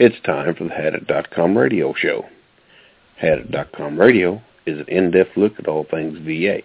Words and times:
It's 0.00 0.16
time 0.24 0.54
for 0.54 0.64
the 0.64 0.70
Hadit.com 0.70 1.58
radio 1.58 1.92
show. 1.92 2.24
Hadit.com 3.22 4.00
radio 4.00 4.40
is 4.64 4.78
an 4.78 4.86
in-depth 4.88 5.36
look 5.36 5.52
at 5.58 5.68
all 5.68 5.84
things 5.90 6.16
VA. 6.20 6.62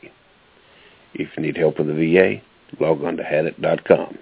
If 1.14 1.28
you 1.36 1.44
need 1.44 1.58
help 1.58 1.78
with 1.78 1.88
the 1.88 1.94
VA, 1.94 2.42
log 2.82 3.04
on 3.04 3.18
to 3.18 3.24
Hadit.com. 3.24 4.18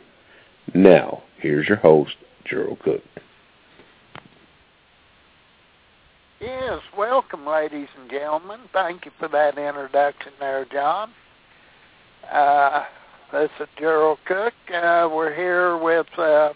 Now, 0.74 1.22
here's 1.38 1.68
your 1.68 1.78
host, 1.78 2.16
Gerald 2.44 2.80
Cook. 2.80 3.04
Yes, 6.42 6.80
welcome, 6.98 7.46
ladies 7.46 7.90
and 8.02 8.10
gentlemen. 8.10 8.62
Thank 8.74 9.06
you 9.06 9.12
for 9.20 9.28
that 9.28 9.60
introduction 9.60 10.32
there, 10.40 10.66
John. 10.74 11.12
Uh, 12.34 12.86
this 13.32 13.52
is 13.60 13.68
Gerald 13.78 14.18
Cook. 14.26 14.54
Uh, 14.74 15.08
we're 15.14 15.36
here 15.36 15.78
with 15.78 16.08
uh, 16.18 16.54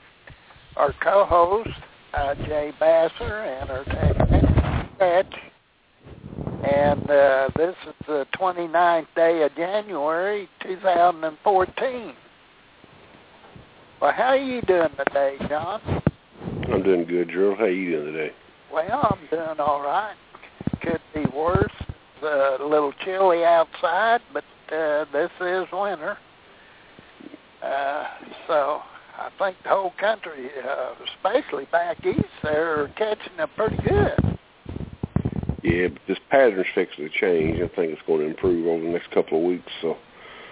our 0.75 0.95
co-host, 1.03 1.69
uh, 2.13 2.35
Jay 2.35 2.71
Basser, 2.79 3.61
and 3.61 3.69
our 3.69 3.83
technician, 3.85 4.89
And 6.63 7.09
uh, 7.09 7.49
this 7.55 7.75
is 7.87 7.93
the 8.07 8.25
29th 8.39 9.07
day 9.15 9.43
of 9.43 9.55
January, 9.55 10.49
2014. 10.63 12.13
Well, 14.01 14.13
how 14.15 14.23
are 14.25 14.37
you 14.37 14.61
doing 14.61 14.89
today, 14.97 15.37
John? 15.49 15.81
I'm 16.71 16.83
doing 16.83 17.05
good, 17.05 17.29
Gerald. 17.29 17.57
How 17.57 17.65
are 17.65 17.69
you 17.69 17.91
doing 17.91 18.13
today? 18.13 18.33
Well, 18.71 19.07
I'm 19.11 19.27
doing 19.29 19.59
all 19.59 19.81
right. 19.81 20.15
Could 20.81 21.01
be 21.13 21.25
worse. 21.35 21.71
It's 21.79 22.61
a 22.61 22.63
little 22.63 22.93
chilly 23.03 23.43
outside, 23.43 24.21
but 24.33 24.43
uh, 24.71 25.05
this 25.11 25.31
is 25.39 25.65
winter. 25.71 26.17
Uh, 27.63 28.03
so 28.47 28.81
I 29.17 29.29
think 29.39 29.57
the 29.63 29.69
whole 29.69 29.93
country, 29.99 30.49
uh, 30.63 30.93
especially 31.15 31.65
back 31.71 31.97
east, 32.05 32.25
they're 32.43 32.87
catching 32.89 33.39
up 33.39 33.49
pretty 33.55 33.77
good. 33.77 34.37
Yeah, 35.63 35.87
but 35.87 36.01
this 36.07 36.19
pattern's 36.29 36.67
fixing 36.75 37.09
to 37.09 37.19
change. 37.19 37.57
I 37.57 37.67
think 37.75 37.91
it's 37.91 38.01
going 38.05 38.21
to 38.21 38.27
improve 38.27 38.67
over 38.67 38.83
the 38.83 38.89
next 38.89 39.09
couple 39.11 39.39
of 39.39 39.43
weeks. 39.43 39.71
So 39.81 39.97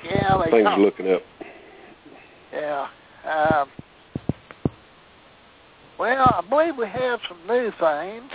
yeah, 0.04 0.42
they 0.44 0.52
things 0.52 0.68
are 0.68 0.80
looking 0.80 1.12
up. 1.12 1.22
Yeah. 2.52 2.88
Um, 3.24 3.70
well, 6.00 6.26
I 6.26 6.42
believe 6.50 6.76
we 6.76 6.88
have 6.88 7.20
some 7.30 7.38
new 7.48 7.72
things. 7.80 8.32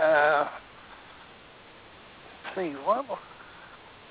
Uh, 0.00 0.48
see 2.56 2.70
what 2.84 3.04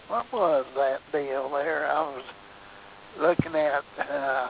what 0.07 0.25
was 0.31 0.65
that 0.75 0.99
deal 1.11 1.49
there? 1.49 1.87
I 1.91 2.01
was 2.01 2.23
looking 3.19 3.55
at. 3.55 3.83
Uh, 4.09 4.49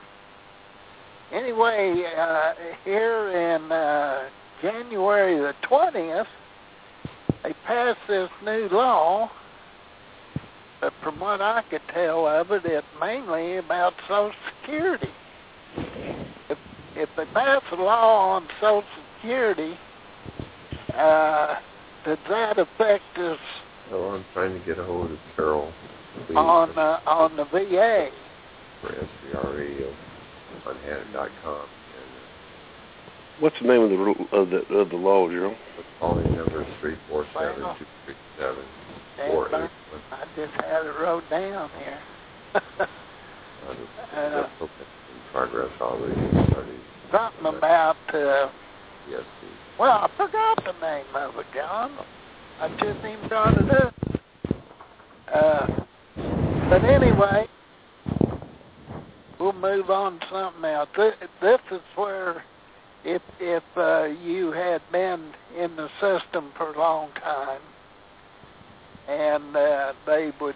anyway, 1.32 2.04
uh, 2.18 2.54
here 2.84 3.30
in 3.30 3.72
uh, 3.72 4.30
January 4.62 5.38
the 5.38 5.54
twentieth, 5.68 6.28
they 7.44 7.54
passed 7.66 8.00
this 8.08 8.30
new 8.44 8.68
law. 8.72 9.30
But 10.82 10.94
from 11.02 11.20
what 11.20 11.42
I 11.42 11.64
could 11.70 11.82
tell 11.94 12.28
of 12.28 12.52
it, 12.52 12.64
it's 12.66 12.86
mainly 13.00 13.58
about 13.58 13.94
Social 14.08 14.34
Security. 14.62 15.10
If 16.50 16.58
if 16.96 17.10
they 17.16 17.26
pass 17.34 17.62
a 17.72 17.76
law 17.76 18.36
on 18.36 18.48
Social 18.60 18.84
Security, 19.18 19.78
uh, 20.94 21.56
does 22.06 22.18
that 22.30 22.60
affect 22.60 23.18
us 23.18 23.40
Oh, 23.92 24.12
I'm 24.12 24.26
trying 24.34 24.60
to 24.60 24.66
get 24.66 24.80
a 24.80 24.84
hold 24.84 25.12
of 25.12 25.18
Carol. 25.36 25.72
Please, 26.28 26.36
on 26.36 26.78
uh, 26.78 27.00
on 27.06 27.36
the 27.36 27.46
VA? 27.46 28.10
For 28.84 28.92
SVRE 28.94 29.94
on 30.68 30.76
Hadit.com. 30.86 31.62
And 31.62 33.40
What's 33.40 33.56
the 33.62 33.68
name 33.68 33.82
of 33.82 33.90
the 33.90 33.98
of 34.38 34.50
the 34.50 34.76
of 34.76 34.90
the 34.90 34.96
law, 34.98 35.28
Gerald? 35.30 35.56
uh, 35.56 35.78
the 35.78 35.84
calling 36.00 36.36
number 36.36 36.62
is 36.62 36.68
three 36.82 36.96
four 37.10 37.26
seven 37.34 37.64
two 37.80 37.86
three 38.06 38.16
seven 38.38 38.64
four 39.32 39.48
eight 39.48 39.52
one. 39.52 39.70
I 40.12 40.26
just 40.36 40.54
had 40.62 40.86
it 40.86 40.94
wrote 41.00 41.28
down 41.30 41.70
here. 41.80 42.00
That's 43.66 44.50
in 44.62 44.70
progress 45.32 45.72
already. 45.82 46.14
Started 46.52 46.80
Something 47.12 47.46
about 47.58 47.96
uh, 48.10 48.50
ESC. 49.10 49.24
well, 49.80 49.92
I 49.92 50.10
forgot 50.18 50.64
the 50.66 50.74
name 50.86 51.06
of 51.16 51.36
it, 51.38 51.46
John. 51.56 51.98
I 52.60 52.70
just 52.80 53.00
even 53.00 53.28
brought 53.30 53.58
it 53.58 53.72
up. 53.72 53.94
Uh, 55.34 55.68
but 56.70 56.84
anyway, 56.86 57.48
we'll 59.44 59.54
move 59.54 59.90
on 59.90 60.20
to 60.20 60.26
something 60.32 60.64
else. 60.64 60.90
This, 60.96 61.14
this 61.42 61.60
is 61.72 61.82
where, 61.96 62.44
if 63.04 63.22
if 63.40 63.64
uh, 63.76 64.06
you 64.06 64.52
had 64.52 64.82
been 64.92 65.34
in 65.58 65.76
the 65.76 65.90
system 66.00 66.52
for 66.58 66.72
a 66.72 66.80
long 66.80 67.10
time, 67.22 67.62
and 69.10 69.56
uh, 69.56 69.94
they 70.06 70.32
would 70.40 70.56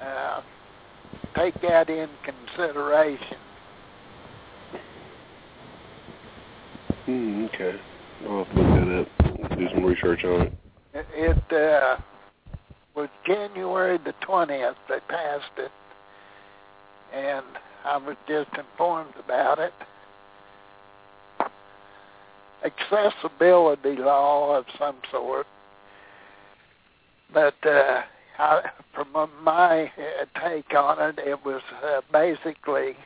uh, 0.00 0.42
take 1.34 1.60
that 1.62 1.90
in 1.90 2.08
consideration. 2.24 3.38
Hmm, 7.04 7.46
okay. 7.46 7.80
I'll 8.28 8.44
have 8.44 8.54
to 8.54 8.62
look 8.62 9.08
that 9.18 9.48
up. 9.50 9.58
Do 9.58 9.68
some 9.74 9.84
research 9.84 10.24
on 10.24 10.42
it. 10.42 10.52
It, 10.94 11.06
it 11.50 11.52
uh, 11.52 11.96
was 12.94 13.08
January 13.26 13.98
the 13.98 14.14
20th 14.26 14.74
they 14.88 15.00
passed 15.08 15.50
it, 15.56 15.70
and 17.14 17.44
I 17.84 17.96
was 17.96 18.16
just 18.26 18.50
informed 18.56 19.14
about 19.22 19.58
it. 19.58 19.72
Accessibility 22.64 23.96
law 23.96 24.56
of 24.56 24.64
some 24.78 24.96
sort. 25.10 25.46
But 27.32 27.54
uh, 27.64 28.02
I, 28.38 28.62
from 28.94 29.30
my 29.42 29.84
uh, 29.84 30.40
take 30.48 30.74
on 30.74 31.00
it, 31.10 31.18
it 31.18 31.44
was 31.44 31.62
uh, 31.84 32.00
basically 32.12 32.96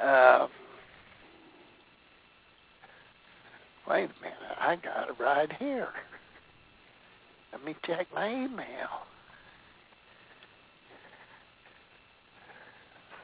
uh, 0.00 0.46
Wait 3.90 4.04
a 4.04 4.22
minute, 4.22 4.38
I 4.60 4.76
got 4.76 5.08
it 5.08 5.16
right 5.18 5.50
here. 5.58 5.88
Let 7.50 7.64
me 7.64 7.74
check 7.84 8.06
my 8.14 8.30
email. 8.30 8.88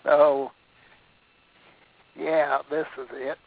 So, 0.06 0.52
yeah, 2.16 2.58
this 2.70 2.86
is 2.96 3.08
it. 3.12 3.38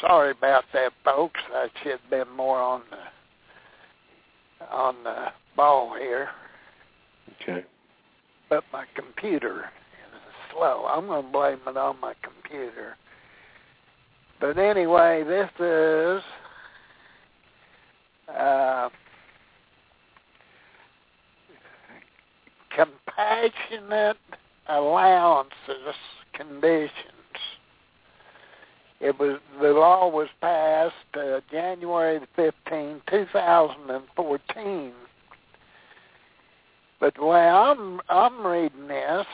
Sorry 0.00 0.30
about 0.30 0.62
that, 0.72 0.92
folks. 1.04 1.40
I 1.52 1.66
should 1.82 1.92
have 2.00 2.10
been 2.10 2.36
more 2.36 2.60
on 2.60 2.82
the 2.90 4.66
on 4.72 4.94
the 5.02 5.26
ball 5.56 5.94
here, 5.98 6.28
Okay. 7.40 7.64
but 8.50 8.64
my 8.72 8.84
computer 8.94 9.60
is 9.60 10.34
slow. 10.52 10.84
I'm 10.88 11.06
going 11.06 11.26
to 11.26 11.32
blame 11.32 11.58
it 11.66 11.76
on 11.76 12.00
my 12.00 12.14
computer. 12.22 12.96
But 14.40 14.58
anyway, 14.58 15.24
this 15.24 15.50
is 15.60 16.22
uh, 18.36 18.88
compassionate 22.76 24.16
allowances 24.68 25.94
conditions. 26.32 26.92
It 29.00 29.18
was 29.18 29.38
the 29.60 29.68
law 29.68 30.08
was 30.08 30.28
passed 30.40 30.94
uh, 31.14 31.40
January 31.50 32.18
the 32.18 32.26
fifteenth, 32.34 33.02
two 33.08 33.26
thousand 33.32 33.90
and 33.90 34.04
fourteen. 34.16 34.92
But 37.00 37.14
the 37.14 37.24
way 37.24 37.48
I'm 37.48 38.00
I'm 38.08 38.44
reading 38.44 38.88
this, 38.88 39.26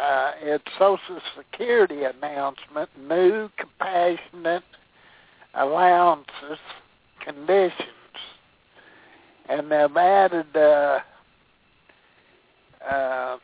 uh, 0.00 0.32
it's 0.42 0.64
Social 0.78 1.20
Security 1.36 2.02
announcement, 2.04 2.90
new 3.08 3.48
compassionate 3.56 4.64
allowances 5.54 6.58
conditions, 7.24 7.72
and 9.48 9.70
they've 9.70 9.96
added. 9.96 10.54
Uh, 10.54 10.98
uh, 12.86 13.38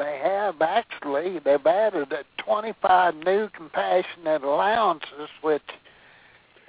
they 0.00 0.18
have 0.22 0.60
actually 0.62 1.38
they've 1.44 1.66
added 1.66 2.12
uh, 2.12 2.22
25 2.38 3.14
new 3.16 3.48
compassionate 3.54 4.42
allowances, 4.42 5.28
which 5.42 5.62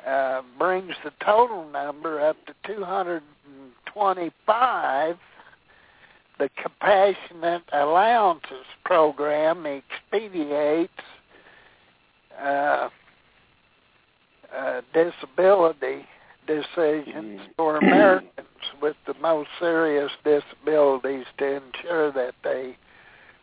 uh, 0.06 0.42
brings 0.60 0.94
the 1.04 1.12
total 1.24 1.68
number 1.70 2.20
up 2.20 2.36
to 2.46 2.54
225 2.68 5.18
the 6.40 6.50
Compassionate 6.62 7.64
Allowances 7.72 8.66
Program 8.84 9.66
expedites 9.68 10.92
uh, 12.42 12.90
uh, 14.56 14.82
disability 14.92 16.06
decisions 16.48 17.40
Mm. 17.42 17.56
for 17.56 17.78
Americans 17.78 18.48
with 18.82 18.96
the 19.06 19.14
most 19.22 19.50
serious 19.60 20.12
disabilities 20.24 21.26
to 21.38 21.62
ensure 21.62 22.12
that 22.12 22.34
they 22.44 22.76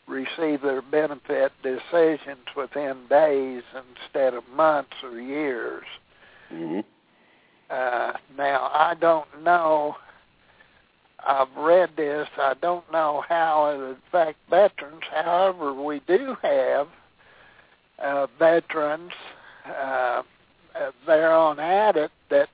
receive 0.08 0.62
their 0.62 0.82
benefit 0.82 1.52
decisions 1.62 2.46
within 2.56 2.96
days 3.08 3.62
instead 3.74 4.34
of 4.34 4.42
months 4.54 4.94
or 5.02 5.20
years. 5.20 5.84
Mm-hmm. 6.52 6.80
Uh, 7.70 8.12
now, 8.36 8.70
I 8.72 8.94
don't 8.98 9.28
know. 9.42 9.96
I've 11.26 11.54
read 11.56 11.90
this. 11.96 12.28
I 12.38 12.54
don't 12.62 12.90
know 12.90 13.22
how 13.28 13.70
it 13.70 13.98
affects 14.08 14.40
veterans. 14.48 15.02
However, 15.12 15.74
we 15.74 16.00
do 16.06 16.36
have 16.42 16.88
uh, 18.02 18.26
veterans 18.38 19.12
uh, 19.66 20.22
there 21.06 21.32
on 21.32 21.56
HADIT 21.56 22.10
that 22.30 22.48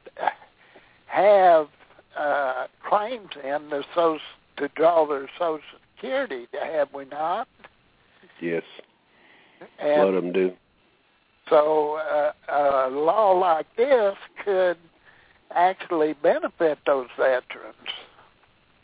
have 1.07 1.69
uh, 2.17 2.67
claims 2.89 3.31
in 3.37 3.71
the 3.71 3.85
social, 3.95 4.19
to 4.57 4.69
draw 4.75 5.07
their 5.07 5.29
Social 5.39 5.61
Security, 5.97 6.47
have 6.53 6.89
we 6.93 7.05
not? 7.07 7.49
Yes. 8.41 8.63
And 9.79 10.03
of 10.03 10.15
them 10.15 10.33
do. 10.33 10.53
So 11.49 11.97
uh, 11.97 12.33
a 12.49 12.89
law 12.91 13.33
like 13.33 13.67
this 13.77 14.15
could 14.45 14.79
actually 15.55 16.15
benefit 16.15 16.79
those 16.87 17.09
veterans. 17.17 17.77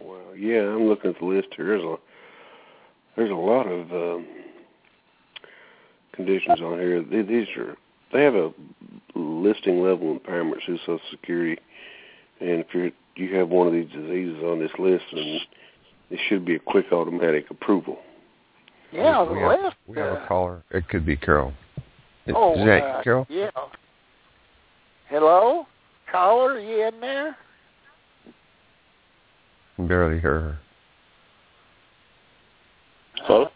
Well, 0.01 0.35
yeah, 0.37 0.61
I'm 0.61 0.89
looking 0.89 1.11
at 1.11 1.19
the 1.19 1.27
list 1.27 1.49
here. 1.57 1.67
There's 1.67 1.83
a 1.83 1.97
there's 3.17 3.31
a 3.31 3.35
lot 3.35 3.67
of 3.67 3.91
um, 3.93 4.27
conditions 6.13 6.61
on 6.61 6.79
here. 6.79 7.03
These 7.03 7.49
are 7.57 7.77
they 8.13 8.23
have 8.23 8.35
a 8.35 8.53
listing 9.15 9.83
level 9.83 10.13
impairment 10.13 10.63
through 10.65 10.79
Social 10.79 11.01
Security, 11.11 11.61
and 12.41 12.61
if 12.61 12.67
you 12.73 12.93
you 13.17 13.37
have 13.37 13.49
one 13.49 13.67
of 13.67 13.73
these 13.73 13.91
diseases 13.91 14.43
on 14.43 14.59
this 14.59 14.71
list, 14.79 15.05
then 15.13 15.41
it 16.11 16.19
should 16.29 16.45
be 16.45 16.57
a 16.57 16.59
quick 16.59 16.87
automatic 16.93 17.51
approval. 17.51 17.99
Yeah, 18.93 19.23
we 19.23 19.35
the 19.35 19.41
have, 19.41 19.65
list. 19.65 19.77
we 19.87 19.97
have 19.99 20.13
uh, 20.13 20.21
a 20.21 20.27
caller. 20.27 20.65
It 20.71 20.89
could 20.89 21.07
be 21.07 21.17
Carol. 21.17 21.53
Is, 22.27 22.35
oh, 22.37 22.59
is 22.59 22.67
that 22.67 22.83
uh, 22.83 23.03
Carol? 23.03 23.27
Yeah. 23.31 23.51
Hello, 25.09 25.67
caller, 26.11 26.55
are 26.55 26.61
you 26.61 26.87
in 26.87 27.01
there? 27.01 27.37
Can 29.77 29.89
barely 29.89 30.21
hear 30.21 30.41
her. 30.41 30.59
Hello? 33.23 33.49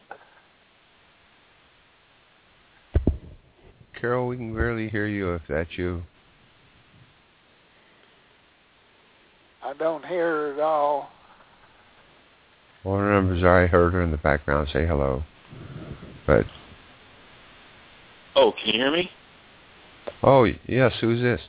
Carol, 4.00 4.28
we 4.28 4.36
can 4.36 4.54
barely 4.54 4.88
hear 4.88 5.06
you 5.06 5.34
if 5.34 5.42
that's 5.48 5.70
you. 5.76 6.02
I 9.64 9.72
don't 9.74 10.04
hear 10.04 10.30
her 10.30 10.52
at 10.54 10.60
all. 10.60 11.10
Well, 12.84 12.96
remember, 12.96 13.48
I 13.48 13.66
heard 13.66 13.94
her 13.94 14.02
in 14.02 14.10
the 14.10 14.18
background 14.18 14.68
say 14.72 14.86
hello. 14.86 15.22
But, 16.26 16.44
Oh, 18.36 18.52
can 18.52 18.66
you 18.66 18.80
hear 18.80 18.92
me? 18.92 19.10
oh, 20.22 20.44
yes, 20.66 20.92
who's 21.00 21.20
this? 21.20 21.40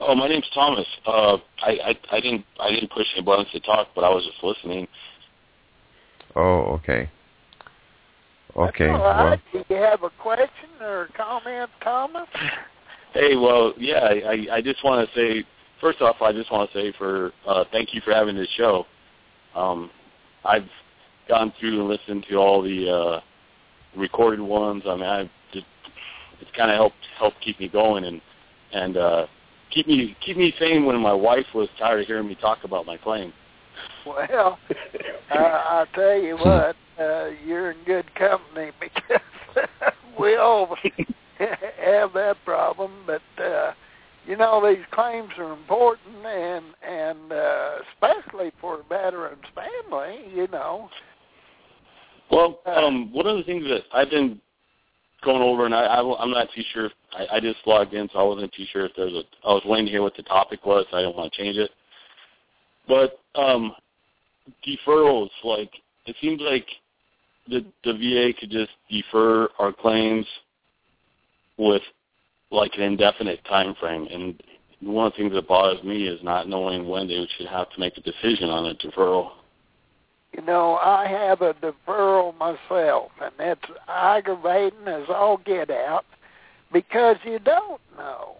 Oh, 0.00 0.14
my 0.14 0.28
name's 0.28 0.48
Thomas. 0.54 0.86
Uh, 1.04 1.38
I, 1.60 1.70
I 1.70 1.98
I 2.12 2.20
didn't 2.20 2.44
I 2.60 2.70
didn't 2.70 2.90
push 2.92 3.06
any 3.16 3.24
buttons 3.24 3.48
to 3.52 3.60
talk, 3.60 3.88
but 3.96 4.04
I 4.04 4.10
was 4.10 4.24
just 4.24 4.42
listening. 4.44 4.86
Oh, 6.36 6.78
okay. 6.78 7.10
Okay, 8.56 8.86
That's 8.86 9.00
all 9.00 9.24
well. 9.24 9.36
Do 9.52 9.64
you 9.68 9.76
have 9.76 10.04
a 10.04 10.10
question 10.10 10.68
or 10.80 11.02
a 11.04 11.12
comment, 11.12 11.70
Thomas? 11.82 12.28
Hey, 13.14 13.36
well, 13.36 13.72
yeah, 13.78 14.00
I 14.00 14.12
I, 14.12 14.56
I 14.56 14.60
just 14.60 14.84
want 14.84 15.08
to 15.08 15.14
say 15.14 15.42
first 15.80 16.02
off, 16.02 16.16
I 16.20 16.30
just 16.30 16.52
want 16.52 16.70
to 16.70 16.78
say 16.78 16.92
for 16.98 17.32
uh, 17.46 17.64
thank 17.72 17.94
you 17.94 18.02
for 18.02 18.12
having 18.12 18.36
this 18.36 18.48
show. 18.56 18.84
Um, 19.54 19.90
I've 20.44 20.68
gone 21.28 21.52
through 21.58 21.80
and 21.80 21.88
listened 21.88 22.26
to 22.30 22.36
all 22.36 22.62
the 22.62 22.90
uh, 22.90 23.20
recorded 23.98 24.40
ones. 24.40 24.82
I 24.86 24.94
mean, 24.94 25.04
I 25.04 25.30
just 25.52 25.66
it's 26.40 26.50
kind 26.56 26.70
of 26.70 26.76
helped 26.76 26.96
helped 27.18 27.40
keep 27.40 27.58
me 27.60 27.68
going 27.68 28.04
and 28.04 28.20
and 28.72 28.96
uh, 28.96 29.26
keep 29.70 29.86
me 29.86 30.16
keep 30.24 30.36
me 30.36 30.54
sane 30.58 30.84
when 30.84 30.98
my 31.00 31.12
wife 31.12 31.46
was 31.54 31.68
tired 31.78 32.00
of 32.00 32.06
hearing 32.06 32.28
me 32.28 32.36
talk 32.40 32.64
about 32.64 32.86
my 32.86 32.96
claim. 32.96 33.32
Well, 34.06 34.58
uh, 35.30 35.38
I'll 35.38 35.86
tell 35.94 36.16
you 36.16 36.36
what, 36.36 36.76
uh, 36.98 37.30
you're 37.44 37.72
in 37.72 37.78
good 37.84 38.12
company 38.14 38.72
because 38.80 39.20
we 40.20 40.36
all 40.36 40.76
have 41.38 42.12
that 42.14 42.36
problem. 42.44 43.04
But 43.06 43.22
uh, 43.42 43.72
you 44.28 44.36
know, 44.36 44.62
these 44.68 44.84
claims 44.90 45.30
are 45.38 45.52
important, 45.52 46.24
and 46.26 46.64
and 46.86 47.32
uh, 47.32 47.70
especially 47.94 48.52
for 48.60 48.80
a 48.80 48.82
veteran's 48.84 49.40
family. 49.54 50.18
You 50.34 50.46
know, 50.48 50.90
Well, 52.30 52.60
um, 52.66 53.10
one 53.12 53.26
of 53.26 53.38
the 53.38 53.44
things 53.44 53.64
that 53.64 53.82
I've 53.92 54.10
been 54.10 54.38
going 55.24 55.40
over, 55.40 55.64
and 55.64 55.74
I, 55.74 55.84
I, 55.84 56.22
I'm 56.22 56.30
not 56.30 56.48
too 56.54 56.62
sure. 56.74 56.86
If, 56.86 56.92
I, 57.12 57.36
I 57.36 57.40
just 57.40 57.60
logged 57.64 57.94
in, 57.94 58.06
so 58.12 58.18
I 58.18 58.22
wasn't 58.22 58.52
too 58.52 58.66
sure 58.70 58.84
if 58.84 58.92
there's 58.96 59.14
a. 59.14 59.22
I 59.44 59.54
was 59.54 59.62
waiting 59.64 59.86
to 59.86 59.92
hear 59.92 60.02
what 60.02 60.14
the 60.14 60.22
topic 60.24 60.66
was. 60.66 60.84
So 60.90 60.98
I 60.98 61.02
didn't 61.02 61.16
want 61.16 61.32
to 61.32 61.42
change 61.42 61.56
it. 61.56 61.70
But 62.86 63.18
um, 63.34 63.72
deferrals, 64.66 65.30
like 65.42 65.70
it 66.04 66.16
seems 66.20 66.42
like 66.42 66.66
the 67.48 67.64
the 67.82 67.94
VA 67.94 68.38
could 68.38 68.50
just 68.50 68.72
defer 68.90 69.48
our 69.58 69.72
claims 69.72 70.26
with 71.56 71.82
like 72.50 72.72
an 72.76 72.82
indefinite 72.82 73.44
time 73.44 73.74
frame, 73.78 74.06
and 74.10 74.42
one 74.80 75.06
of 75.06 75.12
the 75.12 75.16
things 75.18 75.32
that 75.34 75.48
bothers 75.48 75.82
me 75.82 76.06
is 76.06 76.22
not 76.22 76.48
knowing 76.48 76.88
when 76.88 77.08
they 77.08 77.26
should 77.36 77.46
have 77.46 77.70
to 77.70 77.80
make 77.80 77.96
a 77.96 78.00
decision 78.00 78.48
on 78.48 78.66
a 78.66 78.74
deferral. 78.74 79.32
you 80.32 80.42
know, 80.42 80.76
I 80.76 81.06
have 81.08 81.42
a 81.42 81.54
deferral 81.54 82.36
myself, 82.38 83.10
and 83.20 83.32
it's 83.38 83.70
aggravating 83.88 84.86
as 84.86 85.04
all 85.08 85.38
get 85.38 85.70
out 85.70 86.04
because 86.72 87.16
you 87.24 87.38
don't 87.38 87.80
know. 87.96 88.36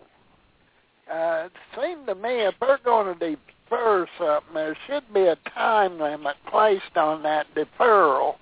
Uh, 1.12 1.46
it 1.46 1.52
seemed 1.74 2.06
to 2.06 2.14
me 2.14 2.46
if 2.46 2.54
they're 2.60 2.78
going 2.84 3.18
to 3.18 3.36
defer 3.68 4.06
something, 4.18 4.54
there 4.54 4.76
should 4.86 5.02
be 5.12 5.22
a 5.22 5.36
time 5.54 5.98
limit 5.98 6.36
placed 6.50 6.96
on 6.96 7.22
that 7.22 7.46
deferral. 7.54 8.34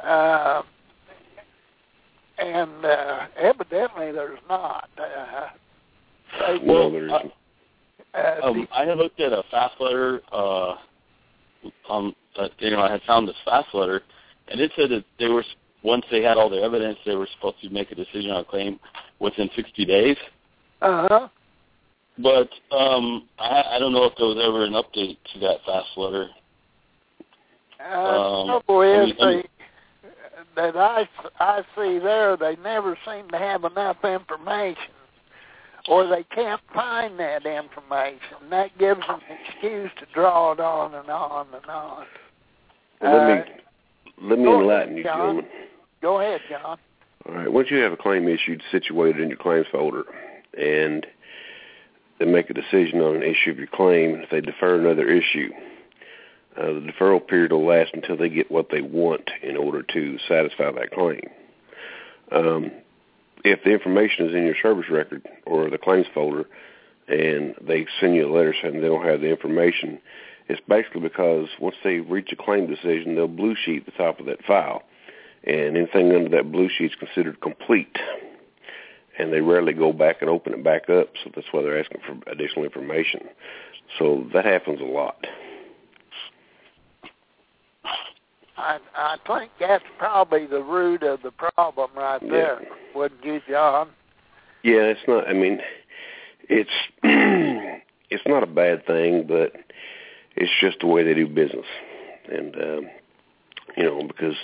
Uh, 0.00 0.62
and 2.38 2.84
uh, 2.84 3.26
evidently 3.36 4.12
there's 4.12 4.38
not. 4.48 4.88
Uh, 4.96 5.48
they, 6.40 6.58
No, 6.64 6.90
there 6.90 7.10
uh, 7.10 7.18
isn't. 7.18 7.32
uh, 8.14 8.40
Um, 8.46 8.68
I 8.72 8.84
had 8.84 8.98
looked 8.98 9.20
at 9.20 9.32
a 9.32 9.42
fast 9.50 9.74
letter. 9.80 10.20
Uh, 10.32 10.76
um, 11.90 12.14
that, 12.36 12.52
you 12.58 12.70
know, 12.70 12.80
I 12.80 12.90
had 12.92 13.02
found 13.02 13.26
this 13.28 13.36
fast 13.44 13.68
letter, 13.74 14.02
and 14.48 14.60
it 14.60 14.70
said 14.76 14.90
that 14.90 15.04
they 15.18 15.28
were 15.28 15.44
once 15.82 16.04
they 16.10 16.22
had 16.22 16.36
all 16.36 16.50
the 16.50 16.60
evidence, 16.60 16.98
they 17.06 17.14
were 17.14 17.28
supposed 17.36 17.60
to 17.62 17.70
make 17.70 17.90
a 17.92 17.94
decision 17.94 18.30
on 18.30 18.40
a 18.40 18.44
claim 18.44 18.80
within 19.20 19.48
60 19.54 19.84
days. 19.84 20.16
uh-huh. 20.82 21.28
But 22.20 22.48
um, 22.76 23.28
I, 23.38 23.62
I 23.72 23.78
don't 23.78 23.92
know 23.92 24.04
if 24.04 24.14
there 24.16 24.26
was 24.26 24.42
ever 24.44 24.64
an 24.64 24.72
update 24.72 25.18
to 25.32 25.38
that 25.40 25.58
fast 25.64 25.88
letter. 25.96 26.28
Uh, 27.80 27.94
Um, 27.96 28.46
the 28.46 28.52
trouble 28.52 28.82
is, 28.82 29.12
I 29.20 29.24
mean- 29.26 29.42
they, 29.42 29.57
that 30.56 30.76
I, 30.76 31.08
I 31.40 31.62
see 31.76 31.98
there, 31.98 32.36
they 32.36 32.56
never 32.62 32.96
seem 33.06 33.28
to 33.30 33.38
have 33.38 33.64
enough 33.64 33.96
information, 34.04 34.92
or 35.88 36.06
they 36.06 36.24
can't 36.34 36.60
find 36.74 37.18
that 37.18 37.46
information. 37.46 38.48
That 38.50 38.76
gives 38.78 39.00
them 39.00 39.20
an 39.28 39.38
excuse 39.46 39.90
to 40.00 40.06
draw 40.14 40.52
it 40.52 40.60
on 40.60 40.94
and 40.94 41.08
on 41.08 41.46
and 41.54 41.66
on. 41.66 42.06
Well, 43.00 43.12
let 43.28 43.30
Uh, 43.30 43.44
me 43.44 43.50
let 44.20 44.38
me 44.38 44.44
ahead, 44.46 44.60
enlighten 44.60 44.96
you, 44.96 45.04
John. 45.04 45.18
gentlemen. 45.18 45.46
Go 46.02 46.20
ahead, 46.20 46.40
John. 46.50 46.78
All 47.28 47.34
right. 47.34 47.52
Once 47.52 47.70
you 47.70 47.78
have 47.78 47.92
a 47.92 47.96
claim 47.96 48.26
issued 48.28 48.62
situated 48.70 49.20
in 49.20 49.28
your 49.28 49.38
claims 49.38 49.66
folder, 49.70 50.04
and 50.60 51.06
they 52.18 52.24
make 52.24 52.50
a 52.50 52.54
decision 52.54 53.00
on 53.00 53.16
an 53.16 53.22
issue 53.22 53.50
of 53.50 53.58
your 53.58 53.68
claim, 53.68 54.16
if 54.16 54.30
they 54.30 54.40
defer 54.40 54.74
another 54.78 55.08
issue, 55.08 55.50
uh, 56.58 56.66
the 56.66 56.92
deferral 56.92 57.26
period 57.26 57.52
will 57.52 57.66
last 57.66 57.90
until 57.94 58.16
they 58.16 58.28
get 58.28 58.50
what 58.50 58.70
they 58.70 58.80
want 58.80 59.30
in 59.42 59.56
order 59.56 59.82
to 59.82 60.18
satisfy 60.28 60.70
that 60.72 60.90
claim. 60.92 61.22
Um, 62.32 62.70
if 63.44 63.62
the 63.64 63.70
information 63.70 64.26
is 64.26 64.34
in 64.34 64.44
your 64.44 64.56
service 64.60 64.90
record 64.90 65.26
or 65.46 65.70
the 65.70 65.78
claims 65.78 66.06
folder, 66.12 66.46
and 67.06 67.54
they 67.60 67.86
send 68.00 68.14
you 68.14 68.28
a 68.28 68.34
letter 68.34 68.54
saying 68.60 68.74
they 68.74 68.88
don't 68.88 69.06
have 69.06 69.20
the 69.20 69.30
information, 69.30 69.98
it's 70.48 70.60
basically 70.68 71.00
because 71.00 71.48
once 71.60 71.76
they 71.84 72.00
reach 72.00 72.32
a 72.32 72.36
claim 72.36 72.66
decision, 72.66 73.14
they'll 73.14 73.28
blue 73.28 73.54
sheet 73.54 73.86
the 73.86 73.92
top 73.92 74.18
of 74.20 74.26
that 74.26 74.44
file 74.44 74.82
and 75.44 75.76
anything 75.76 76.14
under 76.14 76.28
that 76.28 76.52
blue 76.52 76.68
sheet 76.68 76.92
is 76.92 76.98
considered 76.98 77.40
complete. 77.40 77.96
And 79.18 79.32
they 79.32 79.40
rarely 79.40 79.72
go 79.72 79.92
back 79.92 80.18
and 80.20 80.30
open 80.30 80.54
it 80.54 80.62
back 80.62 80.88
up, 80.88 81.08
so 81.22 81.30
that's 81.34 81.48
why 81.50 81.62
they're 81.62 81.80
asking 81.80 82.00
for 82.06 82.30
additional 82.30 82.64
information. 82.64 83.28
So 83.98 84.26
that 84.32 84.44
happens 84.44 84.80
a 84.80 84.84
lot. 84.84 85.26
I 88.58 88.78
I 88.94 89.16
think 89.26 89.52
that's 89.60 89.84
probably 89.98 90.46
the 90.46 90.62
root 90.62 91.02
of 91.02 91.22
the 91.22 91.30
problem 91.30 91.90
right 91.96 92.20
Yeah. 92.22 92.30
there, 92.30 92.60
wouldn't 92.94 93.24
you, 93.24 93.40
John? 93.48 93.88
Yeah, 94.62 94.82
it's 94.92 95.00
not. 95.06 95.28
I 95.28 95.32
mean, 95.32 95.60
it's 96.48 96.70
it's 98.10 98.26
not 98.26 98.42
a 98.42 98.46
bad 98.46 98.84
thing, 98.86 99.26
but 99.26 99.52
it's 100.36 100.52
just 100.60 100.80
the 100.80 100.86
way 100.86 101.02
they 101.04 101.14
do 101.14 101.26
business, 101.28 101.66
and 102.30 102.54
um, 102.56 102.90
you 103.76 103.84
know 103.84 104.02
because 104.06 104.36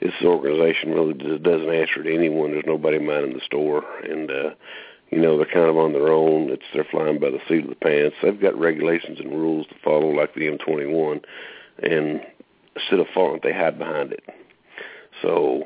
this 0.00 0.12
organization 0.24 0.92
really 0.92 1.14
just 1.14 1.42
doesn't 1.42 1.72
answer 1.72 2.02
to 2.02 2.14
anyone. 2.14 2.50
There's 2.50 2.64
nobody 2.66 2.98
minding 2.98 3.34
the 3.34 3.44
store, 3.44 3.84
and 4.02 4.30
uh, 4.30 4.50
you 5.10 5.18
know 5.18 5.36
they're 5.36 5.46
kind 5.46 5.68
of 5.70 5.76
on 5.78 5.92
their 5.92 6.08
own. 6.08 6.50
It's 6.50 6.62
they're 6.74 6.86
flying 6.90 7.20
by 7.20 7.30
the 7.30 7.40
seat 7.48 7.64
of 7.64 7.70
the 7.70 7.76
pants. 7.76 8.16
They've 8.22 8.40
got 8.40 8.58
regulations 8.58 9.20
and 9.20 9.30
rules 9.30 9.66
to 9.68 9.74
follow, 9.84 10.08
like 10.10 10.34
the 10.34 10.48
M21, 10.48 11.22
and 11.82 12.20
instead 12.76 13.00
of 13.00 13.06
following, 13.14 13.40
they 13.42 13.52
hide 13.52 13.78
behind 13.78 14.12
it. 14.12 14.24
So 15.22 15.64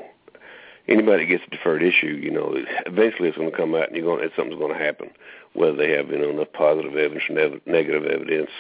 anybody 0.89 1.25
that 1.25 1.31
gets 1.31 1.45
a 1.47 1.51
deferred 1.51 1.83
issue, 1.83 2.19
you 2.23 2.31
know, 2.31 2.55
eventually 2.87 3.29
it's 3.29 3.39
going 3.39 3.51
to 3.51 3.57
come 3.57 3.75
out, 3.75 3.89
and 3.89 3.97
you're 3.97 4.05
going, 4.05 4.29
to, 4.29 4.35
something's 4.35 4.59
going 4.59 4.77
to 4.77 4.85
happen. 4.85 5.11
Whether 5.53 5.77
they 5.77 5.91
have 5.91 6.11
you 6.11 6.19
know 6.19 6.31
enough 6.31 6.53
positive 6.53 6.97
evidence 6.97 7.25
or 7.29 7.35
ne- 7.35 7.61
negative 7.67 8.05
evidence, 8.05 8.51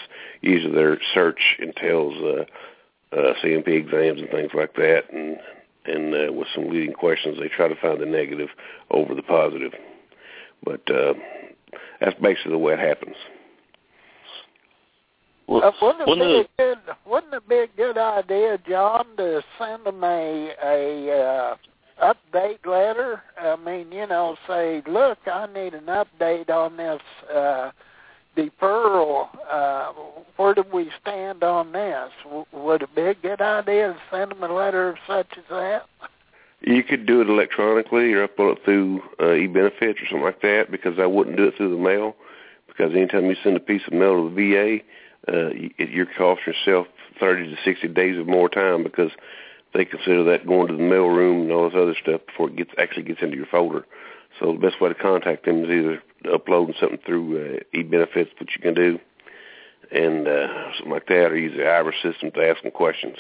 usually 0.40 0.74
their 0.74 0.98
search 1.14 1.56
entails 1.60 2.14
uh, 2.22 3.16
uh, 3.16 3.34
C&P 3.40 3.72
exams 3.72 4.20
and 4.20 4.30
things 4.30 4.50
like 4.54 4.74
that, 4.74 5.04
and 5.12 5.38
and 5.86 6.14
uh, 6.14 6.32
with 6.32 6.48
some 6.54 6.68
leading 6.68 6.92
questions, 6.92 7.38
they 7.38 7.48
try 7.48 7.68
to 7.68 7.76
find 7.76 8.00
the 8.00 8.06
negative 8.06 8.48
over 8.90 9.14
the 9.14 9.22
positive. 9.22 9.72
But 10.62 10.90
uh, 10.90 11.14
that's 12.00 12.18
basically 12.20 12.52
the 12.52 12.58
way 12.58 12.74
it 12.74 12.78
happens. 12.78 13.16
Well, 15.50 15.64
uh, 15.64 15.72
wouldn't, 15.82 16.08
it 16.08 16.56
be 16.56 16.62
a 16.62 16.74
good, 16.74 16.78
wouldn't 17.04 17.34
it 17.34 17.48
be 17.48 17.56
a 17.56 17.66
good 17.76 17.98
idea, 17.98 18.56
John, 18.68 19.04
to 19.16 19.42
send 19.58 19.84
them 19.84 20.04
a 20.04 20.54
a 20.64 21.10
uh, 21.10 21.56
update 22.12 22.64
letter? 22.64 23.20
I 23.36 23.56
mean, 23.56 23.90
you 23.90 24.06
know, 24.06 24.36
say, 24.46 24.80
look, 24.86 25.18
I 25.26 25.48
need 25.52 25.74
an 25.74 25.86
update 25.86 26.50
on 26.50 26.76
this 26.76 27.00
uh, 27.34 27.72
deferral. 28.36 29.26
Uh, 29.50 29.92
where 30.36 30.54
do 30.54 30.62
we 30.72 30.88
stand 31.02 31.42
on 31.42 31.72
this? 31.72 32.10
W- 32.22 32.46
would 32.52 32.82
it 32.82 32.94
be 32.94 33.02
a 33.02 33.14
good 33.14 33.40
idea 33.40 33.88
to 33.88 33.98
send 34.08 34.30
them 34.30 34.44
a 34.44 34.54
letter 34.54 34.90
of 34.90 34.96
such 35.08 35.32
as 35.36 35.44
that? 35.50 35.86
You 36.60 36.84
could 36.84 37.06
do 37.06 37.22
it 37.22 37.28
electronically 37.28 38.12
or 38.12 38.28
upload 38.28 38.58
it 38.58 38.64
through 38.64 39.02
uh, 39.20 39.32
e-benefits 39.32 39.98
or 40.00 40.06
something 40.06 40.22
like 40.22 40.42
that 40.42 40.70
because 40.70 41.00
I 41.00 41.06
wouldn't 41.06 41.36
do 41.36 41.48
it 41.48 41.56
through 41.56 41.70
the 41.70 41.82
mail 41.82 42.14
because 42.68 42.94
anytime 42.94 43.24
you 43.24 43.34
send 43.42 43.56
a 43.56 43.60
piece 43.60 43.82
of 43.88 43.94
mail 43.94 44.28
to 44.28 44.32
the 44.32 44.52
VA, 44.52 44.84
uh, 45.28 45.50
you're 45.78 46.06
costing 46.06 46.54
yourself 46.54 46.86
30 47.18 47.50
to 47.50 47.56
60 47.64 47.88
days 47.88 48.18
of 48.18 48.26
more 48.26 48.48
time 48.48 48.82
because 48.82 49.10
they 49.74 49.84
consider 49.84 50.24
that 50.24 50.46
going 50.46 50.68
to 50.68 50.76
the 50.76 50.82
mail 50.82 51.06
room 51.06 51.42
and 51.42 51.52
all 51.52 51.68
this 51.68 51.78
other 51.78 51.94
stuff 52.00 52.22
before 52.26 52.48
it 52.48 52.56
gets 52.56 52.70
actually 52.78 53.02
gets 53.02 53.22
into 53.22 53.36
your 53.36 53.46
folder. 53.46 53.86
So 54.38 54.52
the 54.52 54.58
best 54.58 54.80
way 54.80 54.88
to 54.88 54.94
contact 54.94 55.44
them 55.44 55.64
is 55.64 55.70
either 55.70 56.02
uploading 56.32 56.74
something 56.80 56.98
through 57.04 57.58
uh, 57.58 57.78
e-benefits, 57.78 58.30
which 58.38 58.50
you 58.56 58.62
can 58.62 58.74
do, 58.74 58.98
and 59.92 60.26
uh, 60.26 60.72
something 60.74 60.92
like 60.92 61.06
that, 61.08 61.32
or 61.32 61.36
use 61.36 61.56
the 61.56 61.66
IRIS 61.66 61.96
system 62.02 62.30
to 62.32 62.48
ask 62.48 62.62
them 62.62 62.72
questions. 62.72 63.16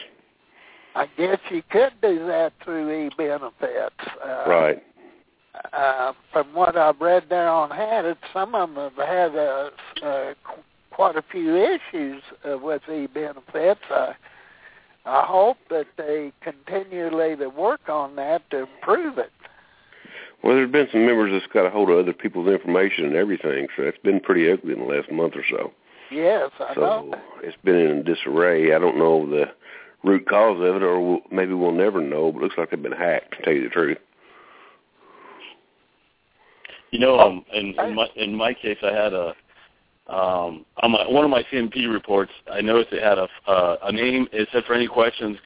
I 0.94 1.06
guess 1.16 1.38
you 1.50 1.62
could 1.70 1.92
do 2.02 2.26
that 2.26 2.52
through 2.64 3.06
e-benefits. 3.06 3.94
Uh, 4.24 4.44
right. 4.46 4.82
Uh, 5.72 6.12
from 6.32 6.54
what 6.54 6.76
I've 6.76 7.00
read 7.00 7.24
there 7.28 7.48
on 7.48 7.70
Hadit, 7.70 8.16
some 8.32 8.54
of 8.54 8.74
them 8.74 8.90
have 8.96 9.08
had 9.08 9.36
uh, 9.36 9.70
uh, 10.02 10.34
quite 11.00 11.16
a 11.16 11.24
few 11.32 11.56
issues 11.56 12.22
uh, 12.44 12.58
with 12.58 12.82
e-benefits. 12.86 13.80
I, 13.88 14.12
I 15.06 15.24
hope 15.24 15.56
that 15.70 15.86
they 15.96 16.30
continually 16.42 17.36
to 17.36 17.48
work 17.48 17.88
on 17.88 18.16
that 18.16 18.42
to 18.50 18.66
improve 18.66 19.16
it. 19.16 19.32
Well, 20.44 20.56
there's 20.56 20.70
been 20.70 20.88
some 20.92 21.06
members 21.06 21.32
that's 21.32 21.50
got 21.54 21.64
a 21.64 21.70
hold 21.70 21.88
of 21.88 21.98
other 21.98 22.12
people's 22.12 22.48
information 22.48 23.06
and 23.06 23.14
everything, 23.14 23.68
so 23.74 23.84
it's 23.84 23.96
been 24.04 24.20
pretty 24.20 24.52
ugly 24.52 24.74
in 24.74 24.80
the 24.80 24.84
last 24.84 25.10
month 25.10 25.36
or 25.36 25.44
so. 25.48 25.72
Yes, 26.10 26.50
I 26.60 26.74
so 26.74 26.80
know. 26.80 27.14
it's 27.42 27.56
been 27.64 27.76
in 27.76 28.04
disarray. 28.04 28.74
I 28.74 28.78
don't 28.78 28.98
know 28.98 29.26
the 29.26 29.46
root 30.04 30.28
cause 30.28 30.58
of 30.58 30.76
it, 30.76 30.82
or 30.82 31.00
we'll, 31.00 31.20
maybe 31.32 31.54
we'll 31.54 31.72
never 31.72 32.02
know. 32.02 32.30
But 32.30 32.40
it 32.40 32.42
looks 32.42 32.58
like 32.58 32.72
they've 32.72 32.82
been 32.82 32.92
hacked. 32.92 33.38
To 33.38 33.42
tell 33.42 33.54
you 33.54 33.62
the 33.62 33.70
truth. 33.70 33.96
You 36.90 36.98
know, 36.98 37.18
um, 37.18 37.42
in, 37.54 37.74
in 37.78 37.94
my 37.94 38.08
in 38.16 38.34
my 38.34 38.52
case, 38.52 38.78
I 38.82 38.92
had 38.92 39.14
a 39.14 39.34
um, 40.10 40.66
on 40.82 40.90
my, 40.90 41.08
one 41.08 41.24
of 41.24 41.30
my 41.30 41.44
C&P 41.50 41.86
reports. 41.86 42.32
I 42.52 42.60
noticed 42.60 42.92
it 42.92 43.02
had 43.02 43.18
a 43.18 43.28
uh, 43.46 43.76
a 43.84 43.92
name. 43.92 44.28
It 44.32 44.48
said 44.52 44.64
for 44.64 44.74
any 44.74 44.88
questions, 44.88 45.36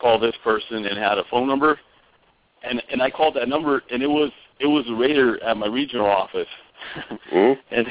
call 0.00 0.18
this 0.18 0.34
person, 0.42 0.86
and 0.86 0.98
had 0.98 1.18
a 1.18 1.24
phone 1.30 1.46
number. 1.46 1.78
And 2.64 2.82
and 2.90 3.00
I 3.00 3.10
called 3.10 3.34
that 3.36 3.48
number, 3.48 3.82
and 3.90 4.02
it 4.02 4.08
was 4.08 4.30
it 4.60 4.66
was 4.66 4.84
a 4.88 4.94
rater 4.94 5.42
at 5.42 5.56
my 5.56 5.66
regional 5.66 6.06
office. 6.06 6.48
mm-hmm. 7.32 7.60
And 7.76 7.86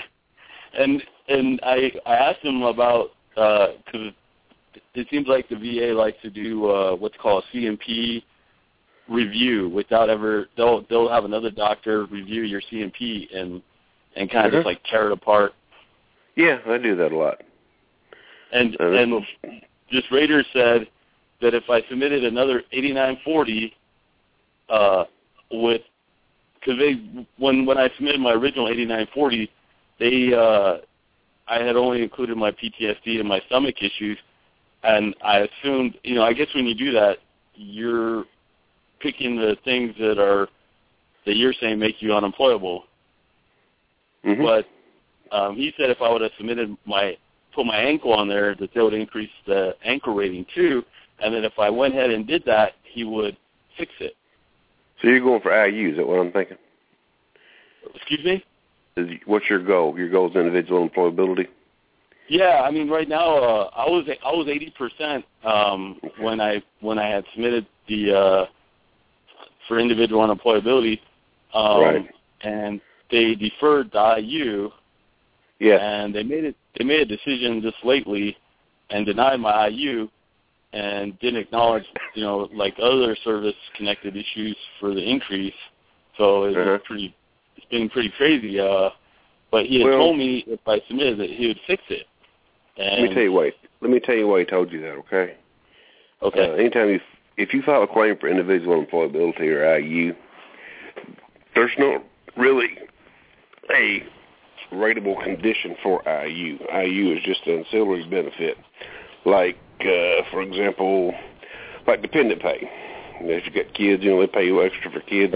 and 0.78 1.04
and 1.30 1.60
I 1.64 1.92
I 2.06 2.16
asked 2.16 2.44
him 2.44 2.64
about 2.64 3.12
because 3.34 3.78
uh, 3.96 4.80
it 4.94 5.08
seems 5.10 5.28
like 5.28 5.48
the 5.50 5.56
VA 5.56 5.94
likes 5.94 6.18
to 6.24 6.30
do 6.30 6.70
uh, 6.70 6.96
what's 6.96 7.16
called 7.18 7.44
a 7.44 7.52
C&P 7.52 8.26
review 9.08 9.70
without 9.70 10.10
ever 10.10 10.48
they'll 10.58 10.86
they'll 10.90 11.08
have 11.08 11.24
another 11.24 11.50
doctor 11.50 12.06
review 12.08 12.42
your 12.42 12.62
C&P 12.70 13.30
and 13.34 13.62
and 14.18 14.30
kind 14.30 14.46
of 14.46 14.52
mm-hmm. 14.52 14.58
just 14.58 14.66
like 14.66 14.84
tear 14.90 15.08
it 15.08 15.14
apart. 15.14 15.54
Yeah, 16.38 16.60
I 16.68 16.78
do 16.78 16.96
that 16.96 17.12
a 17.12 17.18
lot. 17.18 17.42
And 18.54 18.78
uh, 18.80 18.92
and 18.92 19.26
just 19.90 20.10
rater 20.12 20.44
said 20.54 20.88
that 21.42 21.54
if 21.54 21.64
I 21.70 21.82
submitted 21.90 22.24
another 22.24 22.64
8940 22.72 23.74
uh, 24.70 25.04
with 25.52 25.82
because 26.60 26.80
they 26.80 27.26
when 27.38 27.66
when 27.66 27.78
I 27.78 27.90
submitted 27.96 28.22
my 28.22 28.34
original 28.34 28.70
8940, 28.70 29.52
they 30.00 30.34
uh, 30.34 30.78
I 31.48 31.64
had 31.64 31.76
only 31.76 32.04
included 32.04 32.38
my 32.38 32.52
PTSD 32.52 33.20
and 33.20 33.28
my 33.28 33.42
stomach 33.48 33.76
issues, 33.82 34.20
and 34.84 35.16
I 35.24 35.40
assumed 35.40 35.98
you 36.04 36.16
know 36.16 36.24
I 36.24 36.34
guess 36.34 36.48
when 36.54 36.68
you 36.68 36.76
do 36.76 36.92
that 36.92 37.18
you're 37.56 38.26
picking 39.00 39.38
the 39.38 39.58
things 39.66 39.96
that 40.00 40.20
are 40.20 40.48
that 41.26 41.36
you're 41.36 41.54
saying 41.60 41.80
make 41.80 42.00
you 42.00 42.14
unemployable. 42.14 42.84
Mm-hmm. 44.24 44.44
But 44.44 44.68
um, 45.32 45.56
he 45.56 45.74
said 45.78 45.90
if 45.90 46.02
I 46.02 46.12
would 46.12 46.22
have 46.22 46.32
submitted 46.38 46.76
my 46.86 47.18
put 47.54 47.66
my 47.66 47.78
ankle 47.78 48.14
on 48.14 48.28
there, 48.28 48.56
that 48.56 48.70
they 48.74 48.82
would 48.82 48.94
increase 48.94 49.30
the 49.46 49.76
ankle 49.84 50.14
rating 50.14 50.46
too, 50.54 50.84
and 51.20 51.34
then 51.34 51.44
if 51.44 51.54
I 51.58 51.70
went 51.70 51.94
ahead 51.96 52.12
and 52.12 52.28
did 52.28 52.44
that, 52.46 52.74
he 52.84 53.04
would 53.04 53.36
fix 53.78 53.92
it. 54.00 54.16
So 55.02 55.08
you're 55.08 55.20
going 55.20 55.42
for 55.42 55.66
IU? 55.66 55.92
Is 55.92 55.98
that 55.98 56.08
what 56.08 56.20
I'm 56.20 56.32
thinking? 56.32 56.58
Excuse 57.96 58.24
me. 58.26 58.44
Is, 58.98 59.10
what's 59.26 59.50
your 59.50 59.64
goal? 59.64 59.98
Your 59.98 60.10
goal 60.10 60.30
is 60.30 60.36
individual 60.36 60.88
employability. 60.88 61.48
Yeah, 62.30 62.62
I 62.64 62.72
mean, 62.72 62.90
right 62.90 63.08
now 63.08 63.38
uh, 63.38 63.70
I 63.76 63.86
was 63.86 64.06
I 64.26 64.32
was 64.32 64.48
eighty 64.50 64.74
percent 64.78 65.24
um, 65.44 66.00
Okay. 66.04 66.24
when 66.24 66.42
I 66.42 66.62
when 66.82 67.00
I 67.00 67.08
had 67.08 67.24
submitted 67.34 67.66
the 67.88 68.14
uh, 68.14 68.46
for 69.68 69.80
individual 69.80 70.28
unemployability, 70.28 71.00
um, 71.54 71.82
Right. 71.82 72.10
and 72.42 72.82
they 73.12 73.36
deferred 73.36 73.92
the 73.92 74.16
IU, 74.20 74.72
Yes. 75.60 75.80
and 75.82 76.14
they 76.14 76.24
made 76.24 76.44
it 76.46 76.56
they 76.78 76.84
made 76.86 77.00
a 77.02 77.06
decision 77.06 77.62
just 77.62 77.78
lately 77.84 78.38
and 78.92 79.06
denied 79.06 79.40
my 79.40 79.68
IU 79.68 80.08
and 80.74 81.18
didn't 81.20 81.40
acknowledge 81.40 81.86
you 82.14 82.24
know 82.24 82.48
like 82.54 82.76
other 82.82 83.16
service 83.24 83.56
connected 83.76 84.16
issues 84.16 84.56
for 84.80 84.94
the 84.94 85.02
increase. 85.02 85.54
So 86.18 86.44
it 86.46 86.56
Uh-huh. 86.58 86.72
was 86.74 86.82
pretty 86.86 87.16
it's 87.56 87.66
been 87.68 87.90
pretty 87.90 88.10
crazy. 88.18 88.60
Uh, 88.60 88.90
but 89.52 89.66
he 89.66 89.80
had 89.80 89.88
Well- 89.90 89.98
told 90.00 90.18
me 90.18 90.44
if 90.48 90.60
I 90.68 90.80
submitted 90.88 91.20
it, 91.22 91.32
he 91.32 91.48
would 91.48 91.60
fix 91.66 91.82
it. 91.90 92.06
And 92.78 93.02
Let 93.02 93.10
me 93.10 93.14
tell 93.16 93.24
you 93.24 93.32
why. 93.32 93.54
Let 93.82 93.90
me 93.92 94.00
tell 94.00 94.16
you 94.16 94.28
why 94.28 94.40
he 94.40 94.46
told 94.46 94.72
you 94.72 94.82
that. 94.82 94.92
Okay. 94.98 95.36
okay, 96.22 96.50
Uh, 96.50 96.54
anytime 96.54 96.90
you, 96.90 97.00
if 97.38 97.54
you 97.54 97.62
file 97.64 97.82
a 97.84 97.88
claim 97.88 98.18
for 98.18 98.28
individual 98.28 98.84
employability 98.86 99.48
or 99.50 99.64
IU, 99.80 100.14
there's 101.56 101.72
not 101.80 102.04
really 102.36 102.78
a 103.74 104.04
rateable 104.72 105.22
condition 105.24 105.76
for 105.82 106.02
IU. 106.08 106.58
IU 106.74 107.16
is 107.16 107.24
just 107.24 107.46
an 107.46 107.60
ancillary 107.66 108.08
benefit, 108.08 108.58
like 109.26 109.58
uh, 109.82 110.24
for 110.32 110.42
example, 110.42 111.14
like 111.86 112.02
dependent 112.02 112.42
pay. 112.42 112.70
You 113.22 113.28
know, 113.28 113.34
if 113.34 113.46
you 113.46 113.52
got 113.52 113.74
kids, 113.74 114.04
you 114.04 114.12
know 114.12 114.20
they 114.22 114.28
pay 114.28 114.46
you 114.46 114.64
extra 114.64 114.92
for 114.92 115.00
kids. 115.02 115.34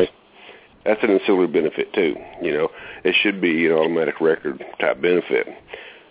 That's 0.85 1.03
an 1.03 1.11
ancillary 1.11 1.47
benefit 1.47 1.93
too. 1.93 2.15
You 2.41 2.53
know, 2.53 2.69
it 3.03 3.15
should 3.21 3.39
be 3.39 3.67
an 3.67 3.73
automatic 3.73 4.19
record 4.19 4.63
type 4.79 5.01
benefit. 5.01 5.47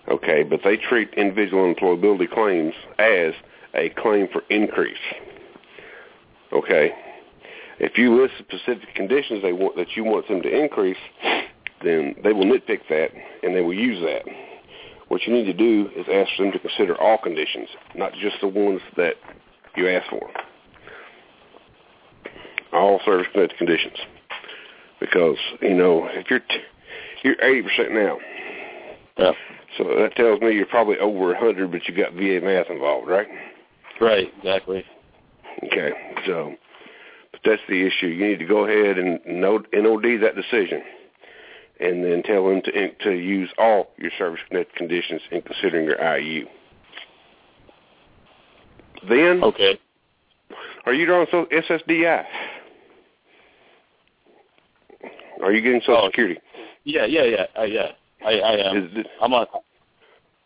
Okay, 0.08 0.42
but 0.42 0.60
they 0.64 0.76
treat 0.76 1.12
individual 1.14 1.72
employability 1.72 2.30
claims 2.30 2.74
as 2.98 3.34
a 3.74 3.90
claim 3.90 4.28
for 4.32 4.42
increase. 4.50 4.96
Okay, 6.52 6.92
if 7.78 7.96
you 7.96 8.20
list 8.20 8.34
specific 8.38 8.94
conditions 8.94 9.42
they 9.42 9.52
want 9.52 9.76
that 9.76 9.96
you 9.96 10.04
want 10.04 10.26
them 10.28 10.42
to 10.42 10.48
increase, 10.48 10.96
then 11.84 12.14
they 12.22 12.32
will 12.32 12.44
nitpick 12.44 12.80
that 12.88 13.10
and 13.42 13.54
they 13.54 13.60
will 13.60 13.75
use 13.75 14.00
that. 14.00 14.22
What 15.08 15.22
you 15.26 15.32
need 15.32 15.46
to 15.46 15.52
do 15.52 15.88
is 15.96 16.06
ask 16.12 16.30
them 16.38 16.52
to 16.52 16.58
consider 16.58 17.00
all 17.00 17.18
conditions, 17.18 17.68
not 17.96 18.12
just 18.14 18.37
the 18.40 18.49
ones 18.49 18.80
that 18.96 19.14
you 19.76 19.88
ask 19.88 20.08
for. 20.08 20.30
All 22.72 23.00
service 23.04 23.26
connected 23.32 23.58
conditions, 23.58 23.96
because 25.00 25.37
you 25.60 25.75
know 25.75 26.06
if 26.08 26.30
you're 26.30 26.38
t- 26.38 26.62
you're 27.25 27.42
eighty 27.42 27.62
percent 27.62 27.92
now, 27.92 28.18
yeah, 29.18 29.32
so 29.76 29.84
that 29.99 30.14
tells 30.14 30.40
me 30.40 30.52
you're 30.52 30.66
probably 30.66 30.96
over 30.99 31.34
a 31.34 31.38
hundred, 31.40 31.72
but 31.72 31.88
you 31.88 31.96
got 31.96 32.12
VA 32.12 32.38
math 32.40 32.70
involved, 32.70 33.08
right? 33.08 33.26
right, 34.00 34.32
exactly. 34.38 34.84
Okay, 35.64 35.90
so 36.26 36.54
but 37.32 37.40
that's 37.44 37.62
the 37.68 37.84
issue. 37.84 38.06
You 38.06 38.28
need 38.28 38.38
to 38.38 38.46
go 38.46 38.64
ahead 38.66 38.99
and 38.99 39.18
note, 39.26 39.66
NOD 39.72 40.20
that 40.22 40.37
decision, 40.37 40.82
and 41.80 42.04
then 42.04 42.22
tell 42.22 42.46
them 42.49 42.60
to 42.62 42.90
to 43.04 43.12
use 43.12 43.50
all 43.58 43.90
your 43.96 44.10
service 44.18 44.40
connected 44.49 44.76
conditions 44.76 45.22
in 45.30 45.42
considering 45.42 45.84
your 45.87 46.00
IU. 46.16 46.46
Then, 49.08 49.42
Okay. 49.42 49.78
are 50.84 50.92
you 50.92 51.06
drawing 51.06 51.26
so 51.30 51.46
SSDI? 51.46 52.25
Are 55.42 55.52
you 55.52 55.62
getting 55.62 55.80
Social 55.80 55.96
Oh. 56.02 56.06
Security? 56.08 56.38
Yeah, 56.84 57.06
yeah, 57.06 57.25
yeah, 57.25 57.46
uh, 57.58 57.62
yeah. 57.62 57.92
I, 58.25 58.32
I 58.40 58.68
am. 58.68 58.76
Is 58.76 58.90
it- 58.99 59.06
I'm 59.22 59.32
on. 59.32 59.46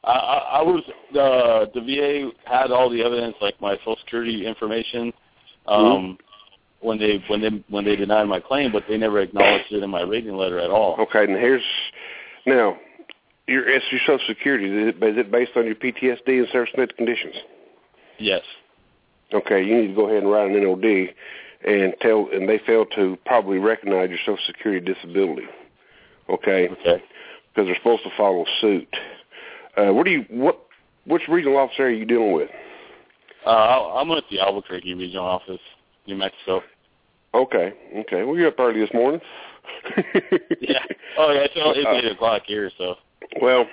I, 0.04 0.10
I, 0.12 0.36
I 0.58 0.62
was 0.62 0.82
the 1.12 1.70
the 1.74 1.80
VA 1.80 2.30
had 2.44 2.70
all 2.70 2.88
the 2.90 3.02
evidence, 3.02 3.36
like 3.40 3.60
my 3.60 3.76
Social 3.78 3.96
Security 4.04 4.46
information, 4.46 5.12
um, 5.66 6.18
when 6.84 6.98
they 6.98 7.22
when 7.28 7.40
they 7.40 7.64
when 7.70 7.84
they 7.84 7.96
denied 7.96 8.24
my 8.24 8.40
claim, 8.40 8.70
but 8.70 8.84
they 8.88 8.98
never 8.98 9.20
acknowledged 9.20 9.72
it 9.72 9.82
in 9.82 9.90
my 9.90 10.02
rating 10.02 10.36
letter 10.36 10.58
at 10.58 10.70
all. 10.70 10.96
Okay, 11.00 11.24
and 11.24 11.32
here's 11.32 11.62
now 12.46 12.76
your 13.46 13.66
it's 13.68 13.84
your 13.90 14.00
Social 14.06 14.26
Security. 14.28 14.66
Is 14.66 14.94
it, 14.94 15.02
is 15.02 15.18
it 15.18 15.32
based 15.32 15.52
on 15.56 15.64
your 15.64 15.74
PTSD 15.74 16.28
and 16.28 16.48
service 16.52 16.70
connected 16.74 16.96
conditions? 16.96 17.34
Yes. 18.18 18.42
Okay, 19.32 19.64
you 19.64 19.80
need 19.80 19.88
to 19.88 19.94
go 19.94 20.06
ahead 20.08 20.22
and 20.22 20.30
write 20.30 20.50
an 20.50 20.62
NOD 20.62 21.14
and 21.66 21.94
tell, 22.00 22.28
and 22.32 22.46
they 22.48 22.60
fail 22.66 22.84
to 22.94 23.16
probably 23.24 23.58
recognize 23.58 24.10
your 24.10 24.18
Social 24.20 24.44
Security 24.46 24.84
disability. 24.84 25.46
Okay, 26.28 26.68
Okay. 26.68 27.02
because 27.54 27.66
they're 27.66 27.76
supposed 27.76 28.02
to 28.04 28.10
follow 28.16 28.44
suit. 28.60 28.88
Uh, 29.76 29.92
what 29.92 30.04
do 30.04 30.10
you 30.10 30.24
what? 30.28 30.60
Which 31.06 31.22
regional 31.28 31.56
officer 31.58 31.84
are 31.84 31.90
you 31.90 32.04
dealing 32.06 32.32
with? 32.32 32.50
Uh, 33.46 33.94
I'm 33.94 34.10
at 34.12 34.24
the 34.30 34.40
Albuquerque 34.40 34.94
regional 34.94 35.26
office, 35.26 35.60
New 36.06 36.16
Mexico. 36.16 36.62
Okay, 37.34 37.74
okay. 37.96 38.22
Well, 38.22 38.36
you're 38.36 38.48
up 38.48 38.60
early 38.60 38.80
this 38.80 38.94
morning. 38.94 39.20
Yeah. 40.60 40.78
Oh 41.18 41.30
yeah, 41.32 41.40
it's, 41.40 41.52
it's 41.56 41.86
Uh, 41.86 41.92
eight 41.92 42.12
o'clock 42.12 42.42
here, 42.46 42.70
so. 42.78 42.96
Well, 43.40 43.66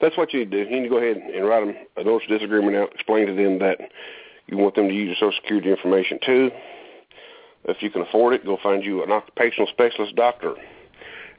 that's 0.00 0.16
what 0.16 0.32
you 0.32 0.40
need 0.40 0.50
to 0.50 0.64
do. 0.64 0.70
You 0.70 0.76
need 0.80 0.88
to 0.88 0.88
go 0.88 0.98
ahead 0.98 1.16
and 1.16 1.46
write 1.46 1.64
them 1.64 1.74
a 1.96 2.04
notice 2.04 2.26
of 2.28 2.38
disagreement 2.38 2.76
out. 2.76 2.92
Explain 2.94 3.26
to 3.26 3.34
them 3.34 3.58
that 3.60 3.78
you 4.46 4.56
want 4.56 4.74
them 4.74 4.88
to 4.88 4.94
use 4.94 5.06
your 5.06 5.30
Social 5.30 5.40
Security 5.42 5.70
information 5.70 6.18
too. 6.24 6.50
If 7.64 7.82
you 7.82 7.90
can 7.90 8.02
afford 8.02 8.34
it, 8.34 8.44
go 8.44 8.58
find 8.62 8.84
you 8.84 9.02
an 9.02 9.12
occupational 9.12 9.68
specialist 9.68 10.16
doctor. 10.16 10.54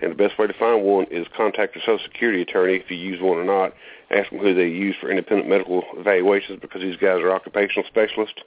And 0.01 0.11
the 0.11 0.15
best 0.15 0.37
way 0.39 0.47
to 0.47 0.53
find 0.53 0.83
one 0.83 1.05
is 1.11 1.27
contact 1.35 1.75
your 1.75 1.83
Social 1.85 2.05
Security 2.05 2.41
attorney 2.41 2.75
if 2.75 2.89
you 2.89 2.97
use 2.97 3.21
one 3.21 3.37
or 3.37 3.45
not. 3.45 3.73
Ask 4.11 4.29
them 4.31 4.39
who 4.39 4.53
they 4.53 4.67
use 4.67 4.95
for 4.99 5.09
independent 5.09 5.49
medical 5.49 5.83
evaluations 5.95 6.59
because 6.61 6.81
these 6.81 6.97
guys 6.97 7.19
are 7.21 7.31
occupational 7.31 7.85
specialists. 7.87 8.41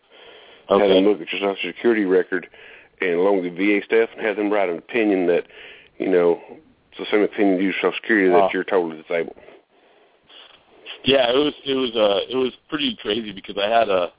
Have 0.69 0.81
them 0.81 1.05
look 1.05 1.21
at 1.21 1.33
your 1.33 1.41
Social 1.41 1.71
Security 1.73 2.05
record 2.05 2.49
and 3.01 3.11
along 3.15 3.43
with 3.43 3.57
the 3.57 3.79
VA 3.79 3.85
staff 3.85 4.09
and 4.17 4.25
have 4.25 4.37
them 4.37 4.51
write 4.51 4.69
an 4.69 4.79
opinion 4.79 5.27
that, 5.27 5.45
you 5.99 6.09
know, 6.09 6.41
it's 6.91 6.99
the 6.99 7.07
same 7.11 7.23
opinion 7.23 7.61
you 7.61 7.73
Social 7.73 7.93
Security 8.01 8.31
Wow. 8.31 8.43
that 8.43 8.55
you're 8.55 8.65
totally 8.65 9.03
disabled. 9.03 9.37
Yeah, 11.05 11.31
it 11.31 11.37
was 11.37 11.55
it 11.65 11.75
was 11.75 11.91
uh 11.95 12.21
it 12.29 12.37
was 12.37 12.53
pretty 12.69 12.97
crazy 13.01 13.33
because 13.33 13.57
I 13.59 13.69
had 13.69 13.89
a 13.89 14.13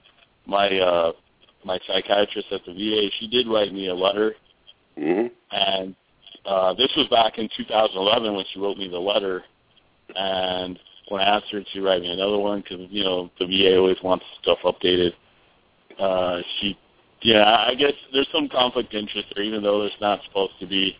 my 0.45 0.69
uh 0.79 1.11
my 1.65 1.79
psychiatrist 1.85 2.47
at 2.51 2.61
the 2.65 2.73
VA. 2.73 3.09
She 3.19 3.27
did 3.27 3.47
write 3.47 3.73
me 3.73 3.87
a 3.87 3.95
letter, 3.95 4.35
hmm 4.97 5.27
and 5.51 5.95
uh 6.45 6.73
this 6.75 6.91
was 6.95 7.07
back 7.07 7.37
in 7.39 7.49
2011 7.57 8.35
when 8.35 8.45
she 8.53 8.59
wrote 8.59 8.77
me 8.77 8.87
the 8.87 8.97
letter. 8.97 9.43
And 10.15 10.79
when 11.09 11.21
I 11.21 11.37
asked 11.37 11.51
her 11.51 11.61
to 11.61 11.81
write 11.81 12.01
me 12.01 12.11
another 12.11 12.37
one, 12.37 12.61
because 12.61 12.87
you 12.89 13.03
know 13.03 13.29
the 13.39 13.47
VA 13.47 13.77
always 13.77 13.97
wants 14.03 14.25
stuff 14.41 14.59
updated, 14.63 15.11
uh 15.99 16.39
she 16.59 16.77
yeah 17.21 17.65
I 17.67 17.75
guess 17.75 17.93
there's 18.13 18.27
some 18.31 18.49
conflict 18.49 18.93
interest 18.93 19.27
there, 19.35 19.43
even 19.43 19.63
though 19.63 19.81
there's 19.81 19.97
not 20.01 20.21
supposed 20.25 20.53
to 20.59 20.67
be. 20.67 20.97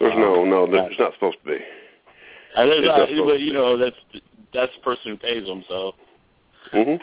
There's 0.00 0.14
no, 0.16 0.44
no, 0.44 0.64
Uh, 0.64 0.70
there's 0.70 0.98
not 0.98 1.14
supposed 1.14 1.38
to 1.44 1.50
be. 1.50 1.58
And 2.56 2.70
there's 2.70 2.86
not, 2.86 3.10
not 3.10 3.26
but 3.26 3.40
you 3.40 3.52
know 3.52 3.76
that's 3.76 3.96
that's 4.52 4.72
the 4.76 4.82
person 4.82 5.12
who 5.12 5.16
pays 5.16 5.46
them, 5.46 5.64
so. 5.68 5.92
hmm 6.72 6.94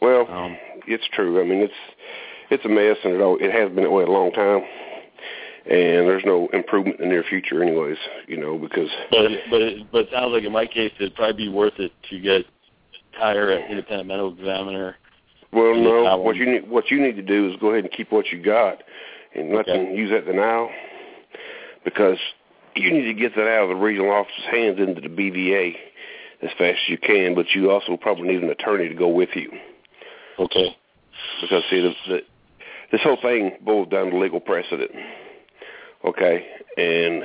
Well, 0.00 0.26
Um, 0.30 0.56
it's 0.86 1.06
true. 1.12 1.40
I 1.40 1.44
mean, 1.44 1.60
it's 1.60 1.74
it's 2.50 2.64
a 2.64 2.68
mess, 2.68 2.96
and 3.04 3.12
it 3.14 3.20
all, 3.20 3.36
it 3.40 3.52
has 3.52 3.70
been 3.72 3.84
that 3.84 3.90
way 3.90 4.04
a 4.04 4.06
long 4.10 4.32
time. 4.32 4.62
And 5.68 6.06
there's 6.06 6.22
no 6.24 6.46
improvement 6.52 7.00
in 7.00 7.08
the 7.08 7.14
near 7.14 7.24
future, 7.24 7.60
anyways. 7.60 7.98
You 8.28 8.36
know, 8.36 8.56
because 8.56 8.88
But 9.10 9.28
but 9.50 9.60
it, 9.62 9.90
but 9.90 9.98
it 10.02 10.08
sounds 10.12 10.32
like 10.32 10.44
in 10.44 10.52
my 10.52 10.66
case 10.66 10.92
it'd 11.00 11.14
probably 11.16 11.46
be 11.46 11.48
worth 11.48 11.78
it 11.78 11.92
to 12.08 12.20
get 12.20 12.46
hire 13.14 13.50
an 13.50 13.68
independent 13.70 14.06
medical 14.08 14.32
examiner. 14.32 14.96
Well, 15.52 15.74
no, 15.74 16.16
what 16.18 16.36
you 16.36 16.46
need 16.46 16.68
what 16.68 16.90
you 16.90 17.00
need 17.00 17.16
to 17.16 17.22
do 17.22 17.50
is 17.50 17.56
go 17.60 17.70
ahead 17.70 17.84
and 17.84 17.92
keep 17.92 18.12
what 18.12 18.26
you 18.32 18.42
got, 18.42 18.82
and 19.34 19.50
let 19.54 19.68
Okay. 19.68 19.84
them 19.84 19.94
use 19.94 20.10
that 20.10 20.26
denial, 20.26 20.70
because 21.84 22.18
you 22.74 22.90
need 22.90 23.04
to 23.04 23.14
get 23.14 23.34
that 23.36 23.48
out 23.48 23.64
of 23.64 23.68
the 23.70 23.76
regional 23.76 24.10
office's 24.10 24.44
hands 24.50 24.78
into 24.78 25.00
the 25.00 25.08
BVA 25.08 25.76
as 26.42 26.50
fast 26.58 26.78
as 26.84 26.88
you 26.88 26.98
can. 26.98 27.34
But 27.34 27.46
you 27.54 27.70
also 27.70 27.96
probably 27.96 28.28
need 28.28 28.42
an 28.42 28.50
attorney 28.50 28.88
to 28.88 28.94
go 28.94 29.08
with 29.08 29.30
you. 29.34 29.50
Okay. 30.38 30.76
because 31.40 31.62
see 31.70 31.80
the, 31.80 31.94
the 32.08 32.20
this 32.92 33.00
whole 33.02 33.18
thing 33.20 33.52
boils 33.62 33.88
down 33.88 34.10
to 34.10 34.18
legal 34.18 34.40
precedent. 34.40 34.90
Okay, 36.04 36.46
and 36.76 37.22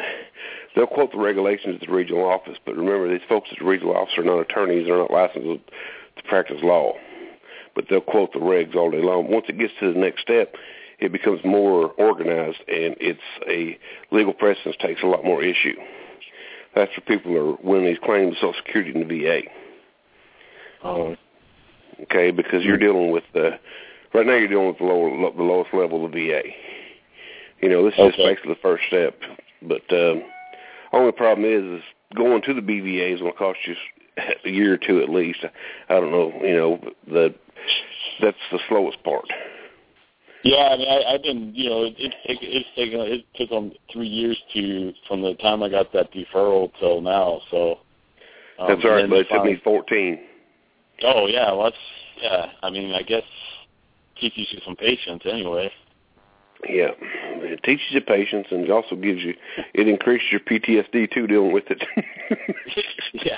they'll 0.76 0.88
quote 0.88 1.12
the 1.12 1.18
regulations 1.20 1.76
at 1.82 1.88
the 1.88 1.94
regional 1.94 2.26
office, 2.26 2.58
but 2.66 2.76
remember 2.76 3.10
these 3.10 3.28
folks 3.28 3.50
at 3.52 3.60
the 3.60 3.66
regional 3.66 3.96
office 3.96 4.18
are 4.18 4.24
not 4.24 4.40
attorneys; 4.40 4.88
they're 4.88 4.98
not 4.98 5.12
licensed 5.12 5.46
to 6.16 6.24
practice 6.24 6.58
law. 6.64 6.94
But 7.76 7.86
they'll 7.90 8.02
quote 8.02 8.34
the 8.34 8.40
regs 8.40 8.76
all 8.76 8.92
day 8.92 9.02
long. 9.02 9.32
Once 9.32 9.46
it 9.48 9.58
gets 9.58 9.74
to 9.80 9.94
the 9.94 10.00
next 10.00 10.22
step, 10.22 10.56
it 11.00 11.12
becomes 11.12 11.40
more 11.44 11.92
organized, 11.98 12.60
and 12.68 12.96
it's 13.00 13.20
a 13.48 13.78
legal 14.14 14.34
precedence 14.34 14.76
takes 14.80 15.02
a 15.04 15.08
lot 15.08 15.24
more 15.26 15.44
issue. 15.44 15.76
That's 16.76 16.92
where 16.92 17.18
people 17.18 17.36
are 17.38 17.56
winning 17.64 17.88
these 17.88 17.98
claims 18.04 18.34
of 18.34 18.38
Social 18.38 18.54
Security 18.66 18.92
in 18.94 19.08
the 19.08 19.24
VA 19.24 19.42
Um, 20.84 21.18
okay? 22.04 22.32
Because 22.32 22.64
you're 22.64 22.78
dealing 22.78 23.12
with 23.12 23.24
the 23.34 23.60
right 24.14 24.26
now 24.26 24.36
you're 24.36 24.48
dealing 24.48 24.68
with 24.68 24.78
the 24.78 24.86
lower 24.86 25.10
the 25.10 25.44
lowest 25.44 25.74
level 25.74 26.06
of 26.06 26.12
the 26.12 26.28
VA. 26.28 26.44
You 27.62 27.70
know, 27.70 27.84
this 27.84 27.94
is 27.94 28.14
just 28.14 28.18
basically 28.18 28.54
the 28.54 28.60
first 28.62 28.84
step. 28.88 29.20
But 29.62 29.84
um, 29.92 30.24
only 30.94 31.12
problem 31.12 31.46
is, 31.46 31.80
is 31.80 31.86
going 32.16 32.42
to 32.44 32.54
the 32.54 32.62
BVA 32.62 33.14
is 33.14 33.20
going 33.20 33.34
to 33.34 33.38
cost 33.38 33.60
you 33.66 33.76
a 34.46 34.50
year 34.50 34.74
or 34.74 34.78
two 34.78 35.02
at 35.02 35.10
least. 35.10 35.46
I 35.90 35.94
don't 35.94 36.12
know. 36.12 36.32
You 36.42 36.58
know, 36.58 36.80
the 37.08 37.36
that's 38.22 38.38
the 38.52 38.60
slowest 38.70 39.04
part. 39.04 39.26
yeah, 40.44 40.70
I 40.72 40.78
mean, 40.78 40.88
I, 40.88 41.14
I've 41.14 41.24
been, 41.24 41.52
you 41.54 41.70
know, 41.70 41.84
it, 41.84 41.96
it's 41.98 42.16
taken, 42.28 42.48
it's 42.50 42.70
taken, 42.76 43.00
it 43.02 43.26
took 43.36 43.50
them 43.50 43.72
three 43.92 44.08
years 44.08 44.38
to 44.54 44.94
from 45.08 45.22
the 45.22 45.36
time 45.36 45.64
I 45.64 45.70
got 45.70 45.92
that 45.94 46.12
deferral 46.14 46.72
till 46.80 47.02
now. 47.02 47.42
So 47.50 47.80
um, 48.60 48.68
That's 48.68 48.82
all 48.86 48.92
right, 48.92 49.10
but 49.10 49.20
it 49.20 49.28
took 49.32 49.44
me 49.44 49.60
14. 49.64 50.20
Oh 51.04 51.26
yeah, 51.28 51.52
well, 51.52 51.64
that's 51.64 51.76
yeah. 52.22 52.46
I 52.62 52.70
mean, 52.70 52.94
I 52.94 53.02
guess 53.02 53.24
teaches 54.20 54.48
you 54.52 54.60
some 54.64 54.76
patience 54.76 55.24
anyway. 55.26 55.72
Yeah, 56.70 56.92
it 57.00 57.64
teaches 57.64 57.88
you 57.90 58.02
patience 58.02 58.46
and 58.52 58.64
it 58.64 58.70
also 58.70 58.96
gives 58.96 59.22
you 59.22 59.34
it 59.74 59.88
increases 59.88 60.28
your 60.32 60.42
PTSD 60.42 61.12
too 61.12 61.26
dealing 61.26 61.52
with 61.52 61.64
it. 61.72 61.84
yeah. 63.14 63.38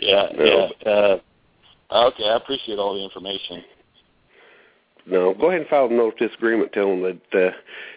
Yeah, 0.00 0.28
No. 0.36 0.44
yeah. 0.84 0.90
Uh, 0.90 1.18
okay, 1.92 2.28
I 2.28 2.36
appreciate 2.36 2.78
all 2.78 2.94
the 2.94 3.04
information. 3.04 3.64
No, 5.06 5.34
go 5.34 5.48
ahead 5.48 5.62
and 5.62 5.70
file 5.70 5.86
a 5.86 5.90
notice 5.90 6.20
of 6.20 6.28
disagreement. 6.28 6.72
Tell 6.72 6.88
them 6.88 7.02
that. 7.02 7.48
Uh, 7.48 7.50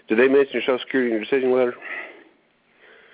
did 0.07 0.17
they 0.17 0.27
mention 0.27 0.53
your 0.53 0.61
Social 0.61 0.79
Security 0.79 1.11
in 1.11 1.17
your 1.17 1.23
decision 1.23 1.51
letter? 1.51 1.75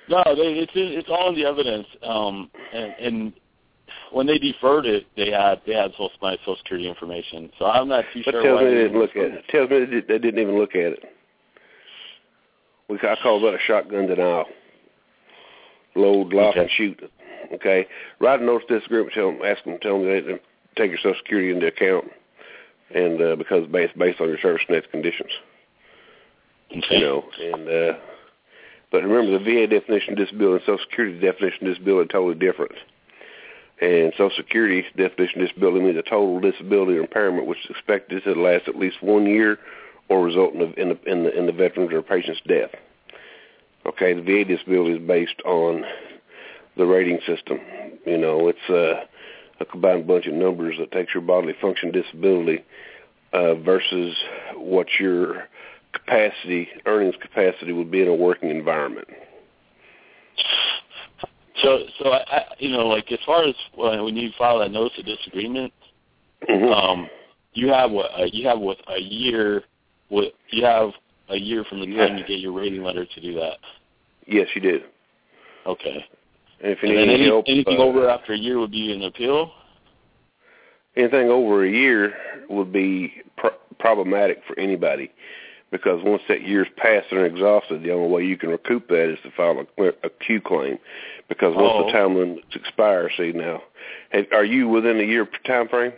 No, 0.10 0.24
they, 0.26 0.54
it's 0.60 0.72
it's 0.76 1.10
all 1.10 1.30
in 1.30 1.36
the 1.36 1.46
evidence. 1.46 1.88
Um, 2.04 2.50
and, 2.74 2.94
and 3.00 3.34
when 4.12 4.26
they 4.26 4.38
deferred 4.38 4.86
it, 4.86 5.06
they 5.16 5.32
had 5.32 5.62
they 5.68 5.74
had 5.74 5.92
social, 5.92 6.12
my 6.22 6.36
social 6.38 6.58
security 6.58 6.88
information. 6.88 7.52
So 7.60 7.66
I'm 7.66 7.88
not 7.88 8.06
too 8.14 8.24
That 8.26 8.32
sure 8.32 8.44
tells 8.44 8.56
why 8.58 8.66
me 8.66 8.70
they 8.70 8.84
didn't 8.84 9.00
look 9.00 9.16
at 9.16 9.24
it. 9.24 9.46
Tells 9.50 9.70
me 9.70 9.80
they, 9.80 9.86
did, 9.86 10.08
they 10.08 10.20
didn't 10.20 10.40
even 10.40 10.58
look 10.58 10.76
at 10.76 10.94
it. 10.94 11.04
We 12.90 12.98
I 12.98 13.16
call 13.22 13.40
that 13.42 13.54
a 13.54 13.60
shotgun 13.68 14.08
denial. 14.08 14.46
Load, 15.96 16.34
lock, 16.34 16.52
Okay. 16.52 16.62
and 16.62 16.70
shoot. 16.72 17.12
Okay, 17.54 17.88
write 18.20 18.42
a 18.42 18.46
notice 18.46 18.66
of 18.70 18.80
disagreement. 18.80 19.14
Tell 19.14 19.32
them, 19.32 19.42
ask 19.44 19.64
them, 19.64 19.78
tell 19.82 20.00
them 20.00 20.08
didn't 20.08 20.42
take 20.80 20.92
your 20.92 21.00
Social 21.00 21.16
Security 21.18 21.52
into 21.52 21.68
account, 21.68 22.06
and 22.94 23.22
uh, 23.22 23.36
because 23.36 23.68
based 23.68 23.98
based 23.98 24.22
on 24.22 24.28
your 24.28 24.40
service 24.40 24.64
net 24.70 24.90
conditions. 24.92 25.32
Okay. 26.72 26.98
You 26.98 27.00
know, 27.00 27.24
and 27.42 27.68
uh, 27.68 27.98
but 28.92 29.04
remember 29.04 29.38
the 29.38 29.44
VA 29.44 29.68
definition 29.68 30.14
of 30.14 30.20
disability 30.20 30.56
and 30.56 30.62
Social 30.66 30.86
Security 30.90 31.20
definition 31.20 31.68
of 31.68 31.76
disability 31.76 32.10
are 32.10 32.12
totally 32.12 32.36
different. 32.36 32.74
And 33.82 34.12
Social 34.14 34.36
Security 34.36 34.86
definition 34.98 35.42
of 35.42 35.48
disability 35.48 35.86
means 35.86 35.98
a 35.98 36.04
total 36.04 36.40
disability 36.40 36.98
or 36.98 37.02
impairment 37.02 37.48
which 37.48 37.60
is 37.66 37.72
expected 37.72 38.24
to 38.24 38.34
last 38.34 38.68
at 38.68 38.76
least 38.76 39.02
one 39.02 39.26
year 39.26 39.58
or 40.10 40.24
result 40.24 40.54
in 40.54 40.60
the 40.60 40.74
in 40.82 40.90
the 40.90 41.12
in 41.12 41.24
the, 41.24 41.38
in 41.38 41.46
the 41.46 41.52
veteran's 41.52 41.94
or 41.94 42.02
patient's 42.02 42.42
death. 42.48 42.72
Okay, 43.86 44.14
the 44.14 44.22
VA 44.22 44.44
disability 44.44 44.94
is 44.94 45.08
based 45.08 45.42
on 45.46 45.84
the 46.76 46.86
rating 46.86 47.20
system. 47.26 47.60
You 48.06 48.18
know, 48.18 48.50
it's 48.50 48.70
uh, 48.70 49.06
a 49.60 49.66
combined 49.66 50.08
bunch 50.08 50.26
of 50.28 50.34
numbers 50.34 50.76
that 50.80 50.92
takes 50.92 51.14
your 51.14 51.22
bodily 51.22 51.54
function 51.62 51.92
disability 51.92 52.64
uh, 53.34 53.56
versus 53.56 54.16
what 54.56 54.88
your 55.00 55.48
capacity, 55.94 56.68
earnings 56.86 57.16
capacity 57.22 57.74
would 57.74 57.92
be 57.92 58.02
in 58.02 58.08
a 58.08 58.16
working 58.16 58.50
environment. 58.50 59.08
So, 61.62 61.80
so 62.00 62.12
I, 62.12 62.20
I 62.38 62.42
you 62.60 62.70
know, 62.72 62.88
like 62.88 63.12
as 63.12 63.20
far 63.26 63.44
as 63.44 63.56
when, 63.76 64.04
when 64.04 64.16
you 64.16 64.30
file 64.38 64.60
that 64.60 64.72
notice 64.72 64.98
of 64.98 65.06
disagreement, 65.06 65.74
Mhm. 66.50 66.74
um, 66.74 67.10
you 67.54 67.68
have 67.68 67.92
what 67.92 68.12
uh, 68.18 68.24
you 68.32 68.48
have 68.48 68.60
what 68.60 68.78
a 68.88 69.00
year. 69.00 69.64
What 70.08 70.34
you 70.52 70.64
have 70.64 70.92
a 71.28 71.36
year 71.38 71.64
from 71.66 71.82
the 71.82 71.86
time 71.86 71.96
Yeah. 71.96 72.18
you 72.18 72.24
get 72.26 72.40
your 72.40 72.54
rating 72.54 72.82
letter 72.82 73.06
to 73.06 73.22
do 73.22 73.34
that. 73.36 73.58
yes, 74.26 74.48
you 74.56 74.62
do. 74.62 74.82
Okay. 75.66 76.06
And 76.62 76.72
if 76.72 76.84
you 76.84 76.90
need 76.90 77.10
any 77.10 77.26
help, 77.26 77.46
anything 77.48 77.78
uh, 77.80 77.84
over 77.84 78.10
after 78.10 78.34
a 78.34 78.38
year 78.38 78.60
would 78.60 78.72
be 78.72 78.92
an 78.94 79.04
appeal. 79.04 79.52
anything 80.98 81.30
over 81.30 81.64
a 81.66 81.70
year 81.72 82.14
would 82.50 82.72
be 82.74 83.14
pro- 83.38 83.56
problematic 83.80 84.42
for 84.48 84.58
anybody 84.60 85.12
because 85.72 86.02
once 86.04 86.22
that 86.28 86.42
year's 86.42 86.68
passed 86.78 87.08
and 87.12 87.22
exhausted, 87.26 87.84
the 87.84 87.92
only 87.92 88.10
way 88.10 88.24
you 88.26 88.36
can 88.38 88.50
recoup 88.50 88.88
that 88.90 89.10
is 89.12 89.20
to 89.24 89.32
file 89.32 89.64
a, 89.78 89.84
a 90.04 90.10
CUE 90.26 90.42
claim 90.42 90.78
because 91.30 91.56
once 91.56 91.72
Oh. 91.76 91.86
the 91.86 91.92
time 91.92 92.16
limits 92.16 92.48
expire, 92.56 93.10
see 93.16 93.32
now, 93.34 93.62
have, 94.10 94.26
are 94.34 94.44
you 94.44 94.68
within 94.68 95.00
a 95.00 95.04
year 95.04 95.28
time 95.46 95.68
frame? 95.70 95.94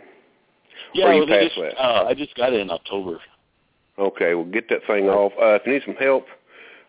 Yeah, 0.94 1.06
Or 1.06 1.12
you 1.14 1.26
well, 1.28 1.42
just, 1.42 1.56
that? 1.56 1.80
uh, 1.82 2.04
I 2.06 2.14
just 2.14 2.34
got 2.36 2.52
it 2.52 2.60
in 2.60 2.70
October. 2.70 3.18
Okay, 3.98 4.34
well 4.34 4.44
get 4.44 4.68
that 4.68 4.86
thing 4.86 5.08
off. 5.08 5.32
Uh, 5.40 5.54
if 5.54 5.62
you 5.66 5.72
need 5.72 5.82
some 5.84 5.96
help, 5.96 6.26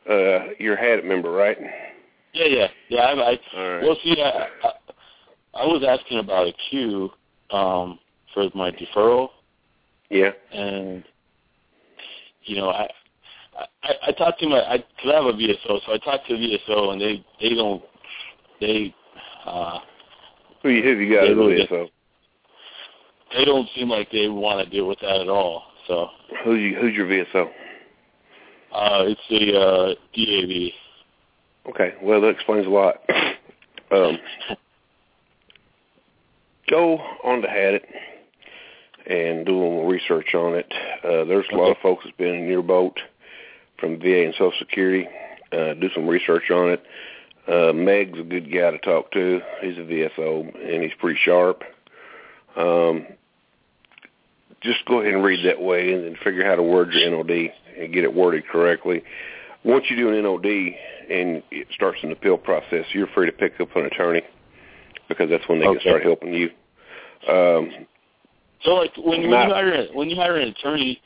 uh, 0.09 0.51
you're 0.59 0.75
a 0.75 0.81
HADIT 0.81 1.05
member, 1.05 1.31
right? 1.31 1.57
Yeah, 2.33 2.45
yeah, 2.45 2.67
yeah. 2.89 2.99
I, 3.01 3.11
I 3.11 3.31
right. 3.31 3.83
well, 3.83 3.97
see, 4.03 4.21
I, 4.21 4.47
I, 4.63 4.71
I 5.53 5.65
was 5.65 5.83
asking 5.87 6.19
about 6.19 6.47
a 6.47 6.53
CUE 6.69 7.11
um, 7.51 7.99
for 8.33 8.49
my 8.55 8.71
deferral, 8.71 9.29
yeah. 10.09 10.31
and 10.51 11.03
you 12.43 12.57
know, 12.57 12.69
I 12.69 12.87
I, 13.83 13.93
I 14.07 14.11
talked 14.13 14.39
to 14.39 14.49
my 14.49 14.59
I 14.61 14.77
cause 14.77 15.11
I 15.13 15.15
have 15.15 15.25
a 15.25 15.33
VSO, 15.33 15.79
so 15.85 15.93
I 15.93 15.97
talked 15.99 16.27
to 16.27 16.33
VSO, 16.33 16.93
and 16.93 17.01
they 17.01 17.23
they 17.39 17.55
don't 17.55 17.83
they 18.59 18.95
uh 19.45 19.79
Who 20.63 20.69
you 20.69 20.81
who 20.81 20.89
you 20.91 21.13
got 21.13 21.21
They 21.21 21.31
a 21.31 21.35
really 21.35 21.67
VSO? 21.67 21.89
they 23.35 23.45
don't 23.45 23.67
seem 23.75 23.89
like 23.89 24.11
they 24.11 24.27
want 24.27 24.63
to 24.63 24.69
deal 24.69 24.87
with 24.87 24.99
that 25.01 25.21
at 25.21 25.29
all. 25.29 25.63
So 25.87 26.07
Who's 26.43 26.59
you, 26.59 26.75
who's 26.75 26.95
your 26.95 27.07
VSO? 27.07 27.47
uh, 28.71 29.05
it's 29.07 29.21
the 29.29 29.59
uh, 29.59 29.93
DAV. 30.15 30.71
Okay, 31.69 31.93
well 32.01 32.21
that 32.21 32.29
explains 32.29 32.65
a 32.65 32.69
lot. 32.69 32.97
Um, 33.91 34.17
go 36.69 36.97
on 37.23 37.41
to 37.41 37.47
Hadit 37.47 37.83
and 39.05 39.45
do 39.45 39.51
a 39.51 39.61
little 39.61 39.87
research 39.87 40.33
on 40.33 40.55
it. 40.55 40.71
Uh, 41.03 41.25
there's 41.25 41.45
a 41.51 41.55
lot 41.55 41.71
of 41.71 41.77
folks 41.77 42.03
that's 42.03 42.17
been 42.17 42.33
in 42.33 42.47
your 42.47 42.63
boat 42.63 42.99
from 43.79 43.99
VA 43.99 44.25
and 44.25 44.33
Social 44.33 44.53
Security. 44.59 45.07
Uh, 45.51 45.73
do 45.75 45.89
some 45.93 46.07
research 46.07 46.49
on 46.49 46.71
it. 46.71 46.83
Uh, 47.47 47.73
Meg's 47.73 48.19
a 48.19 48.23
good 48.23 48.51
guy 48.51 48.71
to 48.71 48.79
talk 48.79 49.11
to. 49.11 49.41
He's 49.61 49.77
a 49.77 49.81
VSO 49.81 50.55
and 50.55 50.81
he's 50.81 50.93
pretty 50.99 51.19
sharp. 51.23 51.63
Um, 52.55 53.05
just 54.61 54.85
go 54.85 55.01
ahead 55.01 55.13
and 55.13 55.23
read 55.23 55.45
that 55.45 55.61
way 55.61 55.93
and 55.93 56.05
then 56.05 56.15
figure 56.23 56.43
out 56.43 56.51
how 56.51 56.55
to 56.55 56.63
word 56.63 56.93
your 56.93 57.11
NOD 57.11 57.51
and 57.77 57.93
get 57.93 58.05
it 58.05 58.13
worded 58.13 58.47
correctly. 58.47 59.03
Once 59.63 59.85
you 59.89 59.95
do 59.95 60.09
an 60.09 60.21
NOD 60.21 60.45
and 60.45 61.41
it 61.51 61.67
starts 61.73 61.99
an 62.03 62.11
appeal 62.11 62.37
process, 62.37 62.85
you're 62.93 63.07
free 63.07 63.25
to 63.25 63.31
pick 63.31 63.59
up 63.59 63.75
an 63.75 63.85
attorney 63.85 64.21
because 65.07 65.29
that's 65.29 65.47
when 65.47 65.59
they 65.59 65.67
Okay. 65.67 65.79
can 65.79 65.89
start 65.89 66.03
helping 66.03 66.33
you. 66.33 66.51
Um, 67.27 67.87
So 68.63 68.75
like 68.75 68.95
when, 68.95 69.21
when 69.21 69.29
Not- 69.29 69.47
you 69.49 69.53
hire 69.53 69.87
when 69.93 70.09
you 70.09 70.15
hire 70.15 70.37
an 70.37 70.47
attorney, 70.49 71.01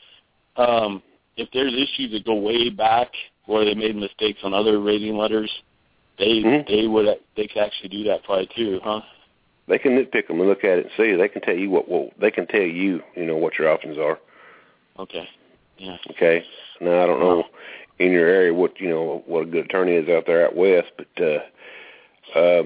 um, 0.56 1.02
if 1.36 1.50
there's 1.52 1.72
issues 1.74 2.12
that 2.12 2.24
go 2.24 2.34
way 2.34 2.70
back 2.70 3.12
where 3.46 3.64
they 3.64 3.74
made 3.74 3.96
mistakes 3.96 4.40
on 4.44 4.54
other 4.54 4.78
rating 4.78 5.16
letters, 5.16 5.50
they 6.18 6.40
Mhm. 6.42 6.66
they 6.68 6.86
would 6.86 7.18
they 7.34 7.48
could 7.48 7.62
actually 7.62 7.88
do 7.88 8.04
that 8.04 8.22
probably 8.22 8.46
too, 8.54 8.80
huh? 8.84 9.02
they 9.66 9.78
can 9.78 9.92
nitpick 9.98 10.28
them 10.28 10.40
and 10.40 10.48
look 10.48 10.64
at 10.64 10.78
it 10.78 10.86
and 10.86 10.92
see. 10.96 11.14
They 11.14 11.28
can 11.28 11.42
tell 11.42 11.56
you 11.56 11.68
what, 11.68 11.88
what 11.88 12.10
they 12.18 12.30
can 12.30 12.46
tell 12.46 12.62
you, 12.62 13.02
you 13.14 13.26
know, 13.26 13.36
what 13.36 13.58
your 13.58 13.68
options 13.68 13.98
are. 13.98 14.18
Okay. 14.98 15.28
Yeah. 15.78 15.98
Okay. 16.10 16.44
Now 16.80 17.02
I 17.02 17.06
don't 17.06 17.20
know 17.20 17.44
in 17.98 18.12
your 18.12 18.28
area 18.28 18.54
what 18.54 18.80
you 18.80 18.88
know 18.88 19.22
what 19.26 19.42
a 19.42 19.46
good 19.46 19.64
attorney 19.64 19.92
is 19.92 20.08
out 20.08 20.24
there 20.26 20.46
out 20.46 20.56
west, 20.56 20.92
but 20.96 21.24
uh, 21.24 22.38
uh, 22.38 22.62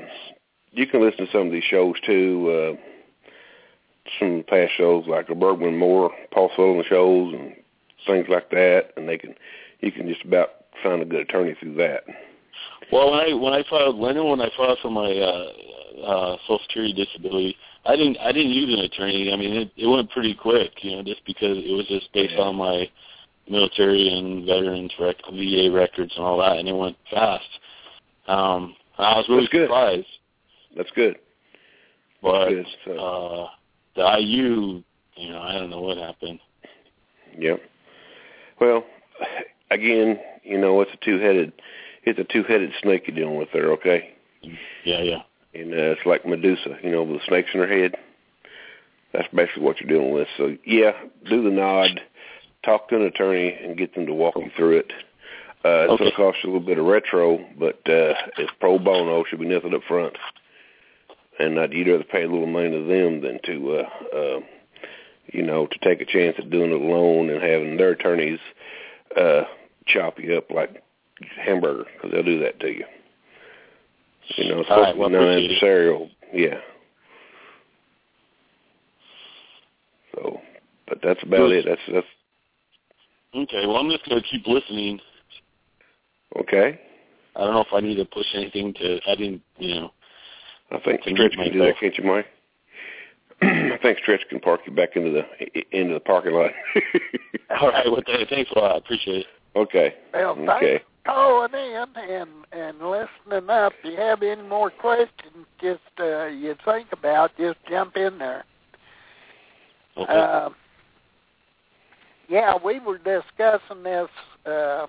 you 0.72 0.86
can 0.86 1.00
listen 1.02 1.26
to 1.26 1.32
some 1.32 1.46
of 1.46 1.52
these 1.52 1.64
shows 1.64 1.94
too. 2.04 2.76
Uh, 2.78 2.88
some 4.18 4.44
past 4.46 4.72
shows 4.76 5.04
like 5.06 5.28
the 5.28 5.34
Bergmann 5.34 5.78
Moore, 5.78 6.10
Paul 6.32 6.50
Sullivan 6.54 6.84
shows, 6.88 7.34
and 7.34 7.54
things 8.06 8.26
like 8.28 8.50
that, 8.50 8.88
and 8.96 9.08
they 9.08 9.18
can 9.18 9.34
you 9.80 9.92
can 9.92 10.08
just 10.08 10.24
about 10.24 10.50
find 10.82 11.02
a 11.02 11.04
good 11.04 11.20
attorney 11.20 11.54
through 11.58 11.74
that. 11.76 12.04
Well, 12.90 13.10
when 13.10 13.20
I 13.20 13.34
when 13.34 13.52
I 13.52 13.64
filed 13.68 13.96
Lennon, 13.96 14.28
when 14.28 14.40
I 14.40 14.50
filed 14.56 14.78
for 14.82 14.90
my 14.90 15.10
uh, 15.10 16.04
uh, 16.04 16.36
Social 16.42 16.60
Security 16.66 16.92
disability, 16.92 17.56
I 17.86 17.96
didn't 17.96 18.18
I 18.18 18.32
didn't 18.32 18.52
use 18.52 18.72
an 18.72 18.84
attorney. 18.84 19.32
I 19.32 19.36
mean, 19.36 19.56
it, 19.56 19.72
it 19.76 19.86
went 19.86 20.10
pretty 20.10 20.34
quick, 20.34 20.72
you 20.82 20.96
know, 20.96 21.02
just 21.02 21.24
because 21.24 21.56
it 21.58 21.72
was 21.72 21.86
just 21.86 22.12
based 22.12 22.34
Yeah. 22.36 22.42
on 22.44 22.56
my 22.56 22.88
military 23.52 24.08
and 24.08 24.44
veterans 24.46 24.90
rec- 24.98 25.16
VA 25.32 25.70
records 25.72 26.12
and 26.16 26.24
all 26.24 26.38
that, 26.38 26.56
and 26.58 26.68
it 26.68 26.74
went 26.74 26.96
fast. 27.10 27.44
Um, 28.26 28.74
I 28.98 29.16
was 29.16 29.26
really 29.28 29.42
That's 29.42 29.52
good. 29.52 29.66
surprised, 29.68 30.06
That's 30.76 30.90
good. 30.94 31.16
but 32.22 32.48
good. 32.48 32.66
So, 32.84 32.92
uh, 32.92 33.48
the 33.96 34.18
IU, 34.20 34.82
you 35.16 35.28
know, 35.30 35.40
I 35.40 35.52
don't 35.58 35.70
know 35.70 35.80
what 35.82 35.98
happened. 35.98 36.40
Yep. 37.38 37.60
Well, 38.60 38.84
again, 39.70 40.18
you 40.42 40.58
know, 40.58 40.80
it's 40.80 40.90
a 40.92 41.04
two-headed, 41.04 41.52
it's 42.04 42.18
a 42.18 42.24
two-headed 42.32 42.70
snake 42.82 43.04
you're 43.06 43.16
dealing 43.16 43.36
with 43.38 43.48
there. 43.52 43.72
Okay. 43.72 44.14
Yeah, 44.84 45.02
yeah. 45.02 45.22
and 45.54 45.72
uh, 45.72 45.92
it's 45.92 46.06
like 46.06 46.26
Medusa, 46.26 46.76
you 46.82 46.90
know, 46.90 47.02
with 47.04 47.20
the 47.20 47.26
snakes 47.28 47.50
in 47.54 47.60
her 47.60 47.68
head. 47.68 47.94
That's 49.12 49.28
basically 49.34 49.62
what 49.62 49.80
you're 49.80 49.88
dealing 49.90 50.12
with. 50.14 50.26
So 50.38 50.56
yeah, 50.66 50.92
do 51.28 51.42
the 51.42 51.50
nod, 51.50 52.00
talk 52.64 52.88
to 52.88 52.96
an 52.96 53.02
attorney, 53.02 53.56
and 53.62 53.76
get 53.76 53.94
them 53.94 54.06
to 54.06 54.14
walk 54.14 54.34
you 54.36 54.50
through 54.56 54.78
it. 54.78 54.92
Uh, 55.64 55.84
it's 55.84 55.92
Okay. 55.92 55.98
going 56.04 56.10
to 56.10 56.16
cost 56.16 56.38
you 56.42 56.50
a 56.50 56.52
little 56.52 56.66
bit 56.66 56.78
of 56.78 56.84
retro, 56.86 57.38
but 57.58 57.76
uh, 57.88 58.14
it's 58.38 58.50
pro 58.60 58.78
bono. 58.78 59.24
Should 59.24 59.40
be 59.40 59.46
nothing 59.46 59.74
up 59.74 59.82
front, 59.86 60.16
and 61.38 61.58
uh, 61.58 61.68
you'd 61.70 61.88
rather 61.88 62.04
pay 62.04 62.24
a 62.24 62.28
little 62.28 62.46
money 62.46 62.70
to 62.70 62.82
them 62.82 63.20
than 63.20 63.38
to, 63.44 63.76
uh, 63.76 64.16
uh, 64.16 64.40
you 65.32 65.42
know, 65.42 65.66
to 65.66 65.78
take 65.82 66.00
a 66.00 66.04
chance 66.04 66.36
at 66.38 66.50
doing 66.50 66.72
it 66.72 66.80
alone 66.80 67.30
and 67.30 67.42
having 67.42 67.76
their 67.76 67.90
attorneys 67.90 68.40
uh, 69.16 69.42
chop 69.86 70.18
you 70.18 70.36
up 70.36 70.50
like 70.50 70.82
hamburger 71.44 71.84
because 71.94 72.10
they'll 72.10 72.22
do 72.24 72.40
that 72.40 72.58
to 72.60 72.68
you. 72.68 72.84
You 74.36 74.48
know, 74.48 74.60
it's 74.60 74.70
All 74.70 74.76
supposed 74.78 74.86
right, 74.86 74.92
to 74.94 74.98
well, 74.98 75.08
be 75.10 75.14
appreciate 75.16 75.60
non-adversarial. 75.62 76.10
Yeah. 76.32 76.58
So, 80.14 80.40
but 80.88 80.98
that's 81.02 81.22
about 81.22 81.48
Good. 81.48 81.52
it. 81.52 81.64
That's 81.66 81.80
that's 81.92 82.06
Okay, 83.34 83.66
well, 83.66 83.76
I'm 83.76 83.90
just 83.90 84.06
going 84.08 84.20
to 84.20 84.28
keep 84.28 84.46
listening. 84.46 85.00
okay. 86.38 86.80
I 87.34 87.40
don't 87.40 87.54
know 87.54 87.60
if 87.62 87.72
I 87.72 87.80
need 87.80 87.94
to 87.96 88.04
push 88.04 88.26
anything 88.34 88.74
to. 88.74 89.00
I 89.08 89.14
didn't, 89.14 89.40
you 89.58 89.74
know. 89.74 89.90
I 90.70 90.78
think 90.80 91.02
Can 91.02 91.14
Stretch 91.16 91.32
can 91.32 91.52
do 91.52 91.58
that, 91.60 91.74
can't 91.80 91.96
you, 91.96 92.04
Mike? 92.04 92.26
I 93.42 93.78
think 93.82 93.98
Stretch 94.02 94.20
can 94.28 94.38
park 94.40 94.60
you 94.66 94.72
back 94.72 94.96
into 94.96 95.10
the 95.10 95.22
i- 95.40 95.64
into 95.72 95.94
the 95.94 96.00
parking 96.00 96.32
lot. 96.32 96.50
All 97.60 97.68
right, 97.70 97.86
well, 97.90 98.02
thanks 98.28 98.50
a 98.54 98.58
lot. 98.58 98.74
I 98.74 98.78
appreciate 98.78 99.20
it. 99.20 99.26
okay. 99.56 99.94
Well, 100.12 100.34
thanks 100.36 100.52
Okay. 100.52 100.78
for 101.04 101.10
calling 101.12 101.54
in 101.54 101.86
and 102.10 102.30
and 102.52 102.78
listening 102.78 103.50
up. 103.50 103.72
If 103.82 103.92
you 103.92 103.96
have 103.98 104.22
any 104.22 104.42
more 104.42 104.70
questions, 104.70 105.46
just 105.60 105.80
uh, 106.00 106.26
you 106.26 106.54
think 106.66 106.88
about, 106.92 107.30
just 107.38 107.58
jump 107.68 107.96
in 107.96 108.18
there. 108.18 108.44
Okay. 109.96 110.12
Uh, 110.12 110.50
yeah, 112.32 112.54
we 112.64 112.80
were 112.80 112.96
discussing 112.96 113.82
this 113.82 114.08
uh, 114.46 114.86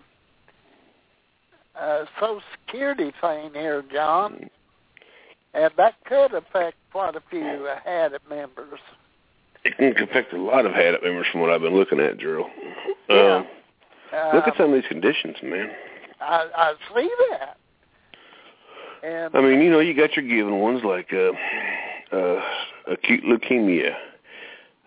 uh, 1.77 2.05
Social 2.17 2.41
Security 2.65 3.11
thing 3.19 3.51
here, 3.53 3.83
John, 3.91 4.49
and 5.53 5.69
that 5.75 5.95
could 6.05 6.33
affect 6.33 6.77
quite 6.93 7.15
a 7.17 7.21
few 7.29 7.41
uh, 7.41 7.79
HADIT 7.85 8.21
members. 8.29 8.79
It 9.65 9.75
can 9.77 10.07
affect 10.07 10.31
a 10.31 10.41
lot 10.41 10.65
of 10.65 10.71
HADIT 10.71 11.03
members 11.03 11.27
from 11.31 11.41
what 11.41 11.49
I've 11.49 11.61
been 11.61 11.75
looking 11.75 11.99
at, 11.99 12.17
Drew. 12.17 12.45
Yeah. 13.09 13.37
Um, 13.37 13.47
Uh, 14.13 14.31
look 14.35 14.47
at 14.47 14.55
some 14.55 14.71
of 14.71 14.81
these 14.81 14.87
conditions, 14.87 15.35
man. 15.43 15.69
I, 16.21 16.47
I 16.55 16.73
see 16.95 17.09
that. 17.31 17.57
And 19.03 19.35
I 19.35 19.41
mean, 19.41 19.59
you 19.59 19.69
know, 19.69 19.79
you 19.79 19.93
got 19.93 20.15
your 20.15 20.25
given 20.25 20.59
ones 20.59 20.81
like 20.85 21.11
uh, 21.11 21.31
uh, 22.15 22.41
acute 22.87 23.23
leukemia. 23.25 23.93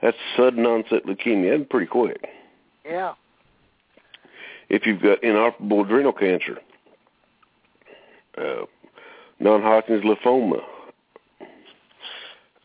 That's 0.00 0.16
sudden 0.36 0.64
onset 0.64 1.04
leukemia. 1.04 1.58
That's 1.58 1.68
pretty 1.68 1.86
quick. 1.88 2.24
Yeah, 2.88 3.14
if 4.68 4.86
you've 4.86 5.02
got 5.02 5.22
inoperable 5.22 5.82
adrenal 5.84 6.12
cancer, 6.12 6.58
uh, 8.38 8.64
non-Hodgkin's 9.40 10.04
lymphoma, 10.04 10.60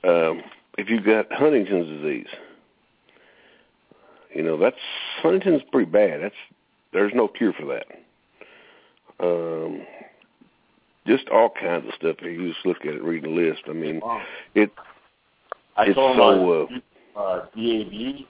um, 0.03 0.41
if 0.77 0.89
you've 0.89 1.05
got 1.05 1.31
Huntington's 1.31 2.01
disease, 2.01 2.27
you 4.33 4.43
know 4.43 4.57
that's 4.57 4.75
Huntington's 5.21 5.63
pretty 5.71 5.91
bad. 5.91 6.21
That's 6.21 6.35
there's 6.93 7.13
no 7.13 7.27
cure 7.27 7.53
for 7.53 7.65
that. 7.65 7.85
Um, 9.19 9.85
just 11.07 11.29
all 11.29 11.49
kinds 11.49 11.85
of 11.87 11.93
stuff. 11.95 12.17
If 12.19 12.39
you 12.39 12.51
just 12.53 12.65
look 12.65 12.81
at 12.81 12.93
it, 12.93 13.03
read 13.03 13.23
the 13.23 13.29
list. 13.29 13.61
I 13.67 13.73
mean, 13.73 14.01
it. 14.55 14.71
I 15.77 15.83
it's 15.83 15.97
him 15.97 16.17
so. 16.17 16.21
on 16.21 16.81
uh, 17.15 17.45
DAV, 17.55 18.25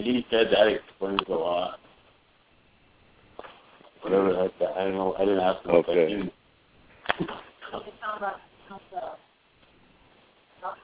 and 0.00 0.16
he 0.16 0.26
said 0.30 0.46
that 0.50 0.66
explains 0.66 1.20
a 1.28 1.32
lot. 1.32 1.78
Whatever 4.00 4.32
the 4.32 4.38
heck 4.44 4.58
that, 4.58 4.70
I 4.78 4.84
don't 4.84 4.94
know. 4.94 5.14
I 5.18 5.26
didn't 5.26 5.40
ask 5.40 5.64
him 5.64 5.74
what 5.74 5.86
that 5.86 5.92
Okay. 5.92 6.30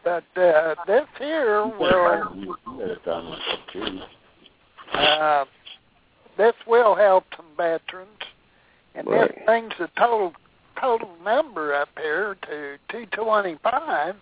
But 0.05 0.25
uh, 0.41 0.75
this 0.87 1.07
here 1.19 1.65
He 1.65 1.71
said 1.71 1.79
will 1.79 2.37
you 2.37 2.57
had 2.79 2.91
it 2.91 3.05
done 3.05 3.25
like 3.31 3.39
that 3.51 3.73
too. 3.73 4.01
uh, 4.93 5.45
this 6.37 6.55
will 6.67 6.95
help 6.95 7.25
some 7.37 7.47
veterans, 7.57 8.09
and 8.95 9.07
Right. 9.07 9.35
this 9.35 9.45
brings 9.47 9.73
the 9.79 9.89
total 9.99 10.35
total 10.79 11.11
number 11.25 11.75
up 11.75 11.89
here 11.97 12.37
to 12.43 12.77
225 12.91 14.15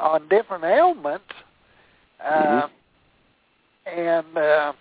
on 0.00 0.28
different 0.28 0.64
ailments. 0.64 1.32
Uh, 2.24 2.66
And 3.86 4.36
uh, 4.36 4.72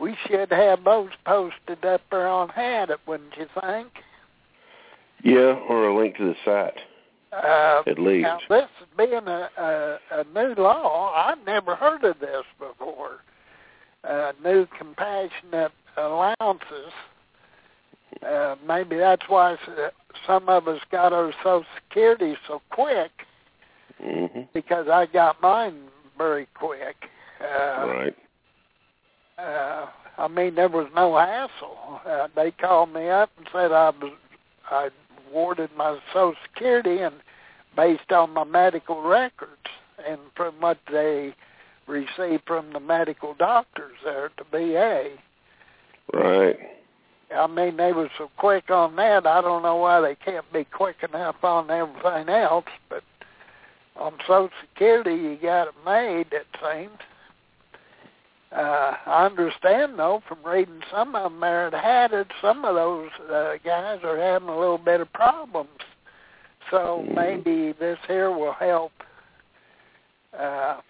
we 0.00 0.16
should 0.26 0.50
have 0.50 0.84
those 0.84 1.10
posted 1.24 1.84
up 1.84 2.00
there 2.10 2.28
on 2.28 2.48
Hadit, 2.48 2.98
wouldn't 3.06 3.36
you 3.36 3.46
think? 3.60 3.88
Yeah, 5.24 5.58
or 5.68 5.88
a 5.88 5.96
link 5.96 6.16
to 6.16 6.24
the 6.24 6.34
site 6.44 6.78
Uh, 7.32 7.82
at 7.86 7.98
least. 7.98 8.24
Now, 8.24 8.40
this 8.48 8.68
being 8.96 9.26
a, 9.26 9.48
a, 9.56 9.98
a 10.10 10.24
new 10.34 10.54
law, 10.60 11.12
I've 11.14 11.44
never 11.46 11.76
heard 11.76 12.04
of 12.04 12.18
this 12.18 12.44
before. 12.58 13.18
Uh, 14.04 14.32
new 14.42 14.66
compassionate 14.78 15.72
allowances. 15.96 16.92
Uh, 18.26 18.56
maybe 18.66 18.96
that's 18.96 19.22
why 19.28 19.56
some 20.26 20.48
of 20.48 20.68
us 20.68 20.80
got 20.90 21.12
our 21.12 21.32
Social 21.42 21.64
Security 21.88 22.36
so 22.46 22.60
quick 22.70 23.10
hmm 24.02 24.42
because 24.52 24.88
I 24.88 25.06
got 25.06 25.40
mine 25.40 25.84
very 26.18 26.46
quick. 26.54 26.96
Uh, 27.42 27.86
Right. 27.86 28.16
uh, 29.38 29.86
I 30.18 30.28
mean, 30.28 30.54
there 30.54 30.68
was 30.68 30.88
no 30.94 31.16
hassle. 31.16 32.00
Uh, 32.06 32.28
they 32.34 32.50
called 32.52 32.92
me 32.92 33.08
up 33.08 33.30
and 33.38 33.48
said 33.52 33.72
I 33.72 33.90
was 33.90 34.12
I 34.70 34.90
awarded 35.28 35.70
my 35.76 35.98
Social 36.12 36.34
Security 36.44 36.98
and 37.00 37.16
based 37.76 38.12
on 38.12 38.30
my 38.32 38.44
medical 38.44 39.02
records 39.02 39.50
and 40.06 40.20
from 40.36 40.54
what 40.60 40.78
they 40.90 41.34
received 41.86 42.44
from 42.46 42.72
the 42.72 42.80
medical 42.80 43.34
doctors 43.34 43.96
there 44.04 44.26
at 44.26 44.32
the 44.36 44.44
VA. 44.50 45.16
Right. 46.12 46.58
I 47.34 47.46
mean, 47.46 47.76
they 47.78 47.92
were 47.92 48.10
so 48.18 48.30
quick 48.36 48.70
on 48.70 48.96
that. 48.96 49.26
I 49.26 49.40
don't 49.40 49.62
know 49.62 49.76
why 49.76 50.00
they 50.00 50.14
can't 50.14 50.50
be 50.52 50.64
quick 50.64 50.96
enough 51.02 51.42
on 51.42 51.70
everything 51.70 52.28
else, 52.28 52.66
but 52.90 53.02
on 53.96 54.14
Social 54.26 54.50
Security, 54.60 55.14
you 55.14 55.38
got 55.40 55.68
it 55.68 55.74
made. 55.84 56.26
It 56.32 56.46
seems. 56.62 56.98
Uh, 58.54 58.96
I 59.06 59.26
understand 59.26 59.98
though 59.98 60.22
from 60.28 60.38
reading 60.44 60.80
some 60.90 61.14
of 61.14 61.32
them 61.32 61.40
there 61.40 61.70
that 61.70 61.82
had 61.82 62.12
it, 62.12 62.26
some 62.42 62.64
of 62.64 62.74
those 62.74 63.08
uh, 63.30 63.54
guys 63.64 64.00
are 64.04 64.18
having 64.18 64.48
a 64.48 64.58
little 64.58 64.78
bit 64.78 65.00
of 65.00 65.10
problems. 65.12 65.70
So 66.70 67.04
Mhm. 67.08 67.14
maybe 67.14 67.72
this 67.72 67.98
here 68.06 68.30
will 68.30 68.52
help. 68.52 68.92
Uh, 70.38 70.80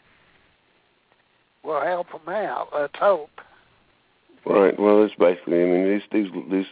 will 1.62 1.80
help 1.80 2.10
them 2.10 2.34
out. 2.34 2.68
Let's 2.74 2.98
hope. 2.98 3.30
Right. 4.44 4.78
Well, 4.78 5.04
it's 5.04 5.14
basically. 5.14 5.62
I 5.62 5.66
mean, 5.66 5.88
these 5.88 6.02
these 6.10 6.32
these 6.50 6.66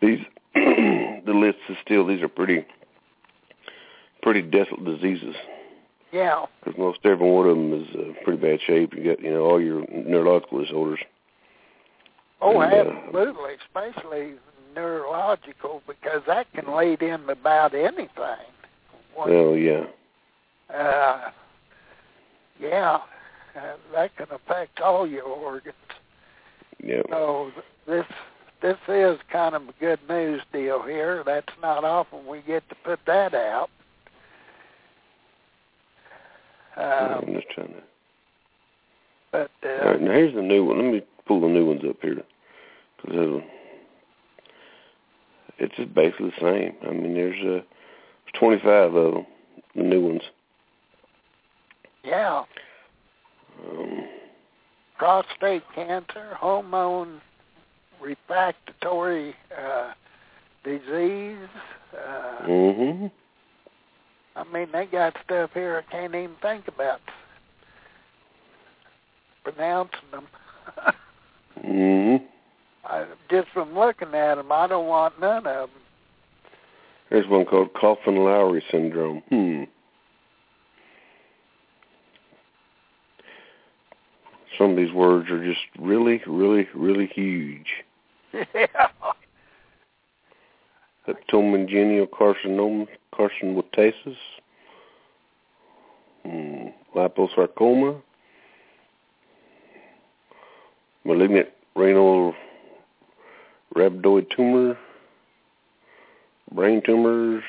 these 0.00 0.26
the 0.54 1.34
lists 1.34 1.62
is 1.68 1.76
still. 1.82 2.06
These 2.06 2.22
are 2.22 2.28
pretty 2.28 2.64
pretty 4.22 4.42
desolate 4.42 4.84
diseases 4.84 5.36
Yeah. 6.12 6.46
because 6.64 6.78
most 6.78 7.00
every 7.04 7.28
one 7.28 7.48
of 7.48 7.56
them 7.56 7.72
is 7.72 7.88
uh, 7.94 8.24
pretty 8.24 8.40
bad 8.40 8.60
shape. 8.66 8.94
You 8.94 9.04
got 9.04 9.20
you 9.22 9.30
know 9.30 9.42
all 9.42 9.60
your 9.60 9.84
neurological 9.90 10.62
disorders. 10.62 11.00
Oh, 12.40 12.60
And, 12.60 12.88
uh, 12.88 12.92
absolutely, 13.06 13.52
especially 13.66 14.34
neurological, 14.74 15.82
because 15.86 16.22
that 16.26 16.46
can 16.52 16.74
lead 16.76 17.02
in 17.02 17.28
about 17.28 17.74
anything. 17.74 18.46
What- 19.14 19.30
Well, 19.30 19.56
yeah. 19.56 19.84
uh, 20.72 21.30
yeah, 22.60 22.98
uh, 23.56 23.60
that 23.94 24.14
can 24.16 24.26
affect 24.30 24.80
all 24.80 25.06
your 25.06 25.24
organs. 25.24 25.74
Yeah. 26.82 27.02
So 27.10 27.50
this 27.86 28.06
this 28.62 28.76
is 28.88 29.18
kind 29.30 29.54
of 29.54 29.68
a 29.68 29.72
good 29.80 30.00
news 30.08 30.40
deal 30.52 30.82
here. 30.82 31.22
That's 31.24 31.52
not 31.60 31.84
often 31.84 32.26
we 32.26 32.40
get 32.42 32.68
to 32.68 32.74
put 32.84 33.00
that 33.06 33.34
out. 33.34 33.70
Um, 36.76 37.24
I'm 37.26 37.34
just 37.34 37.48
trying 37.50 37.68
to. 37.68 37.82
but 39.32 39.50
uh, 39.64 39.86
right. 39.90 40.00
Now 40.00 40.12
here's 40.12 40.34
the 40.34 40.42
new 40.42 40.64
one. 40.64 40.76
Let 40.78 40.92
me 40.92 41.02
pull 41.26 41.40
the 41.40 41.48
new 41.48 41.64
ones 41.66 41.82
up 41.88 41.96
here 42.02 42.22
because 43.02 43.42
it's 45.58 45.74
just 45.76 45.94
basically 45.94 46.30
the 46.38 46.40
same. 46.40 46.74
I 46.88 46.92
mean, 46.92 47.14
there's 47.14 47.62
uh, 47.62 47.64
25 48.38 48.94
of 48.94 49.14
them, 49.14 49.26
the 49.74 49.82
new 49.82 50.00
ones. 50.06 50.22
yeah, 52.04 52.44
Um, 53.68 54.08
prostate 54.98 55.62
cancer, 55.74 56.34
hormone 56.34 57.20
refractory 58.00 59.34
uh, 59.56 59.92
disease. 60.64 61.48
Uh, 61.96 62.44
hmm 62.44 63.06
I 64.36 64.44
mean, 64.52 64.68
they 64.72 64.86
got 64.86 65.16
stuff 65.24 65.50
here 65.54 65.82
I 65.86 65.90
can't 65.90 66.14
even 66.14 66.36
think 66.42 66.68
about 66.68 67.00
pronouncing 69.42 69.98
them. 70.10 70.26
hmm 71.60 72.16
I, 72.84 73.06
just 73.28 73.48
from 73.52 73.74
looking 73.74 74.14
at 74.14 74.36
them, 74.36 74.52
I 74.52 74.68
don't 74.68 74.86
want 74.86 75.20
none 75.20 75.46
of 75.46 75.70
them. 75.70 75.80
There's 77.10 77.26
one 77.28 77.44
called 77.44 77.74
Coffin-Lowry 77.74 78.62
syndrome. 78.70 79.22
Hmm. 79.28 79.64
Some 84.58 84.70
of 84.72 84.76
these 84.76 84.92
words 84.92 85.30
are 85.30 85.44
just 85.44 85.60
really, 85.78 86.22
really, 86.26 86.68
really 86.74 87.06
huge. 87.06 87.66
yeah. 88.54 88.88
Hepatomeningeal 91.06 92.08
carcinoma, 92.08 92.86
carcinostasis, 93.14 94.16
hmm. 96.24 96.68
liposarcoma, 96.94 98.02
malignant 101.04 101.48
renal 101.76 102.34
rhabdoid 103.74 104.28
tumor, 104.34 104.76
brain 106.52 106.82
tumors, 106.84 107.44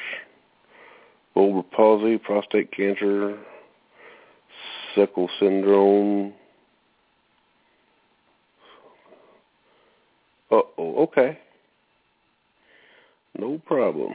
bulbar 1.35 1.63
palsy, 1.71 2.17
prostate 2.17 2.71
cancer, 2.71 3.37
sickle 4.93 5.29
syndrome. 5.39 6.33
Uh 10.51 10.61
oh, 10.77 11.03
okay. 11.03 11.39
No 13.37 13.61
problem. 13.65 14.13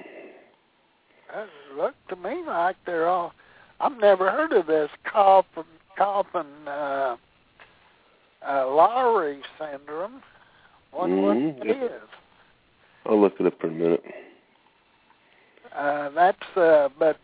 That 1.32 1.48
looked 1.76 2.08
to 2.08 2.16
me 2.16 2.42
like 2.46 2.76
they're 2.84 3.08
all. 3.08 3.32
I've 3.80 3.98
never 3.98 4.30
heard 4.30 4.52
of 4.52 4.66
this 4.66 4.90
coffin 5.10 5.64
coffin 5.96 6.46
uh, 6.66 7.16
uh, 8.46 8.66
Lowry 8.70 9.40
syndrome. 9.58 10.22
Wonder 10.92 11.16
Mhm. 11.16 11.58
what 11.58 11.66
it 11.66 11.82
is. 11.82 12.08
I'll 13.06 13.20
look 13.20 13.40
it 13.40 13.46
up 13.46 13.62
in 13.64 13.70
a 13.70 13.72
minute. 13.72 14.04
Uh, 15.74 16.08
that's 16.10 16.56
uh, 16.56 16.88
but 16.98 17.18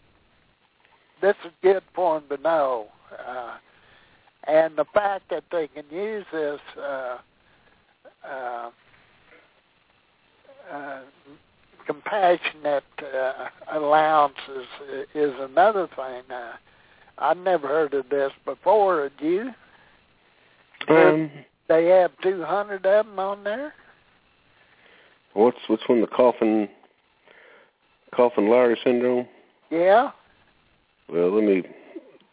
this 1.21 1.37
is 1.45 1.53
good 1.63 1.83
for 1.95 2.21
them 2.21 2.29
to 2.37 2.43
know, 2.43 2.89
uh, 3.27 3.59
and 4.45 4.77
the 4.77 4.87
fact 4.87 5.29
that 5.31 5.45
they 5.51 5.69
can 5.69 5.85
use 5.91 6.25
this 6.33 6.61
uh, 6.79 7.19
uh, 8.25 8.71
uh, 10.73 11.01
compassionate 11.89 12.85
uh, 13.03 13.49
allowances 13.73 14.67
is 15.15 15.33
another 15.41 15.89
thing. 15.97 16.23
Uh, 16.31 16.53
I've 17.17 17.39
never 17.39 17.67
heard 17.67 17.95
of 17.95 18.11
this 18.11 18.31
before. 18.45 19.05
Had 19.05 19.13
you? 19.27 19.51
Um, 20.89 21.31
They 21.67 21.87
have 21.87 22.13
200 22.23 22.87
of 22.87 23.07
them 23.07 23.19
on 23.19 23.43
there. 23.43 23.73
what's 25.33 25.59
what's 25.67 25.89
one 25.89 26.03
the 26.03 26.07
coffin 26.07 26.69
coffin 28.15 28.49
Lowry 28.51 28.79
syndrome? 28.85 29.27
Yeah. 29.71 30.11
Well, 31.09 31.35
let 31.35 31.45
me 31.45 31.63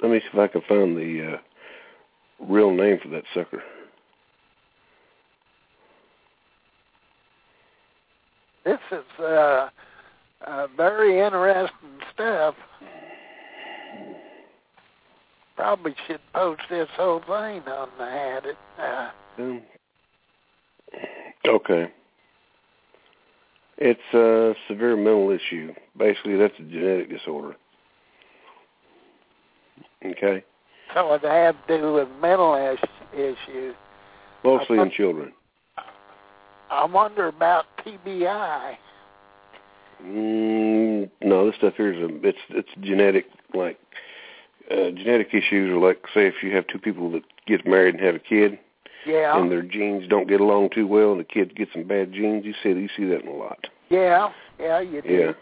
let 0.01 0.11
me 0.11 0.19
see 0.19 0.27
if 0.33 0.37
I 0.37 0.47
can 0.47 0.61
find 0.67 0.97
the 0.97 1.33
uh, 1.33 1.37
real 2.39 2.71
name 2.71 2.99
for 3.01 3.07
that 3.09 3.23
sucker. 3.33 3.63
This 8.65 8.79
is 8.91 9.03
uh, 9.19 9.69
uh, 10.45 10.67
very 10.75 11.19
interesting 11.23 11.99
stuff. 12.13 12.55
Probably 15.55 15.95
should 16.07 16.19
post 16.33 16.61
this 16.69 16.89
whole 16.97 17.19
thing 17.19 17.61
on 17.71 17.89
the 17.97 18.03
Hadit. 18.03 18.55
Uh, 18.79 19.11
Um, 19.37 19.61
okay. 21.47 21.91
It's 23.77 24.13
a 24.13 24.55
severe 24.67 24.95
mental 24.95 25.29
issue. 25.31 25.73
Basically, 25.97 26.35
that's 26.37 26.53
a 26.59 26.63
genetic 26.63 27.09
disorder. 27.09 27.55
Okay. 30.03 30.43
so 30.93 31.13
it 31.13 31.21
had 31.23 31.55
to 31.67 31.77
do 31.77 31.93
with 31.93 32.07
mental 32.21 32.55
is- 32.55 32.79
issues. 33.13 33.75
Mostly 34.43 34.79
in 34.79 34.91
children. 34.91 35.33
I 36.69 36.85
wonder 36.85 37.27
about 37.27 37.65
TBI. 37.85 38.75
Mm, 40.03 41.09
no, 41.21 41.45
this 41.45 41.55
stuff 41.55 41.75
here 41.77 41.93
is 41.93 41.99
a, 41.99 42.27
it's 42.27 42.37
it's 42.49 42.69
genetic 42.81 43.27
like 43.53 43.79
uh, 44.69 44.91
genetic 44.91 45.33
issues 45.33 45.71
are 45.71 45.77
like 45.77 46.03
say 46.13 46.27
if 46.27 46.35
you 46.43 46.53
have 46.55 46.67
two 46.67 46.79
people 46.79 47.09
that 47.11 47.23
get 47.47 47.65
married 47.65 47.95
and 47.95 48.03
have 48.03 48.15
a 48.15 48.19
kid 48.19 48.59
Yeah, 49.05 49.39
and 49.39 49.49
their 49.49 49.61
genes 49.61 50.07
don't 50.09 50.27
get 50.27 50.41
along 50.41 50.71
too 50.71 50.85
well 50.85 51.11
and 51.11 51.19
the 51.19 51.23
kid 51.23 51.55
gets 51.55 51.71
some 51.71 51.83
bad 51.83 52.11
genes, 52.11 52.45
you 52.45 52.53
see 52.61 52.69
you 52.69 52.89
see 52.95 53.05
that 53.05 53.21
in 53.21 53.27
a 53.29 53.33
lot. 53.33 53.67
yeah, 53.89 54.31
yeah. 54.59 54.79
You 54.81 55.01
do. 55.01 55.33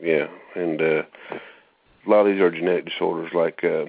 Yeah, 0.00 0.26
yeah, 0.54 0.62
and 0.62 0.80
uh, 0.80 1.02
a 1.32 2.08
lot 2.08 2.20
of 2.20 2.26
these 2.32 2.40
are 2.40 2.50
genetic 2.50 2.84
disorders. 2.86 3.32
Like, 3.34 3.64
uh, 3.64 3.86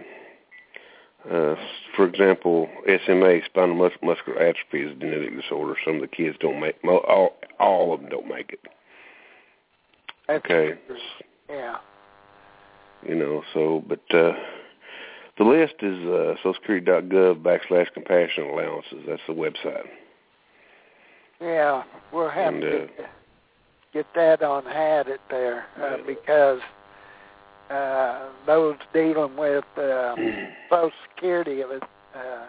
uh, 1.26 1.56
for 1.96 2.06
example, 2.08 2.70
SMA, 3.06 3.40
spinal 3.46 3.76
mus- 3.76 3.92
muscular 4.02 4.40
atrophy, 4.40 4.82
is 4.86 4.92
a 4.92 4.96
genetic 5.00 5.36
disorder. 5.40 5.76
Some 5.86 5.96
of 5.96 6.02
the 6.02 6.08
kids 6.08 6.38
don't 6.40 6.60
make 6.60 6.82
mo- 6.84 7.04
all 7.08 7.36
all 7.60 7.94
of 7.94 8.02
them 8.02 8.10
don't 8.10 8.28
make 8.28 8.52
it. 8.54 8.60
That's 10.28 10.46
Okay. 10.46 10.80
Yeah. 11.50 11.78
you 13.08 13.16
know. 13.16 13.44
So, 13.54 13.84
but 13.88 14.00
uh, 14.16 14.34
the 15.38 15.44
list 15.44 15.76
is 15.82 15.98
uh, 16.06 16.36
SocialSecurity.gov 16.44 17.42
backslash 17.42 17.92
compassion 17.94 18.46
allowances. 18.46 19.04
That's 19.08 19.22
the 19.28 19.34
website. 19.34 19.88
Yeah, 21.42 21.84
we'll 22.14 22.30
have 22.30 22.54
And, 22.54 22.62
to 22.62 22.84
uh, 22.84 22.88
get 23.94 24.06
that 24.16 24.42
on 24.44 24.64
Hadit 24.64 25.18
there 25.30 25.66
uh, 25.78 25.98
Yeah. 25.98 26.04
because 26.06 26.60
uh, 27.70 28.30
those 28.46 28.76
dealing 28.94 29.38
with 29.38 29.66
uh, 29.78 30.16
Social 30.70 30.92
Security 31.14 31.62
of 31.62 31.72
it, 31.72 31.84
uh, 32.16 32.46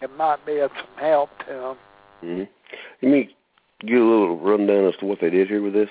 it 0.00 0.10
might 0.16 0.44
be 0.46 0.58
of 0.58 0.70
some 0.76 1.04
help 1.04 1.30
to 1.40 1.44
them. 1.46 1.76
Mm-hmm. 2.24 2.44
Let 3.02 3.12
me 3.12 3.36
give 3.80 4.00
a 4.00 4.04
little 4.04 4.38
rundown 4.38 4.86
as 4.86 4.96
to 5.00 5.06
what 5.06 5.20
they 5.20 5.30
did 5.30 5.48
here 5.48 5.62
with 5.62 5.74
this. 5.74 5.90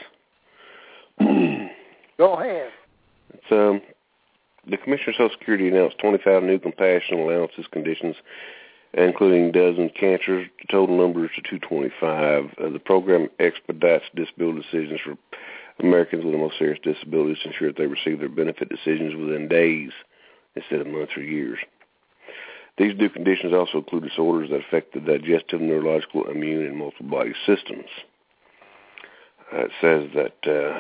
Go 2.18 2.34
ahead. 2.34 2.72
It's 3.34 3.52
um 3.52 3.82
the 4.70 4.78
Commissioner 4.78 5.12
of 5.12 5.16
Social 5.16 5.30
Security 5.38 5.70
announced 5.70 5.98
25 6.00 6.44
new 6.44 6.60
compassion 6.60 7.20
allowances 7.20 7.66
conditions, 7.72 8.16
including 8.94 9.52
dozen 9.52 9.90
cancers. 9.90 10.48
The 10.60 10.68
total 10.70 10.98
number 10.98 11.24
is 11.26 11.32
to 11.36 11.60
225. 11.60 12.46
Uh, 12.58 12.70
the 12.70 12.80
program 12.80 13.30
expedites 13.40 14.06
disability 14.16 14.62
decisions 14.62 15.00
for 15.02 15.16
Americans 15.80 16.24
with 16.24 16.34
the 16.34 16.40
most 16.40 16.58
serious 16.58 16.80
disabilities 16.84 17.38
ensure 17.46 17.70
that 17.70 17.78
they 17.78 17.88
receive 17.88 18.20
their 18.20 18.30
benefit 18.30 18.70
decisions 18.70 19.16
within 19.16 19.48
days 19.48 19.92
instead 20.56 20.82
of 20.82 20.88
months 20.88 21.14
or 21.16 21.22
years. 21.22 21.60
These 22.78 22.98
new 22.98 23.10
conditions 23.10 23.54
also 23.54 23.80
include 23.80 24.04
disorders 24.04 24.50
that 24.50 24.62
affect 24.62 24.94
the 24.94 25.00
digestive, 25.00 25.62
neurological, 25.62 26.30
immune, 26.30 26.66
and 26.66 26.78
multiple 26.78 27.08
body 27.08 27.34
systems. 27.46 27.88
Uh, 29.52 29.66
it 29.66 29.72
says 29.82 30.10
that 30.14 30.52
uh, 30.52 30.80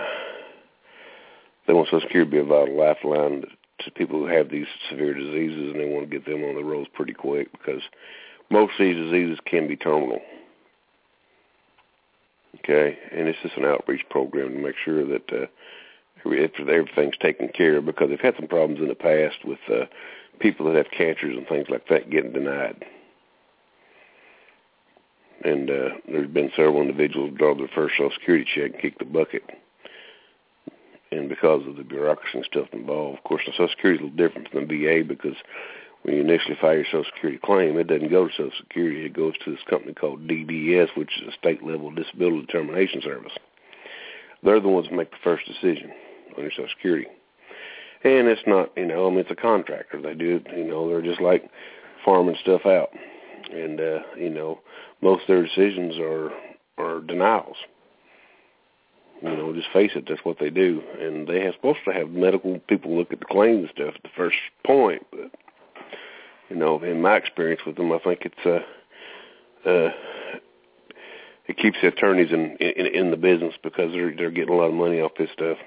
they 1.65 1.73
want 1.73 1.88
Social 1.88 2.01
Security 2.01 2.29
to 2.29 2.36
be 2.36 2.39
a 2.39 2.43
vital 2.43 2.77
lifeline 2.77 3.45
to 3.79 3.91
people 3.91 4.19
who 4.19 4.25
have 4.25 4.49
these 4.49 4.67
severe 4.89 5.13
diseases, 5.13 5.71
and 5.71 5.79
they 5.79 5.86
want 5.86 6.10
to 6.10 6.19
get 6.19 6.25
them 6.25 6.43
on 6.43 6.55
the 6.55 6.63
rolls 6.63 6.88
pretty 6.93 7.13
quick 7.13 7.51
because 7.51 7.81
most 8.49 8.73
of 8.79 8.86
these 8.86 8.95
diseases 8.95 9.39
can 9.45 9.67
be 9.67 9.75
terminal. 9.75 10.21
Okay, 12.59 12.97
and 13.11 13.27
it's 13.27 13.39
just 13.41 13.57
an 13.57 13.65
outreach 13.65 14.03
program 14.09 14.53
to 14.53 14.59
make 14.59 14.75
sure 14.83 15.05
that 15.05 15.31
uh, 15.31 15.45
if 16.25 16.59
everything's 16.59 17.17
taken 17.17 17.49
care 17.49 17.77
of 17.77 17.85
because 17.85 18.09
they've 18.09 18.19
had 18.19 18.35
some 18.35 18.47
problems 18.47 18.81
in 18.81 18.87
the 18.87 18.95
past 18.95 19.37
with 19.45 19.59
uh, 19.71 19.85
people 20.39 20.65
that 20.65 20.75
have 20.75 20.91
cancers 20.91 21.35
and 21.37 21.47
things 21.47 21.67
like 21.69 21.87
that 21.89 22.09
getting 22.09 22.33
denied. 22.33 22.83
And 25.43 25.69
uh, 25.69 25.89
there's 26.07 26.29
been 26.29 26.51
several 26.55 26.81
individuals 26.81 27.33
draw 27.37 27.55
their 27.55 27.69
first 27.73 27.95
Social 27.95 28.11
Security 28.11 28.45
check 28.53 28.73
and 28.73 28.81
kick 28.81 28.99
the 28.99 29.05
bucket 29.05 29.43
and 31.11 31.29
because 31.29 31.65
of 31.67 31.77
the 31.77 31.83
bureaucracy 31.83 32.37
and 32.37 32.45
stuff 32.45 32.67
involved. 32.73 33.17
Of 33.17 33.23
course, 33.23 33.43
the 33.45 33.53
Social 33.53 33.69
Security 33.69 34.03
is 34.03 34.09
a 34.09 34.11
little 34.11 34.27
different 34.27 34.49
from 34.49 34.67
the 34.67 34.85
VA 34.85 35.03
because 35.07 35.35
when 36.07 36.15
you 36.15 36.21
initially 36.21 36.55
file 36.61 36.73
your 36.73 36.85
Social 36.85 37.03
Security 37.03 37.37
claim, 37.43 37.77
it 37.77 37.87
doesn't 37.87 38.09
go 38.09 38.27
to 38.27 38.31
Social 38.31 38.51
Security. 38.57 39.05
It 39.05 39.13
goes 39.13 39.33
to 39.43 39.51
this 39.51 39.59
company 39.69 39.93
called 39.93 40.25
DDS, 40.25 40.95
which 40.95 41.11
is 41.21 41.27
a 41.27 41.37
state-level 41.37 41.91
disability 41.91 42.45
determination 42.45 43.01
service. 43.01 43.33
They're 44.41 44.61
the 44.61 44.69
ones 44.69 44.87
that 44.89 44.95
make 44.95 45.11
the 45.11 45.17
first 45.21 45.45
decision 45.45 45.91
on 46.37 46.43
your 46.43 46.51
Social 46.51 46.69
Security. 46.69 47.07
And 48.05 48.29
it's 48.29 48.41
not, 48.47 48.71
you 48.77 48.85
know, 48.85 49.07
I 49.07 49.09
mean, 49.09 49.19
it's 49.19 49.31
a 49.31 49.35
contractor. 49.35 50.01
They 50.01 50.13
do, 50.13 50.39
you 50.55 50.63
know, 50.63 50.87
they're 50.87 51.01
just 51.01 51.19
like 51.19 51.49
farming 52.05 52.37
stuff 52.41 52.65
out. 52.65 52.91
And, 53.51 53.81
uh, 53.81 53.99
you 54.17 54.29
know, 54.29 54.61
most 55.01 55.23
of 55.23 55.27
their 55.27 55.43
decisions 55.43 55.97
are, 55.99 56.31
are 56.77 57.01
denials. 57.01 57.57
You 59.21 59.35
know, 59.35 59.53
just 59.53 59.73
face 59.73 59.91
it, 59.95 60.05
that's 60.07 60.23
what 60.23 60.39
they 60.39 60.51
do. 60.51 60.81
And 61.01 61.27
they 61.27 61.41
have 61.41 61.55
supposed 61.55 61.79
to 61.85 61.91
have 61.91 62.11
medical 62.11 62.59
people 62.69 62.97
look 62.97 63.11
at 63.11 63.19
the 63.19 63.25
claims 63.25 63.63
and 63.63 63.69
stuff 63.75 63.95
at 63.95 64.03
the 64.03 64.15
first 64.15 64.37
point, 64.63 65.05
but 65.11 65.31
you 66.49 66.55
know, 66.55 66.81
in 66.83 67.01
my 67.01 67.15
experience 67.15 67.62
with 67.65 67.75
them, 67.75 67.91
I 67.91 67.99
think 67.99 68.21
it's 68.25 68.45
uh 68.45 69.69
uh 69.69 69.91
it 71.47 71.57
keeps 71.57 71.77
the 71.81 71.88
attorneys 71.89 72.31
in 72.31 72.57
in, 72.57 72.88
in 72.88 73.12
the 73.12 73.17
business 73.17 73.55
because 73.63 73.91
they're 73.93 74.15
they're 74.15 74.31
getting 74.31 74.53
a 74.53 74.57
lot 74.57 74.67
of 74.69 74.73
money 74.73 75.01
off 75.01 75.12
this 75.17 75.29
stuff. 75.33 75.57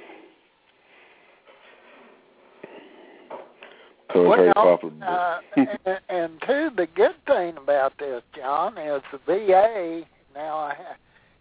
Well, 4.14 4.80
uh, 5.02 5.38
and, 5.56 6.00
and 6.08 6.42
two, 6.46 6.70
the 6.76 6.88
good 6.94 7.14
thing 7.26 7.56
about 7.56 7.96
this, 7.98 8.22
John, 8.34 8.76
is 8.76 9.02
the 9.12 9.18
VA. 9.26 10.02
Now, 10.34 10.58
I 10.58 10.74
ha- 10.74 10.96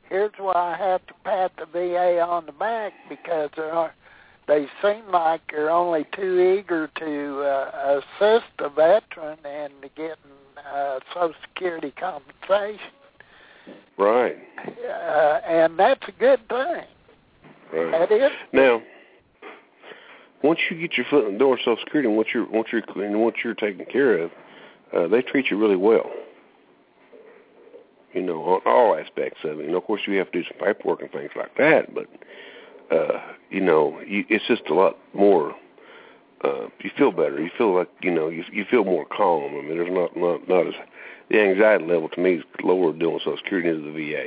here's 0.08 0.32
why 0.38 0.54
I 0.54 0.78
have 0.78 1.06
to 1.08 1.14
pat 1.24 1.52
the 1.58 1.66
VA 1.66 2.22
on 2.22 2.46
the 2.46 2.52
back 2.52 2.94
because 3.08 3.50
there 3.56 3.72
are, 3.72 3.94
they 4.50 4.66
seem 4.82 5.04
like 5.12 5.42
they're 5.52 5.70
only 5.70 6.06
too 6.16 6.58
eager 6.60 6.90
to 6.98 7.42
uh, 7.42 8.02
assist 8.20 8.46
the 8.58 8.70
veteran 8.70 9.38
and 9.46 9.72
to 9.82 9.90
getting 9.90 10.16
uh, 10.74 11.00
Social 11.14 11.34
Security 11.48 11.94
compensation, 11.98 12.92
right, 13.98 14.36
uh, 14.68 15.40
and 15.48 15.78
that's 15.78 16.04
a 16.08 16.12
good 16.20 16.40
thing. 16.50 16.84
right. 17.74 18.10
That 18.10 18.12
is. 18.12 18.32
Now, 18.52 18.82
once 20.44 20.60
you 20.70 20.80
get 20.80 20.98
your 20.98 21.06
foot 21.10 21.28
in 21.28 21.34
the 21.34 21.40
door 21.40 21.54
of 21.54 21.60
Social 21.60 21.78
Security, 21.84 22.10
and 22.10 22.18
once 22.18 22.30
you're 22.34 22.50
once 22.50 22.70
you're 22.72 22.82
and 23.06 23.22
once 23.22 23.38
you're 23.44 23.54
taken 23.54 23.86
care 23.86 24.18
of, 24.18 24.32
uh, 24.94 25.08
they 25.08 25.22
treat 25.22 25.52
you 25.52 25.58
really 25.58 25.76
well. 25.76 26.10
You 28.14 28.24
know, 28.24 28.42
on 28.42 28.62
all 28.66 28.96
aspects 28.96 29.42
of 29.44 29.60
it. 29.60 29.68
And 29.68 29.76
of 29.76 29.84
course, 29.84 30.02
you 30.08 30.18
have 30.18 30.32
to 30.32 30.42
do 30.42 30.48
some 30.50 30.58
paperwork 30.66 31.02
and 31.02 31.12
things 31.12 31.30
like 31.36 31.56
that. 31.58 31.94
But 31.94 32.08
uh, 32.92 33.20
you 33.50 33.62
know, 33.62 34.00
you, 34.06 34.26
it's 34.30 34.46
just 34.48 34.64
a 34.70 34.74
lot 34.74 34.98
more. 35.14 35.56
Uh, 36.44 36.68
you 36.82 36.90
feel 36.98 37.12
better. 37.12 37.42
You 37.42 37.50
feel 37.58 37.76
like 37.76 37.90
you 38.02 38.12
know 38.12 38.30
you 38.30 38.44
you 38.52 38.66
feel 38.70 38.86
more 38.86 39.06
calm. 39.06 39.54
I 39.56 39.62
mean, 39.62 39.78
there's 39.78 39.92
not 39.92 40.16
not 40.16 40.48
not 40.48 40.68
as 40.68 40.74
the 41.30 41.42
anxiety 41.42 41.86
level 41.86 42.10
to 42.10 42.22
me 42.22 42.36
is 42.36 42.44
lower 42.64 42.94
doing 42.94 43.20
Social 43.20 43.38
Security 43.38 43.72
than 43.72 43.94
the 43.94 44.14
VA. 44.14 44.26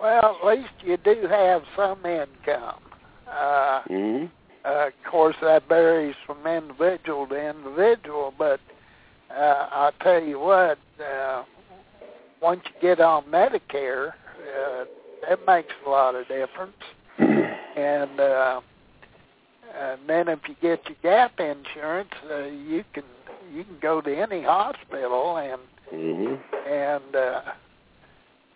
Well, 0.00 0.38
at 0.42 0.46
least 0.46 0.72
you 0.82 0.96
do 0.96 1.26
have 1.28 1.62
some 1.76 2.04
income. 2.06 2.80
Uh, 3.30 3.82
Mm-hmm. 3.90 4.26
Uh, 4.64 4.86
of 4.86 4.92
course, 5.10 5.36
that 5.42 5.68
varies 5.68 6.14
from 6.24 6.46
individual 6.46 7.26
to 7.26 7.50
individual, 7.50 8.32
but 8.38 8.60
uh, 9.30 9.68
I'll 9.72 9.92
tell 10.00 10.22
you 10.22 10.38
what, 10.38 10.78
uh, 11.04 11.42
once 12.40 12.60
you 12.66 12.80
get 12.80 13.00
on 13.00 13.24
Medicare, 13.24 14.10
uh, 14.10 14.84
that 15.28 15.40
makes 15.46 15.72
a 15.84 15.90
lot 15.90 16.14
of 16.14 16.28
difference. 16.28 16.76
And, 17.18 18.20
uh, 18.20 18.60
and 19.78 20.00
then 20.08 20.28
if 20.28 20.40
you 20.48 20.56
get 20.60 20.80
your 20.86 20.96
gap 21.02 21.38
insurance, 21.40 22.10
uh, 22.30 22.44
you 22.44 22.84
can 22.92 23.04
you 23.52 23.64
can 23.64 23.78
go 23.80 24.00
to 24.00 24.16
any 24.16 24.42
hospital 24.42 25.36
and 25.38 25.60
Mm-hmm. 25.92 26.70
and 26.72 27.16
uh, 27.16 27.40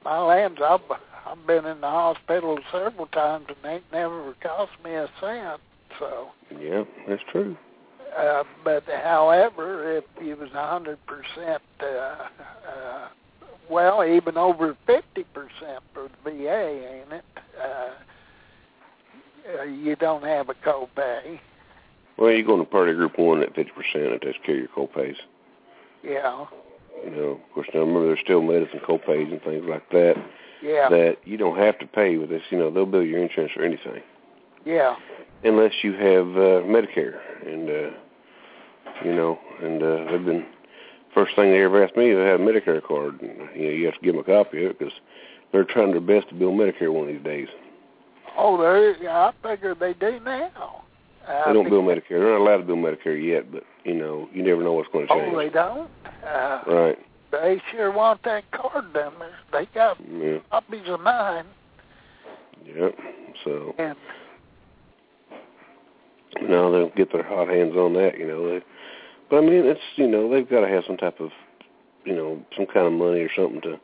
my 0.05 0.19
lands, 0.19 0.59
I've 0.65 0.81
I've 1.27 1.47
been 1.47 1.67
in 1.67 1.81
the 1.81 1.89
hospital 1.89 2.59
several 2.73 3.07
times 3.09 3.47
and 3.49 3.57
they 3.63 3.81
never 3.93 4.35
cost 4.43 4.73
me 4.85 4.95
a 4.95 5.09
cent. 5.21 5.61
So, 5.99 6.29
Yeah, 6.59 6.85
that's 7.09 7.23
true. 7.31 7.57
uh, 8.17 8.45
but 8.65 8.85
however, 9.03 9.97
if 9.99 10.05
you 10.23 10.37
was 10.37 10.51
a 10.55 10.67
hundred 10.67 10.99
percent, 11.07 11.63
uh, 11.83 11.85
uh, 11.87 13.09
well, 13.69 14.05
even 14.05 14.39
over 14.39 14.77
fifty 14.87 15.25
percent 15.35 15.83
for 15.93 16.09
the 16.25 16.31
VA, 16.31 17.01
ain't 17.03 17.13
it? 17.13 17.25
Uh, 17.61 17.91
uh, 19.59 19.63
you 19.63 19.97
don't 19.97 20.25
have 20.25 20.49
a 20.49 20.55
copay. 20.55 21.39
Well, 22.19 22.31
you 22.31 22.45
go 22.45 22.55
into 22.55 22.65
Priority 22.67 22.95
Group 22.95 23.19
One 23.19 23.43
at 23.43 23.55
fifty 23.55 23.73
percent. 23.73 24.13
It 24.13 24.23
takes 24.23 24.39
care 24.45 24.55
of 24.55 24.61
your 24.61 24.69
copays. 24.69 25.17
Yeah. 26.03 26.47
You 27.05 27.11
know, 27.11 27.23
of 27.33 27.53
course, 27.55 27.69
now 27.75 27.81
remember 27.81 28.07
there's 28.07 28.21
still 28.21 28.41
medicine 28.43 28.81
copays 28.87 29.31
and 29.31 29.43
things 29.43 29.65
like 29.69 29.89
that 29.91 30.15
Yeah. 30.63 30.89
that 30.89 31.19
you 31.25 31.37
don't 31.37 31.59
have 31.59 31.79
to 31.81 31.87
pay 31.87 32.17
with 32.17 32.31
this. 32.31 32.43
You 32.51 32.59
know, 32.59 32.71
they'll 32.71 32.87
bill 32.87 33.03
your 33.05 33.23
insurance 33.23 33.53
for 33.53 33.63
anything 33.63 34.03
yeah. 34.65 34.97
unless 35.45 35.73
you 35.83 35.93
have 35.93 36.27
uh, 36.29 36.65
Medicare, 36.65 37.19
and 37.47 37.69
uh, 37.69 37.91
you 39.05 39.15
know, 39.15 39.39
and 39.63 39.83
uh, 39.83 40.11
they've 40.11 40.25
been 40.25 40.47
first 41.13 41.37
thing 41.37 41.51
they 41.51 41.63
ever 41.63 41.85
asked 41.85 41.97
me 41.97 42.11
is 42.11 42.19
I 42.19 42.25
have 42.27 42.41
a 42.41 42.43
Medicare 42.43 42.83
card, 42.83 43.21
and 43.21 43.39
you 43.55 43.65
know, 43.67 43.71
you 43.71 43.85
have 43.87 43.95
to 43.95 44.01
give 44.01 44.15
them 44.15 44.23
a 44.23 44.25
copy 44.25 44.65
of 44.65 44.71
it 44.71 44.79
because 44.79 44.95
they're 45.53 45.65
trying 45.65 45.91
their 45.91 46.01
best 46.01 46.29
to 46.31 46.35
bill 46.35 46.53
Medicare 46.53 46.93
one 46.93 47.09
of 47.09 47.15
these 47.15 47.25
days. 47.25 47.49
Oh. 48.37 48.95
Yeah, 49.01 49.31
I 49.31 49.49
figure 49.49 49.75
they 49.75 49.95
do 49.95 50.21
now. 50.21 50.83
Uh, 51.27 51.47
They 51.49 51.53
don't 51.55 51.69
bill 51.69 51.83
Medicare. 51.83 52.11
They're 52.11 52.39
not 52.39 52.41
allowed 52.41 52.59
to 52.59 52.63
bill 52.65 52.77
Medicare 52.77 53.23
yet, 53.23 53.51
but 53.51 53.65
you 53.85 53.95
know, 53.95 54.29
you 54.33 54.43
never 54.43 54.63
know 54.63 54.75
what's 54.75 54.89
going 54.93 55.07
to 55.09 55.13
change. 55.15 55.35
Oh, 55.35 55.39
they 55.39 55.49
don't. 55.49 55.91
Uh, 56.27 56.63
Right. 56.67 56.99
They 57.33 57.61
sure 57.73 57.91
want 57.91 58.23
that 58.23 58.49
card 58.53 58.93
down 58.95 59.15
there. 59.19 59.35
They 59.53 59.67
got 59.75 59.99
Yeah. 60.01 60.39
copies 60.51 60.89
of 60.89 61.01
mine, 61.01 61.47
Yep. 62.65 62.95
So 63.45 63.75
and 63.79 63.97
no, 66.43 66.73
they'll 66.73 66.91
get 66.91 67.13
their 67.13 67.23
hot 67.23 67.49
hands 67.49 67.75
on 67.77 67.95
that. 67.95 68.19
You 68.19 68.27
know, 68.27 68.49
they, 68.49 68.65
but 69.31 69.39
I 69.39 69.41
mean, 69.41 69.65
it's 69.67 69.81
you 69.97 70.07
know 70.07 70.31
they've 70.31 70.49
got 70.49 70.61
to 70.61 70.69
have 70.69 70.85
some 70.87 70.97
type 70.97 71.21
of 71.21 71.31
you 72.05 72.15
know 72.15 72.41
some 72.57 72.67
kind 72.67 72.87
of 72.87 72.93
money 72.93 73.21
or 73.21 73.31
something 73.35 73.61
to. 73.63 73.81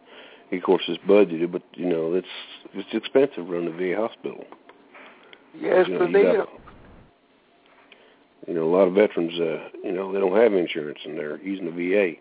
Of 0.53 0.63
course, 0.63 0.83
it's 0.87 1.03
budgeted, 1.05 1.51
but 1.51 1.63
you 1.75 1.87
know 1.87 2.13
it's 2.15 2.27
it's 2.75 2.89
expensive 2.93 3.49
running 3.49 3.73
a 3.73 3.77
VA 3.77 3.97
hospital. 3.97 4.45
yes, 5.59 5.87
you 5.89 5.99
know, 5.99 6.07
you 6.07 6.13
deal. 6.13 6.47
know, 8.49 8.65
a 8.65 8.73
lot 8.77 8.87
of 8.87 8.95
veterans, 8.95 9.33
uh, 9.41 9.69
you 9.83 9.93
know, 9.93 10.13
they 10.13 10.21
don't 10.21 10.37
have 10.37 10.53
insurance 10.53 10.99
and 11.05 11.17
they're 11.17 11.41
using 11.43 11.65
the 11.65 11.73
VA. 11.73 12.13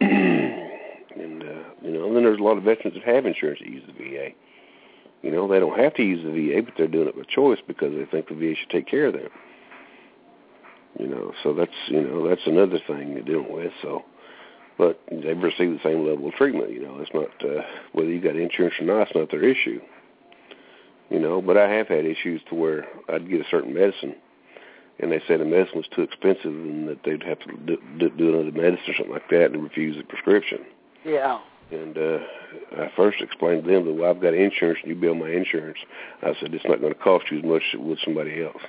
and 0.00 1.42
uh, 1.42 1.70
you 1.82 1.90
know, 1.92 2.14
then 2.14 2.22
there's 2.22 2.38
a 2.38 2.42
lot 2.42 2.56
of 2.56 2.62
veterans 2.62 2.94
that 2.94 3.14
have 3.14 3.26
insurance 3.26 3.58
that 3.60 3.68
use 3.68 3.82
the 3.86 3.92
VA. 3.92 4.28
You 5.22 5.32
know, 5.32 5.48
they 5.48 5.58
don't 5.58 5.78
have 5.78 5.94
to 5.94 6.02
use 6.04 6.24
the 6.24 6.30
VA, 6.30 6.62
but 6.62 6.74
they're 6.78 6.86
doing 6.86 7.08
it 7.08 7.16
by 7.16 7.22
choice 7.28 7.58
because 7.66 7.92
they 7.92 8.04
think 8.04 8.28
the 8.28 8.34
VA 8.34 8.54
should 8.54 8.70
take 8.70 8.86
care 8.86 9.06
of 9.06 9.14
them. 9.14 9.28
You 10.98 11.08
know, 11.08 11.32
so 11.42 11.54
that's 11.54 11.72
you 11.88 12.02
know 12.02 12.28
that's 12.28 12.46
another 12.46 12.78
thing 12.86 13.12
you're 13.12 13.22
dealing 13.22 13.52
with. 13.52 13.72
So, 13.82 14.04
but 14.78 15.00
they 15.10 15.34
receive 15.34 15.72
the 15.72 15.80
same 15.82 16.06
level 16.06 16.28
of 16.28 16.34
treatment. 16.34 16.70
You 16.70 16.82
know, 16.82 16.98
it's 17.00 17.10
not 17.12 17.28
uh, 17.44 17.62
whether 17.92 18.08
you 18.08 18.20
got 18.20 18.36
insurance 18.36 18.76
or 18.80 18.86
not. 18.86 19.08
It's 19.08 19.16
not 19.16 19.30
their 19.30 19.44
issue. 19.44 19.80
You 21.10 21.18
know, 21.18 21.42
but 21.42 21.56
I 21.56 21.68
have 21.68 21.88
had 21.88 22.04
issues 22.04 22.40
to 22.48 22.54
where 22.54 22.86
I'd 23.08 23.28
get 23.28 23.40
a 23.40 23.48
certain 23.50 23.74
medicine, 23.74 24.14
and 25.00 25.10
they 25.10 25.20
said 25.26 25.40
the 25.40 25.44
medicine 25.44 25.78
was 25.78 25.88
too 25.94 26.02
expensive 26.02 26.52
and 26.52 26.88
that 26.88 26.98
they'd 27.04 27.22
have 27.22 27.40
to 27.40 27.56
do, 27.66 27.78
do, 27.98 28.10
do 28.10 28.28
another 28.28 28.56
medicine 28.56 28.90
or 28.90 28.94
something 28.94 29.12
like 29.12 29.28
that 29.30 29.52
and 29.52 29.62
refuse 29.62 29.96
the 29.96 30.04
prescription. 30.04 30.60
Yeah. 31.04 31.40
And 31.70 31.98
uh, 31.98 32.18
I 32.78 32.90
first 32.96 33.20
explained 33.20 33.64
to 33.64 33.70
them 33.70 33.84
that 33.84 33.92
well, 33.92 34.10
I've 34.10 34.22
got 34.22 34.34
insurance 34.34 34.78
and 34.82 34.90
you 34.90 35.00
bill 35.00 35.14
my 35.14 35.28
insurance. 35.28 35.78
I 36.22 36.32
said 36.40 36.54
it's 36.54 36.64
not 36.64 36.80
going 36.80 36.94
to 36.94 36.98
cost 36.98 37.26
you 37.30 37.38
as 37.38 37.44
much 37.44 37.62
as 37.68 37.74
it 37.74 37.82
would 37.82 37.98
somebody 38.04 38.42
else. 38.42 38.62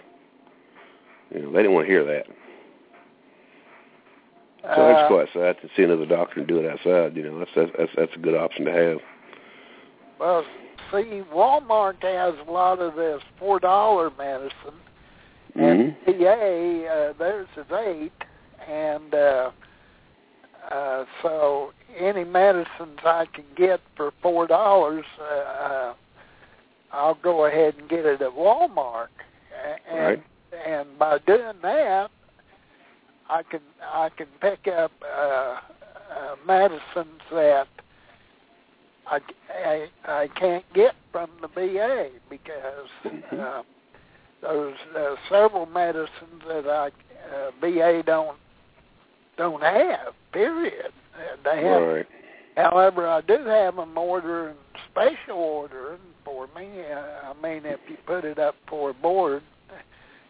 You 1.34 1.44
know, 1.44 1.52
they 1.52 1.60
didn't 1.60 1.74
want 1.74 1.88
to 1.88 1.92
hear 1.92 2.06
that. 2.06 2.26
So 4.64 4.68
I 4.70 4.92
Uh, 4.92 4.94
just 4.94 5.10
go 5.10 5.22
outside 5.22 5.62
to 5.62 5.70
see 5.76 5.84
another 5.84 6.06
doctor 6.06 6.40
and 6.40 6.48
do 6.48 6.60
it 6.60 6.70
outside. 6.70 7.16
You 7.16 7.24
know, 7.24 7.40
that's 7.40 7.52
that's 7.56 7.72
that's, 7.78 7.92
that's 7.96 8.16
a 8.16 8.20
good 8.20 8.36
option 8.36 8.66
to 8.66 8.72
have. 8.72 9.00
Well, 10.20 10.44
see, 10.92 11.24
Walmart 11.34 12.02
has 12.04 12.34
a 12.48 12.52
lot 12.52 12.80
of 12.80 12.96
this 12.96 13.22
four 13.38 13.60
dollar 13.60 14.12
medicine, 14.18 14.80
and 15.56 15.96
Mm-hmm. 16.06 16.22
PA 16.22 16.94
uh, 16.94 17.14
theirs 17.18 17.48
is 17.56 17.66
eight, 17.72 18.12
and 18.70 19.14
uh, 19.14 19.52
uh, 20.72 21.06
so 21.22 21.72
any 21.98 22.26
medicines 22.26 23.00
I 23.06 23.26
can 23.34 23.46
get 23.56 23.80
for 23.96 24.12
four 24.22 24.46
dollars, 24.46 25.06
uh, 25.20 25.24
uh, 25.24 25.94
I'll 26.92 27.16
go 27.16 27.46
ahead 27.46 27.76
and 27.80 27.90
get 27.90 28.06
it 28.06 28.22
at 28.22 28.32
Walmart, 28.32 29.08
and 29.90 30.00
Right. 30.00 30.24
and 30.68 31.00
by 31.00 31.20
doing 31.20 31.54
that, 31.62 32.12
I 33.30 33.44
can 33.44 33.62
I 33.82 34.10
can 34.10 34.28
pick 34.42 34.68
up 34.68 34.92
uh, 35.04 35.18
uh, 35.20 36.36
medicines 36.46 37.22
that 37.32 37.68
I, 39.08 39.20
I 39.54 39.88
I 40.06 40.28
can't 40.36 40.66
get 40.74 40.96
from 41.12 41.30
the 41.42 41.48
VA 41.48 42.10
because 42.30 42.90
Mhm. 43.06 43.40
uh, 43.40 43.64
there's 44.42 44.78
uh, 44.96 45.16
several 45.30 45.66
medicines 45.66 46.44
that 46.48 46.68
I 46.68 46.88
uh, 47.36 47.52
VA 47.62 48.04
don't 48.04 48.38
don't 49.38 49.62
have. 49.62 50.14
Period. 50.32 50.92
They 51.44 51.64
have. 51.64 51.82
Right. 51.82 52.08
However, 52.56 53.08
I 53.08 53.22
do 53.22 53.44
have 53.46 53.76
them 53.76 53.98
ordering 53.98 54.56
special 54.92 55.38
ordering 55.38 56.00
for 56.26 56.48
me. 56.58 56.68
I 56.84 57.34
mean, 57.42 57.66
if 57.66 57.80
you 57.90 57.98
put 58.06 58.26
it 58.26 58.38
up 58.40 58.56
for 58.68 58.90
a 58.92 58.94
board, 58.94 59.44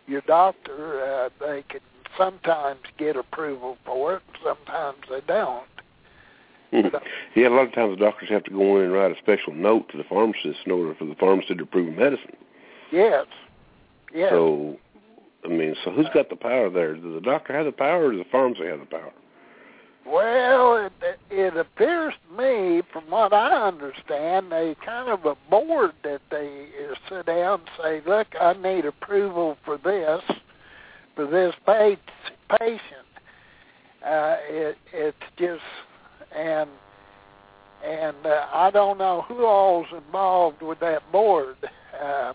your 0.07 0.21
doctor 0.21 1.03
uh, 1.03 1.29
they 1.39 1.63
can 1.69 1.81
sometimes 2.17 2.79
get 2.97 3.15
approval 3.15 3.77
for 3.85 4.15
it. 4.15 4.21
Sometimes 4.43 4.97
they 5.09 5.21
don't. 5.27 5.65
Mhm. 6.71 7.01
Yeah, 7.35 7.47
a 7.47 7.49
lot 7.49 7.67
of 7.67 7.73
times 7.73 7.97
the 7.97 8.03
doctors 8.05 8.29
have 8.29 8.43
to 8.43 8.51
go 8.51 8.77
in 8.77 8.83
and 8.85 8.93
write 8.93 9.11
a 9.11 9.17
special 9.17 9.53
note 9.53 9.89
to 9.89 9.97
the 9.97 10.03
pharmacist 10.03 10.59
in 10.65 10.71
order 10.71 10.93
for 10.93 11.05
the 11.05 11.15
pharmacist 11.15 11.57
to 11.57 11.63
approve 11.63 11.97
medicine. 11.97 12.35
Yes. 12.91 13.25
Yes. 14.13 14.29
So, 14.31 14.77
I 15.45 15.47
mean, 15.47 15.75
so 15.83 15.91
who's 15.91 16.09
got 16.13 16.29
the 16.29 16.35
power 16.35 16.69
there? 16.69 16.93
Does 16.95 17.13
the 17.13 17.21
doctor 17.21 17.53
have 17.53 17.65
the 17.65 17.71
power, 17.71 18.05
or 18.05 18.11
does 18.11 18.19
the 18.19 18.29
pharmacy 18.29 18.65
have 18.65 18.79
the 18.79 18.85
power? 18.85 19.11
Well, 20.05 20.89
it, 21.01 21.19
it 21.29 21.55
appears 21.55 22.13
to 22.27 22.37
me, 22.37 22.81
from 22.91 23.03
what 23.09 23.31
I 23.33 23.67
understand, 23.67 24.51
they 24.51 24.75
kind 24.83 25.09
of 25.09 25.25
a 25.25 25.35
board 25.49 25.91
that 26.03 26.21
they 26.31 26.69
uh, 26.89 26.95
sit 27.07 27.25
down 27.27 27.61
and 27.61 27.69
say, 27.81 28.01
"Look, 28.09 28.27
I 28.39 28.53
need 28.53 28.85
approval 28.85 29.57
for 29.63 29.77
this, 29.77 30.21
for 31.19 31.27
this 31.27 31.53
patient." 32.59 32.81
Uh, 34.05 34.37
it, 34.47 34.77
it's 34.93 35.17
just, 35.37 35.61
and 36.33 36.69
and 37.85 38.15
uh, 38.25 38.45
I 38.53 38.71
don't 38.71 38.97
know 38.97 39.25
who 39.27 39.45
all's 39.45 39.87
involved 39.91 40.61
with 40.61 40.79
that 40.79 41.01
board. 41.11 41.57
Uh, 42.01 42.33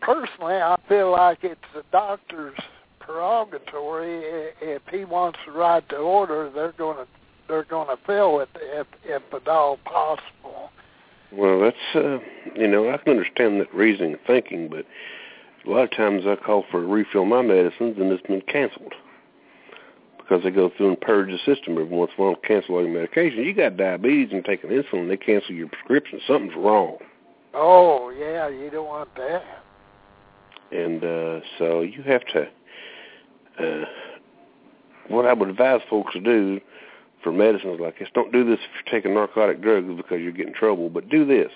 personally, 0.00 0.54
I 0.54 0.76
feel 0.88 1.12
like 1.12 1.40
it's 1.42 1.60
the 1.74 1.82
doctor's 1.92 2.56
prerogatory. 3.00 4.22
If 4.62 4.82
he 4.90 5.04
wants 5.04 5.38
to 5.44 5.52
write 5.52 5.88
the 5.90 5.96
order, 5.96 6.50
they're 6.54 6.72
going 6.72 6.96
to 6.96 7.06
they're 7.48 7.64
going 7.64 7.88
to 7.88 8.02
fill 8.06 8.40
it 8.40 8.48
if 8.54 8.86
if 9.04 9.22
at 9.34 9.48
all 9.48 9.78
possible. 9.84 10.70
Well, 11.30 11.60
that's 11.60 11.76
uh, 11.94 12.18
you 12.56 12.68
know 12.68 12.90
I 12.90 12.96
can 12.96 13.12
understand 13.12 13.60
that 13.60 13.74
reasoning 13.74 14.16
thinking, 14.26 14.68
but 14.68 14.86
a 15.66 15.70
lot 15.70 15.84
of 15.84 15.90
times 15.92 16.24
I 16.26 16.36
call 16.36 16.64
for 16.70 16.82
a 16.82 16.86
refill 16.86 17.22
of 17.22 17.28
my 17.28 17.42
medicines 17.42 17.96
and 17.98 18.10
it's 18.12 18.26
been 18.26 18.42
canceled 18.42 18.94
because 20.18 20.42
they 20.44 20.50
go 20.50 20.70
through 20.76 20.88
and 20.88 21.00
purge 21.00 21.30
the 21.30 21.38
system 21.38 21.72
every 21.74 21.84
once 21.84 22.10
in 22.16 22.22
a 22.22 22.26
while 22.26 22.34
and 22.34 22.42
cancel 22.42 22.76
all 22.76 22.82
your 22.82 22.92
medication. 22.92 23.44
You 23.44 23.54
got 23.54 23.76
diabetes 23.76 24.32
and 24.32 24.44
taking 24.44 24.70
insulin, 24.70 25.08
they 25.08 25.16
cancel 25.16 25.52
your 25.54 25.68
prescription. 25.68 26.20
Something's 26.26 26.56
wrong. 26.56 26.96
Oh 27.54 28.10
yeah, 28.10 28.48
you 28.48 28.70
don't 28.70 28.86
want 28.86 29.14
that. 29.16 29.42
and 30.70 31.04
uh, 31.04 31.40
so 31.58 31.82
you 31.82 32.02
have 32.02 32.22
to. 32.32 32.48
Uh, 33.58 33.84
what 35.08 35.26
I 35.26 35.32
would 35.34 35.50
advise 35.50 35.80
folks 35.90 36.14
to 36.14 36.20
do 36.20 36.60
for 37.22 37.32
medicines 37.32 37.78
like 37.80 37.98
this: 37.98 38.08
don't 38.14 38.32
do 38.32 38.44
this 38.44 38.58
if 38.60 38.70
you're 38.86 39.00
taking 39.00 39.14
narcotic 39.14 39.60
drugs 39.60 39.88
because 39.96 40.20
you're 40.20 40.32
getting 40.32 40.54
in 40.54 40.58
trouble, 40.58 40.88
but 40.88 41.08
do 41.10 41.26
this: 41.26 41.52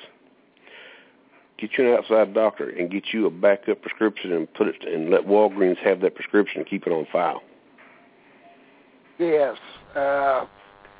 get 1.58 1.70
you 1.78 1.88
an 1.88 1.98
outside 1.98 2.34
doctor 2.34 2.68
and 2.70 2.90
get 2.90 3.04
you 3.12 3.26
a 3.26 3.30
backup 3.30 3.80
prescription 3.82 4.32
and 4.32 4.52
put 4.54 4.68
it 4.68 4.76
and 4.86 5.10
let 5.10 5.22
Walgreens 5.22 5.78
have 5.78 6.00
that 6.00 6.14
prescription 6.14 6.60
and 6.60 6.68
keep 6.68 6.86
it 6.86 6.92
on 6.92 7.06
file. 7.12 7.42
Yes. 9.18 9.56
Uh, 9.94 10.46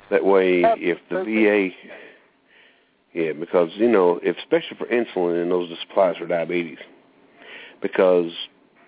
That 0.09 0.25
way, 0.25 0.63
if 0.77 0.97
the 1.09 1.23
VA, 1.23 1.69
yeah, 3.13 3.33
because 3.33 3.69
you 3.75 3.89
know, 3.89 4.19
if, 4.23 4.37
especially 4.37 4.77
for 4.77 4.87
insulin 4.87 5.41
and 5.41 5.51
those 5.51 5.69
supplies 5.87 6.17
for 6.17 6.25
diabetes, 6.25 6.79
because 7.81 8.31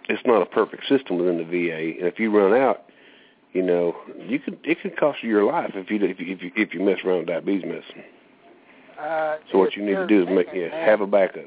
it's 0.08 0.26
not 0.26 0.42
a 0.42 0.46
perfect 0.46 0.88
system 0.88 1.18
within 1.18 1.38
the 1.38 1.44
VA, 1.44 2.00
and 2.00 2.08
if 2.08 2.20
you 2.20 2.36
run 2.36 2.60
out, 2.60 2.86
you 3.54 3.62
know, 3.62 3.96
you 4.28 4.40
could 4.40 4.60
it 4.64 4.82
could 4.82 4.98
cost 4.98 5.20
you 5.22 5.30
your 5.30 5.44
life 5.44 5.72
if 5.76 5.90
you 5.92 5.98
if 6.02 6.20
you 6.20 6.34
if 6.34 6.42
you, 6.42 6.52
if 6.56 6.74
you 6.74 6.82
mess 6.82 7.00
around 7.06 7.20
with 7.20 7.28
diabetes 7.28 7.66
medicine. 7.66 8.04
uh, 9.00 9.38
So 9.52 9.58
what 9.60 9.76
you 9.76 9.84
need 9.84 9.96
to 9.96 10.08
do 10.08 10.24
is 10.24 10.28
make 10.30 10.48
yeah, 10.54 10.74
have 10.86 11.02
a 11.02 11.08
backup. 11.08 11.46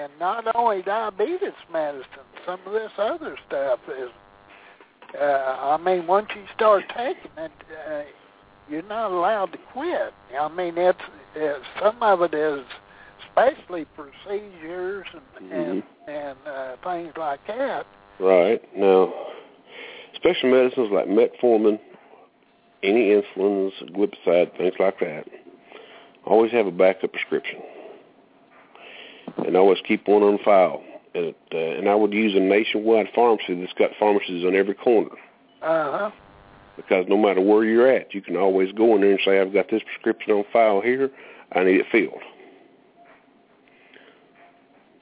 And 0.00 0.12
not 0.18 0.44
only 0.54 0.82
diabetes 0.82 1.52
medicine, 1.72 2.06
some 2.46 2.60
of 2.66 2.72
this 2.72 2.90
other 2.98 3.36
stuff 3.46 3.80
is. 3.88 4.10
Uh, 5.20 5.24
I 5.24 5.76
mean, 5.76 6.06
once 6.06 6.28
you 6.34 6.44
start 6.54 6.84
taking 6.96 7.30
it, 7.36 7.50
uh, 7.88 8.02
you're 8.68 8.82
not 8.82 9.10
allowed 9.10 9.52
to 9.52 9.58
quit. 9.72 10.14
I 10.38 10.48
mean, 10.48 10.78
it's 10.78 10.98
uh, 11.36 11.54
some 11.82 12.02
of 12.02 12.22
it 12.22 12.34
is 12.34 12.64
especially 13.26 13.86
for 13.96 14.10
seizures 14.26 15.06
and 15.12 15.50
Mhm. 15.50 15.52
and, 15.52 15.82
and 16.06 16.38
uh, 16.46 16.76
things 16.82 17.12
like 17.16 17.44
that. 17.46 17.86
Right. 18.18 18.62
Now, 18.76 19.12
special 20.14 20.50
medicines 20.50 20.90
like 20.92 21.06
metformin, 21.06 21.80
any 22.82 23.10
insulins, 23.10 23.72
glipizide, 23.92 24.56
things 24.56 24.74
like 24.78 25.00
that, 25.00 25.26
always 26.24 26.52
have 26.52 26.66
a 26.66 26.70
backup 26.70 27.12
prescription. 27.12 27.62
And 29.38 29.56
always 29.56 29.78
keep 29.86 30.06
one 30.06 30.22
on 30.22 30.38
file. 30.44 30.82
And, 31.14 31.26
it, 31.26 31.36
uh, 31.52 31.78
and 31.78 31.88
I 31.88 31.94
would 31.94 32.12
use 32.12 32.34
a 32.34 32.40
nationwide 32.40 33.08
pharmacy 33.14 33.54
that's 33.60 33.72
got 33.72 33.90
pharmacies 33.98 34.44
on 34.44 34.54
every 34.54 34.74
corner. 34.74 35.10
Uh 35.62 35.98
huh. 35.98 36.10
Because 36.76 37.06
no 37.08 37.16
matter 37.16 37.40
where 37.40 37.64
you're 37.64 37.88
at, 37.88 38.14
you 38.14 38.22
can 38.22 38.36
always 38.36 38.72
go 38.72 38.94
in 38.94 39.02
there 39.02 39.10
and 39.10 39.20
say, 39.24 39.40
I've 39.40 39.52
got 39.52 39.70
this 39.70 39.82
prescription 39.82 40.32
on 40.32 40.44
file 40.52 40.80
here. 40.80 41.10
I 41.52 41.64
need 41.64 41.80
it 41.80 41.86
filled. 41.90 42.22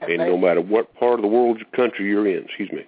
And, 0.00 0.10
And 0.10 0.20
they, 0.20 0.26
no 0.26 0.38
matter 0.38 0.60
what 0.60 0.94
part 0.94 1.14
of 1.14 1.22
the 1.22 1.28
world, 1.28 1.62
country 1.72 2.06
you're 2.06 2.26
in, 2.26 2.44
excuse 2.44 2.70
me. 2.72 2.86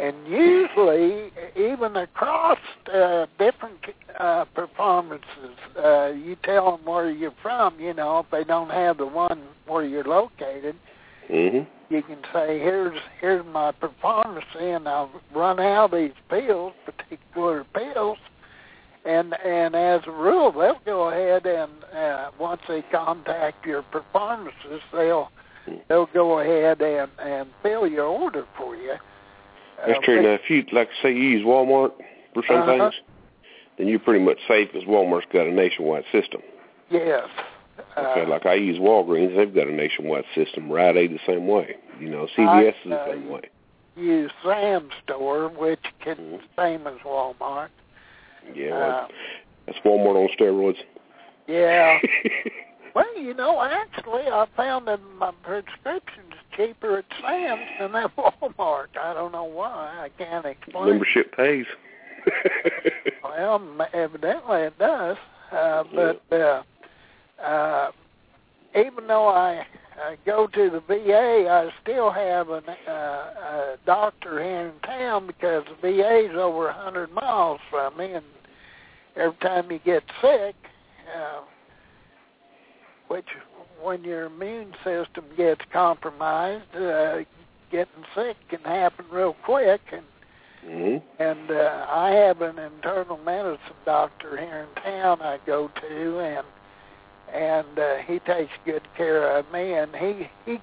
And 0.00 0.26
usually, 0.26 1.30
even 1.56 1.96
across 1.96 2.58
uh, 2.92 3.26
different 3.38 3.78
uh, 4.18 4.46
performances, 4.54 5.56
uh, 5.76 6.06
you 6.08 6.36
tell 6.42 6.76
them 6.76 6.86
where 6.86 7.10
you're 7.10 7.34
from. 7.42 7.78
You 7.78 7.92
know, 7.92 8.20
if 8.20 8.26
they 8.30 8.44
don't 8.44 8.70
have 8.70 8.96
the 8.96 9.06
one 9.06 9.42
where 9.66 9.84
you're 9.84 10.04
located, 10.04 10.76
hmm 11.28 11.60
you 11.90 12.02
can 12.02 12.18
say, 12.32 12.58
"Here's 12.60 12.98
here's 13.20 13.44
my 13.46 13.72
performance, 13.72 14.46
and 14.58 14.88
I've 14.88 15.08
run 15.34 15.58
out 15.58 15.92
of 15.92 15.98
these 15.98 16.14
pills, 16.28 16.72
particular 16.86 17.64
pills." 17.74 18.18
And 19.04 19.34
and 19.44 19.74
as 19.74 20.00
a 20.06 20.12
rule, 20.12 20.52
they'll 20.52 20.80
go 20.84 21.08
ahead 21.08 21.46
and 21.46 21.72
uh, 21.94 22.30
once 22.38 22.62
they 22.68 22.82
contact 22.92 23.66
your 23.66 23.82
performances, 23.82 24.80
they'll 24.92 25.30
they'll 25.88 26.08
go 26.14 26.38
ahead 26.38 26.80
and 26.80 27.10
and 27.18 27.50
fill 27.62 27.86
your 27.86 28.06
order 28.06 28.46
for 28.56 28.76
you. 28.76 28.94
That's 29.86 29.98
Uh, 29.98 30.02
true. 30.02 30.22
Now, 30.22 30.34
if 30.34 30.48
you 30.50 30.64
like, 30.72 30.88
say 31.02 31.10
you 31.12 31.22
use 31.22 31.44
Walmart 31.44 31.92
for 32.34 32.42
some 32.46 32.56
Uh-huh. 32.62 32.90
things, 32.90 32.94
then 33.78 33.88
you're 33.88 33.98
pretty 33.98 34.24
much 34.24 34.38
safe 34.46 34.70
because 34.72 34.86
Walmart's 34.86 35.26
got 35.32 35.46
a 35.46 35.50
nationwide 35.52 36.04
system. 36.12 36.42
Yes. 36.90 37.28
Okay, 37.96 38.22
Uh, 38.22 38.26
like 38.28 38.44
I 38.44 38.54
use 38.54 38.78
Walgreens, 38.78 39.34
they've 39.36 39.54
got 39.54 39.66
a 39.66 39.72
nationwide 39.72 40.24
system. 40.34 40.70
Rite 40.70 40.96
Aid 40.96 41.12
the 41.14 41.20
same 41.26 41.46
way. 41.46 41.76
You 41.98 42.10
know, 42.10 42.26
CVS 42.36 42.74
is 42.84 42.90
the 42.90 43.00
uh, 43.00 43.06
same 43.06 43.28
way. 43.30 43.42
use 43.96 44.30
Sam's 44.44 44.92
store, 45.02 45.48
which 45.48 45.84
can 46.00 46.16
Mhm. 46.16 46.40
same 46.56 46.86
as 46.86 46.98
Walmart. 47.04 47.70
Yeah, 48.54 48.72
Uh, 48.72 48.78
well, 48.78 49.08
that's 49.66 49.78
Walmart 49.80 50.16
on 50.16 50.28
steroids. 50.36 50.82
yeah. 51.46 51.98
Well, 52.94 53.18
you 53.18 53.34
know, 53.34 53.62
actually, 53.62 54.22
I 54.22 54.46
found 54.56 54.88
that 54.88 55.00
my 55.18 55.32
prescription's 55.42 56.34
cheaper 56.56 56.98
at 56.98 57.04
Sam's 57.20 57.60
than 57.78 57.94
at 57.94 58.16
Walmart. 58.16 58.96
I 59.00 59.14
don't 59.14 59.32
know 59.32 59.44
why. 59.44 60.08
I 60.08 60.08
can't 60.22 60.46
explain. 60.46 60.90
Membership 60.90 61.34
pays. 61.36 61.66
Well, 63.22 63.62
evidently 63.92 64.62
it 64.62 64.78
does. 64.78 65.16
Uh, 65.52 65.84
but 65.94 66.22
uh, 66.32 66.62
uh, 67.42 67.90
even 68.74 69.06
though 69.06 69.28
I, 69.28 69.66
I 70.02 70.16
go 70.26 70.46
to 70.46 70.70
the 70.70 70.80
VA, 70.80 71.48
I 71.48 71.70
still 71.82 72.10
have 72.10 72.50
an, 72.50 72.64
uh, 72.68 72.90
a 72.90 73.76
doctor 73.86 74.42
here 74.42 74.68
in 74.68 74.80
town 74.80 75.26
because 75.26 75.64
the 75.82 75.90
VA 75.90 76.30
is 76.30 76.36
over 76.36 76.68
a 76.68 76.72
hundred 76.72 77.12
miles 77.12 77.60
from 77.70 77.96
me, 77.96 78.12
and 78.12 78.24
every 79.16 79.36
time 79.38 79.70
you 79.70 79.80
get 79.84 80.02
sick, 80.20 80.54
uh, 81.16 81.40
which 83.10 83.26
when 83.82 84.04
your 84.04 84.26
immune 84.26 84.72
system 84.84 85.24
gets 85.36 85.62
compromised, 85.72 86.76
uh, 86.76 87.18
getting 87.72 88.04
sick 88.14 88.36
can 88.48 88.60
happen 88.60 89.04
real 89.10 89.36
quick, 89.44 89.80
and 89.92 90.04
hmm 90.64 90.96
and 91.18 91.50
uh, 91.50 91.86
I 91.88 92.10
have 92.10 92.42
an 92.42 92.58
internal 92.58 93.16
medicine 93.16 93.80
doctor 93.84 94.36
here 94.36 94.68
in 94.68 94.82
town 94.82 95.22
I 95.22 95.38
go 95.44 95.68
to, 95.68 96.20
and 96.20 96.46
and 97.34 97.78
uh, 97.78 97.96
he 98.06 98.18
takes 98.20 98.52
good 98.64 98.82
care 98.96 99.36
of 99.36 99.50
me, 99.52 99.72
and 99.72 99.94
he 99.96 100.28
he 100.46 100.58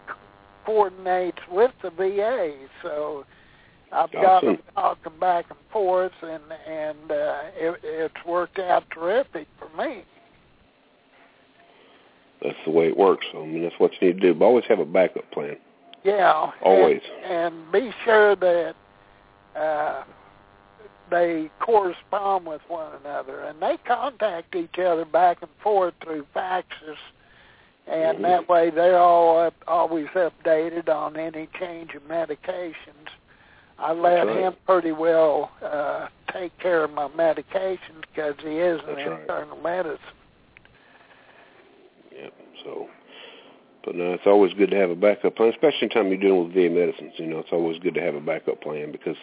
coordinates 0.66 1.39
with 1.52 1.72
the 1.82 1.89
VA, 1.89 2.54
so 2.82 3.26
I've 3.91 4.12
got 4.12 4.43
them 4.43 4.60
talking 4.76 5.20
back 5.20 5.45
and 5.50 5.60
forth, 5.72 6.14
and 6.22 6.43
and 6.68 7.12
uh, 7.12 7.39
it, 7.56 7.80
it's 7.84 8.26
worked 8.26 8.60
out 8.60 8.84
terrific 8.91 9.48
for 9.58 9.70
me. 9.78 10.04
That's 12.44 12.58
the 12.66 12.72
way 12.72 12.88
it 12.88 12.98
works. 12.98 13.26
I 13.34 13.40
mean, 13.40 13.64
that's 13.64 13.76
what 13.80 13.92
you 14.00 14.08
need 14.08 14.22
to 14.22 14.34
do. 14.34 14.34
But 14.34 14.46
always 14.46 14.66
have 14.70 14.80
a 14.80 14.86
backup 14.86 15.30
plan. 15.32 15.58
Yeah, 16.04 16.52
Always. 16.62 17.02
and, 17.26 17.56
and 17.56 17.72
be 17.72 17.92
sure 18.06 18.36
that 18.36 18.76
uh, 19.56 20.04
they 21.10 21.50
correspond 21.60 22.46
with 22.46 22.62
one 22.68 22.94
another, 23.04 23.42
and 23.42 23.62
they 23.62 23.78
contact 23.86 24.56
each 24.56 24.78
other 24.80 25.04
back 25.06 25.40
and 25.42 25.52
forth 25.62 25.96
through 26.04 26.26
faxes, 26.36 26.98
and 27.88 28.20
Mhm. 28.20 28.22
that 28.22 28.48
way 28.48 28.70
they're 28.70 29.00
all 29.00 29.40
up, 29.40 29.56
always 29.68 30.08
updated 30.10 30.88
on 30.88 31.18
any 31.18 31.48
change 31.60 31.94
of 31.96 32.04
medications. 32.04 33.10
I 33.80 33.92
let 33.94 34.28
right. 34.28 34.38
him 34.38 34.56
pretty 34.66 34.92
well 34.92 35.52
uh, 35.62 36.08
take 36.32 36.58
care 36.60 36.84
of 36.84 36.92
my 36.94 37.08
medications 37.10 38.02
because 38.14 38.36
he 38.42 38.60
is 38.60 38.80
an 38.82 38.96
That's 38.96 39.08
right. 39.08 39.22
internal 39.22 39.58
medicine. 39.58 40.00
So, 42.68 42.88
but 43.86 43.95
no, 43.95 44.13
it's 44.13 44.24
always 44.26 44.53
good 44.53 44.72
to 44.72 44.78
have 44.78 44.89
a 44.89 44.95
backup 44.95 45.38
plan, 45.38 45.49
especially 45.49 45.84
in 45.84 45.89
time 45.89 46.07
you're 46.07 46.18
dealing 46.18 46.43
with 46.43 46.53
VA 46.53 46.70
medicines. 46.70 47.13
You 47.15 47.28
know, 47.28 47.39
it's 47.39 47.53
always 47.53 47.80
good 47.80 47.95
to 47.95 48.01
have 48.01 48.15
a 48.15 48.20
backup 48.20 48.61
plan 48.61 48.91
because 48.91 49.15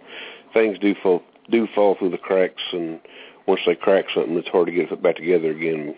things 0.55 0.79
do 0.79 0.95
fall 1.03 1.23
do 1.51 1.69
fall 1.75 1.95
through 1.99 2.11
the 2.11 2.19
cracks, 2.19 2.63
and 2.73 2.99
once 3.47 3.61
they 3.67 3.75
crack 3.75 4.07
something, 4.15 4.35
it's 4.37 4.49
hard 4.49 4.67
to 4.67 4.73
get 4.73 4.91
it 4.91 5.03
back 5.03 5.17
together 5.17 5.51
again. 5.51 5.95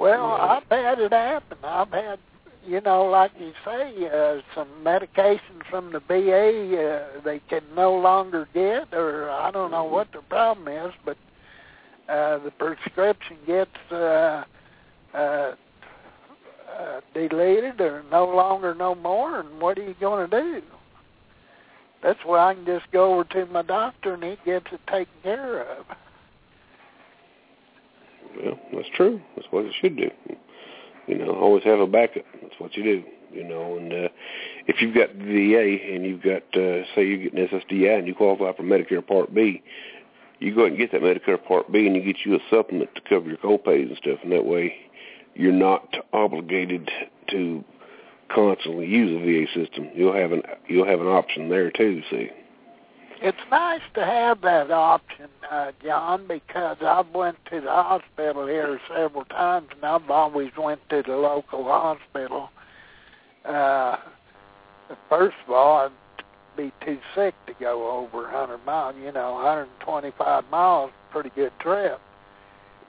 Well, 0.00 0.36
Yeah. 0.36 0.44
I've 0.56 0.68
had 0.68 0.98
it 0.98 1.12
happen. 1.12 1.58
I've 1.62 1.92
had, 1.92 2.18
you 2.66 2.80
know, 2.80 3.04
like 3.04 3.30
you 3.38 3.52
say, 3.64 3.92
uh, 4.08 4.42
some 4.56 4.68
medications 4.82 5.64
from 5.70 5.92
the 5.92 6.00
VA 6.00 7.14
uh, 7.16 7.20
they 7.20 7.38
can 7.48 7.62
no 7.76 7.94
longer 7.94 8.48
get, 8.52 8.92
or 8.92 9.30
I 9.30 9.52
don't 9.52 9.70
know 9.70 9.84
what 9.84 10.10
the 10.10 10.22
problem 10.22 10.66
is, 10.66 10.92
but 11.04 11.16
uh, 12.08 12.38
the 12.38 12.50
prescription 12.50 13.36
gets 13.46 13.92
uh, 13.92 14.44
uh, 15.14 15.54
uh, 16.68 17.00
deleted 17.14 17.80
or 17.80 18.02
no 18.10 18.26
longer 18.26 18.74
no 18.74 18.94
more, 18.94 19.40
and 19.40 19.60
what 19.60 19.78
are 19.78 19.82
you 19.82 19.94
going 20.00 20.28
to 20.30 20.42
do? 20.42 20.62
That's 22.02 22.24
where 22.24 22.38
I 22.38 22.54
can 22.54 22.64
just 22.64 22.90
go 22.92 23.14
over 23.14 23.24
to 23.24 23.46
my 23.46 23.62
doctor 23.62 24.14
and 24.14 24.22
he 24.22 24.36
gets 24.44 24.66
it 24.72 24.80
taken 24.86 25.12
care 25.22 25.62
of. 25.62 25.86
Well, 28.42 28.58
that's 28.72 28.88
true. 28.94 29.20
That's 29.34 29.48
what 29.50 29.64
it 29.64 29.74
should 29.80 29.96
do. 29.96 30.10
You 31.06 31.18
know, 31.18 31.32
always 31.34 31.64
have 31.64 31.80
a 31.80 31.86
backup. 31.86 32.24
That's 32.42 32.54
what 32.58 32.76
you 32.76 32.82
do. 32.82 33.04
You 33.32 33.44
know, 33.44 33.76
and 33.76 33.92
uh, 33.92 34.08
if 34.66 34.80
you've 34.80 34.94
got 34.94 35.12
VA 35.14 35.94
and 35.94 36.04
you've 36.04 36.22
got, 36.22 36.42
uh, 36.54 36.84
say, 36.94 37.04
you're 37.06 37.18
getting 37.18 37.46
SSDI 37.48 37.98
and 37.98 38.06
you 38.06 38.14
qualify 38.14 38.56
for 38.56 38.62
Medicare 38.62 39.06
Part 39.06 39.34
B, 39.34 39.62
you 40.38 40.54
go 40.54 40.62
ahead 40.62 40.72
and 40.72 40.78
get 40.78 40.92
that 40.92 41.02
Medicare 41.02 41.42
Part 41.42 41.72
B 41.72 41.86
and 41.86 41.96
you 41.96 42.02
get 42.02 42.24
you 42.24 42.34
a 42.36 42.38
supplement 42.50 42.94
to 42.94 43.00
cover 43.08 43.28
your 43.28 43.38
co-pays 43.38 43.88
and 43.88 43.96
stuff, 43.98 44.18
and 44.22 44.32
that 44.32 44.44
way 44.44 44.74
you're 45.36 45.52
not 45.52 45.96
obligated 46.12 46.90
to 47.28 47.64
constantly 48.28 48.86
use 48.86 49.10
a 49.10 49.24
VA 49.24 49.66
system. 49.66 49.90
You'll 49.94 50.14
have 50.14 50.32
an 50.32 50.42
you'll 50.68 50.86
have 50.86 51.00
an 51.00 51.06
option 51.06 51.48
there 51.48 51.70
too. 51.70 52.02
See. 52.10 52.30
It's 53.22 53.38
nice 53.50 53.80
to 53.94 54.04
have 54.04 54.42
that 54.42 54.70
option, 54.70 55.28
uh, 55.50 55.72
John, 55.82 56.26
because 56.28 56.76
I've 56.82 57.08
went 57.14 57.38
to 57.50 57.62
the 57.62 57.70
hospital 57.70 58.46
here 58.46 58.78
several 58.94 59.24
times, 59.24 59.68
and 59.74 59.82
I've 59.82 60.10
always 60.10 60.50
went 60.58 60.86
to 60.90 61.02
the 61.02 61.16
local 61.16 61.64
hospital. 61.64 62.50
Uh, 63.42 63.96
first 65.08 65.36
of 65.46 65.54
all, 65.54 65.86
I'd 65.86 65.92
be 66.58 66.72
too 66.84 66.98
sick 67.14 67.34
to 67.46 67.54
go 67.58 67.90
over 67.90 68.24
100 68.24 68.58
miles. 68.66 68.96
You 69.02 69.12
know, 69.12 69.32
125 69.32 70.44
miles, 70.50 70.90
pretty 71.10 71.30
good 71.30 71.52
trip. 71.58 71.98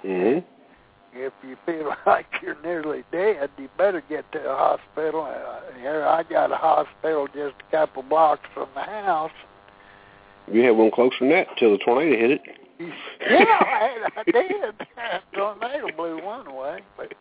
Mhm. 0.03 0.43
If 1.19 1.33
you 1.47 1.57
feel 1.65 1.93
like 2.05 2.25
you're 2.41 2.61
nearly 2.61 3.03
dead, 3.11 3.49
you 3.57 3.69
better 3.77 4.01
get 4.07 4.31
to 4.33 4.39
a 4.39 4.55
hospital. 4.55 5.21
Uh, 5.23 5.79
here, 5.79 6.05
I 6.05 6.23
got 6.23 6.51
a 6.51 6.55
hospital 6.55 7.27
just 7.27 7.55
a 7.67 7.71
couple 7.71 8.03
blocks 8.03 8.47
from 8.53 8.69
the 8.75 8.81
house. 8.81 9.31
You 10.51 10.61
had 10.61 10.71
one 10.71 10.91
closer 10.91 11.15
than 11.19 11.29
that 11.29 11.47
until 11.51 11.71
the 11.71 11.77
tornado 11.79 12.17
hit 12.17 12.31
it. 12.31 12.41
yeah, 12.79 12.87
I, 13.29 14.09
I 14.15 14.23
did. 14.31 14.87
Tornado 15.33 15.87
blew 15.95 16.23
one 16.23 16.47
away, 16.47 16.79
but 16.95 17.13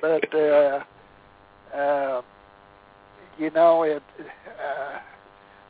but 0.00 0.34
uh, 0.34 0.80
uh, 1.74 2.22
you 3.38 3.50
know 3.50 3.84
it. 3.84 4.02
Uh, 4.20 4.98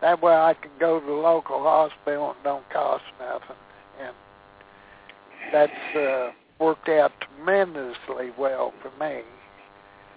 that 0.01 0.21
way 0.21 0.33
I 0.33 0.55
can 0.55 0.71
go 0.81 0.99
to 0.99 1.07
the 1.07 1.13
local 1.13 1.63
hospital 1.63 2.31
and 2.33 2.43
don't 2.43 2.69
cost 2.71 3.05
nothing, 3.21 3.57
and 4.01 4.15
that's 5.53 5.97
uh, 5.97 6.31
worked 6.63 6.89
out 6.89 7.13
tremendously 7.21 8.31
well 8.39 8.73
for 8.81 8.91
me. 9.05 9.23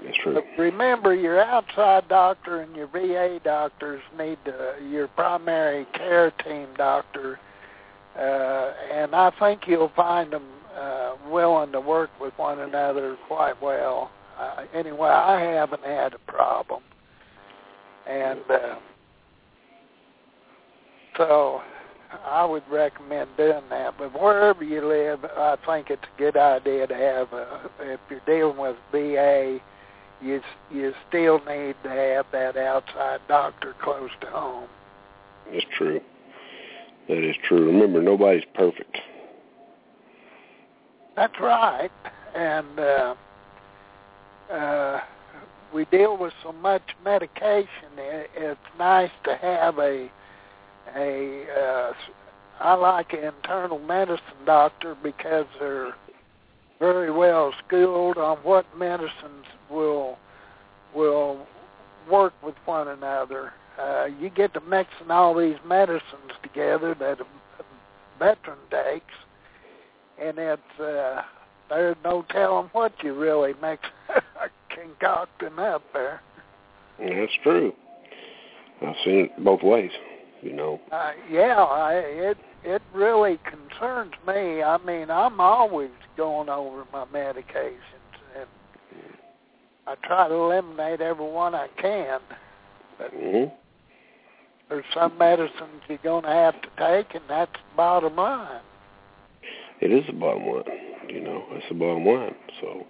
That's 0.04 0.18
true. 0.18 0.34
But 0.34 0.46
remember, 0.58 1.16
your 1.16 1.42
outside 1.42 2.08
doctor 2.08 2.62
and 2.62 2.76
your 2.76 2.88
VA 2.88 3.40
doctors 3.44 4.02
need 4.18 4.38
to, 4.46 4.76
your 4.88 5.08
primary 5.08 5.86
care 5.94 6.32
team 6.32 6.68
doctor, 6.78 7.40
uh, 8.18 8.74
and 8.94 9.16
I 9.16 9.32
think 9.40 9.62
you'll 9.68 9.92
find 9.96 10.32
them 10.32 10.44
uh, 10.78 11.16
willing 11.30 11.72
to 11.72 11.80
work 11.80 12.10
with 12.20 12.34
one 12.38 12.60
another 12.60 13.18
quite 13.28 13.62
well. 13.62 14.12
Uh, 14.38 14.66
anyway, 14.74 15.10
I 15.10 15.40
haven't 15.40 15.84
had 15.84 16.14
a 16.14 16.32
problem, 16.32 16.84
and 18.08 18.42
uh, 18.50 18.76
so 21.18 21.62
I 22.26 22.46
would 22.46 22.64
recommend 22.70 23.30
doing 23.38 23.64
that. 23.70 23.96
But 23.98 24.20
wherever 24.20 24.64
you 24.64 24.86
live, 24.86 25.26
I 25.26 25.58
think 25.66 25.90
it's 25.90 26.04
a 26.04 26.20
good 26.20 26.38
idea 26.38 26.88
to 26.88 26.96
have. 26.96 27.34
A, 27.34 27.70
if 27.80 28.00
you're 28.10 28.22
dealing 28.26 28.58
with 28.58 28.76
VA, 28.92 29.60
you 30.22 30.42
you 30.72 30.94
still 31.08 31.40
need 31.40 31.76
to 31.84 31.90
have 31.90 32.26
that 32.32 32.58
outside 32.58 33.20
doctor 33.28 33.76
close 33.82 34.12
to 34.22 34.28
home. 34.28 34.70
That's 35.52 35.66
true. 35.78 36.02
That 37.08 37.18
is 37.18 37.36
true. 37.48 37.66
Remember, 37.68 38.02
nobody's 38.02 38.46
perfect. 38.56 38.98
That's 41.16 41.40
right, 41.40 41.92
and 42.36 42.80
uh, 42.80 43.16
uh, 44.52 45.02
we 45.74 45.86
deal 45.86 46.18
with 46.18 46.34
so 46.44 46.52
much 46.52 46.82
medication. 47.04 47.68
It, 47.98 48.30
it's 48.36 48.60
nice 48.78 49.12
to 49.24 49.36
have 49.38 49.80
a 49.80 50.10
a. 50.96 51.46
Uh, 51.52 51.94
I 52.60 52.74
like 52.76 53.14
internal 53.14 53.80
medicine 53.80 54.46
doctor 54.46 54.96
because 55.04 55.46
they're 55.60 55.94
very 56.80 57.12
well 57.12 57.54
schooled 57.66 58.18
on 58.18 58.38
what 58.38 58.66
medicines 58.78 59.46
will 59.70 60.18
will 60.94 61.46
work 62.10 62.34
with 62.44 62.56
one 62.66 62.88
another. 62.88 63.54
Uh, 63.80 64.06
you 64.20 64.30
get 64.30 64.54
to 64.54 64.62
mixing 64.62 65.12
all 65.12 65.36
these 65.36 65.58
medicines 65.66 66.32
together 66.42 66.96
that 66.98 67.20
a 67.20 67.26
veteran 68.18 68.58
takes, 68.72 69.14
and 70.22 70.38
it's 70.38 70.80
uh, 70.80 71.22
there's 71.70 71.98
no 72.04 72.24
telling 72.30 72.70
what 72.72 72.94
you 73.04 73.14
really 73.14 73.54
mix 73.62 73.84
concocting 74.70 75.60
up 75.60 75.84
there. 75.94 76.22
That's 77.00 77.34
true. 77.44 77.74
I've 78.82 78.96
seen 79.04 79.26
it 79.26 79.44
both 79.44 79.64
ways. 79.64 79.92
You 80.42 80.54
know. 80.54 80.80
Uh, 80.92 81.12
yeah, 81.32 81.56
I, 81.56 81.94
it 81.94 82.38
it 82.64 82.82
really 82.94 83.40
concerns 83.44 84.14
me. 84.28 84.62
I 84.62 84.78
mean, 84.86 85.10
I'm 85.10 85.40
always 85.40 85.92
going 86.18 86.50
over 86.50 86.86
my 86.92 87.06
medications, 87.06 87.78
and 88.38 88.48
I 89.88 89.96
try 90.04 90.28
to 90.28 90.34
eliminate 90.34 91.02
every 91.02 91.30
one 91.30 91.56
I 91.56 91.68
can. 91.82 92.20
But 92.98 93.12
hmm 93.12 93.46
there's 94.70 94.86
some 94.94 95.18
medicines 95.18 95.82
you're 95.88 95.98
going 96.00 96.24
to 96.24 96.30
have 96.30 96.56
to 96.62 96.70
take, 96.78 97.14
and 97.14 97.24
that's 97.30 97.52
the 97.54 97.78
bottom 97.78 98.16
line. 98.16 98.62
It 99.82 99.92
is 99.92 100.06
the 100.08 100.14
bottom 100.14 100.48
line. 100.48 100.64
You 101.10 101.22
know, 101.22 101.46
that's 101.52 101.66
the 101.70 101.76
bottom 101.76 102.06
line. 102.06 102.36
So, 102.62 102.86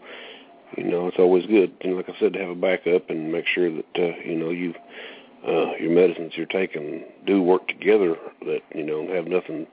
you 0.78 0.86
know, 0.86 1.08
it's 1.08 1.20
always 1.20 1.46
good, 1.48 1.74
know, 1.84 1.98
like 1.98 2.10
I 2.10 2.18
said, 2.20 2.34
to 2.34 2.40
have 2.40 2.50
a 2.50 2.56
backup 2.56 3.10
and 3.10 3.32
make 3.32 3.46
sure 3.48 3.70
that 3.70 3.86
uh, 3.98 4.18
you 4.26 4.36
know 4.36 4.52
you 4.52 4.74
uh, 5.48 5.76
your 5.80 5.92
medicines 5.92 6.34
you're 6.36 6.46
taking 6.46 7.04
do 7.26 7.42
work 7.42 7.68
together. 7.68 8.16
That 8.42 8.62
you 8.74 8.84
know 8.84 9.08
have 9.14 9.28
nothing 9.28 9.68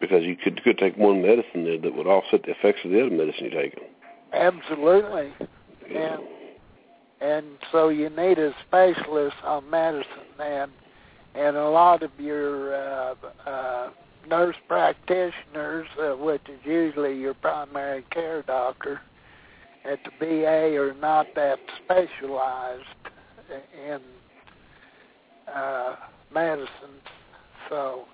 because 0.00 0.24
you 0.24 0.36
could 0.36 0.62
could 0.62 0.78
take 0.78 0.96
one 0.96 1.22
medicine 1.22 1.64
there 1.64 1.78
that 1.78 1.94
would 1.94 2.06
offset 2.06 2.42
the 2.42 2.50
effects 2.50 2.80
of 2.84 2.90
the 2.90 3.00
other 3.00 3.14
medicine 3.14 3.50
you're 3.50 3.62
taking. 3.62 3.84
Absolutely. 4.32 5.32
You 5.88 5.98
And 5.98 6.22
and 7.20 7.46
so 7.72 7.88
you 7.88 8.10
need 8.10 8.38
a 8.38 8.52
specialist 8.66 9.36
on 9.44 9.68
medicine 9.70 10.40
and 10.40 10.70
and 11.34 11.56
a 11.56 11.68
lot 11.68 12.02
of 12.02 12.10
your 12.18 12.74
uh, 12.74 13.14
uh, 13.46 13.90
nurse 14.28 14.56
practitioners, 14.68 15.86
uh, 16.00 16.12
which 16.12 16.42
is 16.48 16.60
usually 16.64 17.18
your 17.18 17.34
primary 17.34 18.04
care 18.10 18.42
doctor 18.42 19.00
at 19.84 19.98
the 20.04 20.10
VA, 20.18 20.76
are 20.80 20.94
not 20.94 21.26
that 21.34 21.58
specialized 21.84 22.84
in 23.86 24.00
uh, 25.52 25.96
medicine. 26.32 27.00
So, 27.68 28.04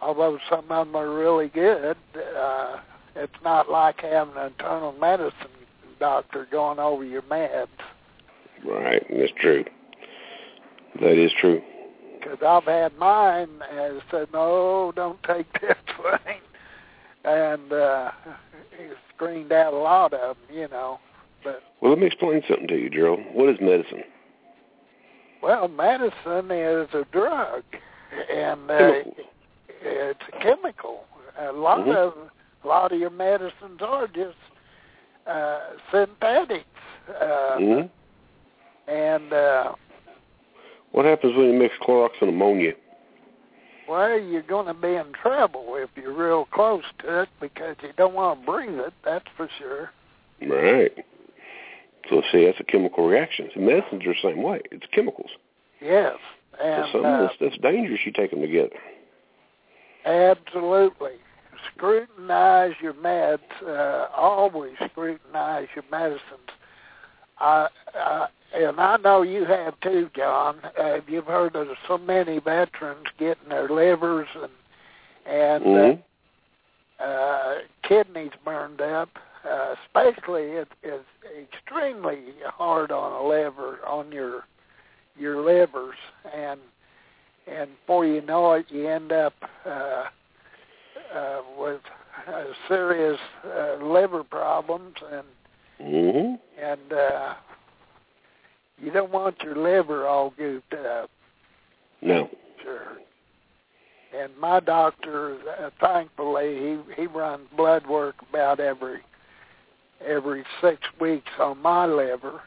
although 0.00 0.38
some 0.48 0.70
of 0.70 0.86
them 0.86 0.96
are 0.96 1.10
really 1.10 1.48
good, 1.48 1.96
uh, 2.36 2.76
it's 3.16 3.32
not 3.42 3.70
like 3.70 4.00
having 4.00 4.36
an 4.36 4.46
internal 4.46 4.92
medicine 4.92 5.48
doctor 5.98 6.46
going 6.50 6.78
over 6.78 7.04
your 7.04 7.22
meds. 7.22 7.68
Right, 8.64 9.04
that's 9.10 9.32
true. 9.40 9.64
That 11.00 11.18
is 11.18 11.32
true. 11.40 11.62
Because 12.18 12.38
I've 12.46 12.64
had 12.64 12.96
mine 12.98 13.48
and 13.70 14.00
said, 14.10 14.28
no, 14.32 14.92
don't 14.94 15.22
take 15.24 15.46
this 15.60 15.76
thing. 16.24 16.40
And 17.24 17.72
uh, 17.72 18.10
screened 19.14 19.52
out 19.52 19.72
a 19.72 19.76
lot 19.76 20.12
of 20.12 20.36
them, 20.36 20.56
you 20.56 20.68
know. 20.68 20.98
But, 21.42 21.62
Well, 21.80 21.90
let 21.90 22.00
me 22.00 22.06
explain 22.06 22.42
something 22.48 22.68
to 22.68 22.76
you, 22.76 22.90
Gerald. 22.90 23.20
What 23.32 23.48
is 23.48 23.60
medicine? 23.60 24.04
Well, 25.44 25.68
medicine 25.68 26.50
is 26.50 26.88
a 26.94 27.04
drug. 27.12 27.62
And 28.32 28.70
uh, 28.70 28.92
it's 29.82 30.20
a 30.32 30.38
chemical. 30.40 31.04
A 31.38 31.52
lot 31.52 31.80
Mhm. 31.80 31.94
of 31.96 32.14
a 32.64 32.66
lot 32.68 32.92
of 32.92 32.98
your 32.98 33.10
medicines 33.10 33.82
are 33.82 34.06
just 34.06 34.38
uh, 35.26 35.60
synthetics. 35.90 36.64
Uh, 37.20 37.58
hmm 37.58 37.80
And 38.88 39.32
uh, 39.32 39.74
What 40.92 41.04
happens 41.04 41.36
when 41.36 41.46
you 41.52 41.58
mix 41.58 41.74
Clorox 41.82 42.10
and 42.20 42.30
ammonia? 42.30 42.72
well, 43.88 44.18
you're 44.18 44.42
going 44.42 44.66
to 44.66 44.74
be 44.74 44.94
in 44.94 45.12
trouble 45.12 45.74
if 45.76 45.90
you're 45.96 46.14
real 46.14 46.46
close 46.46 46.84
to 47.00 47.22
it 47.22 47.28
because 47.40 47.76
you 47.82 47.92
don't 47.96 48.14
want 48.14 48.40
to 48.40 48.46
breathe 48.46 48.78
it. 48.78 48.94
That's 49.04 49.26
for 49.36 49.48
sure. 49.58 49.90
Right. 50.40 51.04
So 52.08 52.22
see, 52.30 52.44
that's 52.44 52.60
a 52.60 52.64
chemical 52.64 53.06
reaction. 53.06 53.50
So 53.54 53.60
medicines 53.60 54.02
are 54.04 54.12
the 54.12 54.18
same 54.22 54.42
way. 54.42 54.60
It's 54.70 54.86
chemicals. 54.92 55.30
Yes, 55.80 56.16
So 56.58 56.64
and 56.64 56.86
some 56.92 57.04
uh, 57.04 57.08
of 57.08 57.28
this 57.30 57.36
that's 57.40 57.58
dangerous. 57.62 58.00
You 58.04 58.12
take 58.12 58.30
them 58.30 58.40
together. 58.40 58.76
absolutely 60.04 61.12
scrutinize 61.74 62.72
your 62.82 62.94
meds. 62.94 63.38
Uh, 63.66 64.06
always 64.14 64.74
scrutinize 64.90 65.68
your 65.74 65.84
medicines. 65.90 66.50
I, 67.38 67.68
I 67.94 68.26
and 68.54 68.78
I 68.80 68.96
know 68.98 69.22
you 69.22 69.44
have 69.46 69.78
too, 69.80 70.10
John. 70.14 70.58
Uh, 70.78 70.98
you've 71.08 71.24
heard 71.26 71.56
of 71.56 71.66
so 71.88 71.98
many 71.98 72.38
veterans 72.38 73.06
getting 73.18 73.48
their 73.48 73.68
livers 73.68 74.28
and 74.34 74.52
and 75.26 75.64
Mhm. 75.64 76.02
uh, 77.00 77.02
uh, 77.02 77.58
kidneys 77.82 78.30
burned 78.44 78.80
up. 78.80 79.08
Uh, 79.48 79.74
especially, 79.84 80.42
it 80.42 80.68
is 80.82 81.02
extremely 81.38 82.20
hard 82.46 82.90
on 82.90 83.12
a 83.12 83.28
liver 83.28 83.78
on 83.86 84.10
your 84.10 84.44
your 85.18 85.44
livers, 85.44 85.96
and 86.34 86.60
and 87.46 87.70
before 87.80 88.06
you 88.06 88.22
know 88.22 88.52
it, 88.52 88.66
you 88.70 88.88
end 88.88 89.12
up 89.12 89.34
uh, 89.66 90.04
uh, 91.14 91.40
with 91.58 91.80
uh, 92.26 92.44
serious 92.68 93.18
uh, 93.44 93.76
liver 93.84 94.24
problems 94.24 94.94
and 95.12 95.26
hmm 95.78 96.34
and 96.62 96.92
uh, 96.92 97.34
you 98.80 98.90
don't 98.92 99.12
want 99.12 99.42
your 99.42 99.56
liver 99.56 100.06
all 100.06 100.32
gooped 100.38 101.02
up. 101.02 101.10
No. 102.00 102.30
Sure. 102.62 102.98
And 104.16 104.36
my 104.38 104.60
doctor, 104.60 105.36
uh, 105.60 105.70
thankfully, 105.80 106.78
he 106.96 107.02
he 107.02 107.06
runs 107.08 107.48
blood 107.56 107.86
work 107.86 108.14
about 108.28 108.60
every 108.60 109.00
every 110.06 110.44
six 110.60 110.80
weeks 111.00 111.30
on 111.38 111.60
my 111.60 111.86
liver 111.86 112.40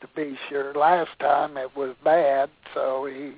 to 0.00 0.08
be 0.14 0.36
sure. 0.48 0.74
Last 0.74 1.10
time 1.20 1.56
it 1.56 1.76
was 1.76 1.94
bad, 2.04 2.50
so 2.74 3.06
he 3.06 3.32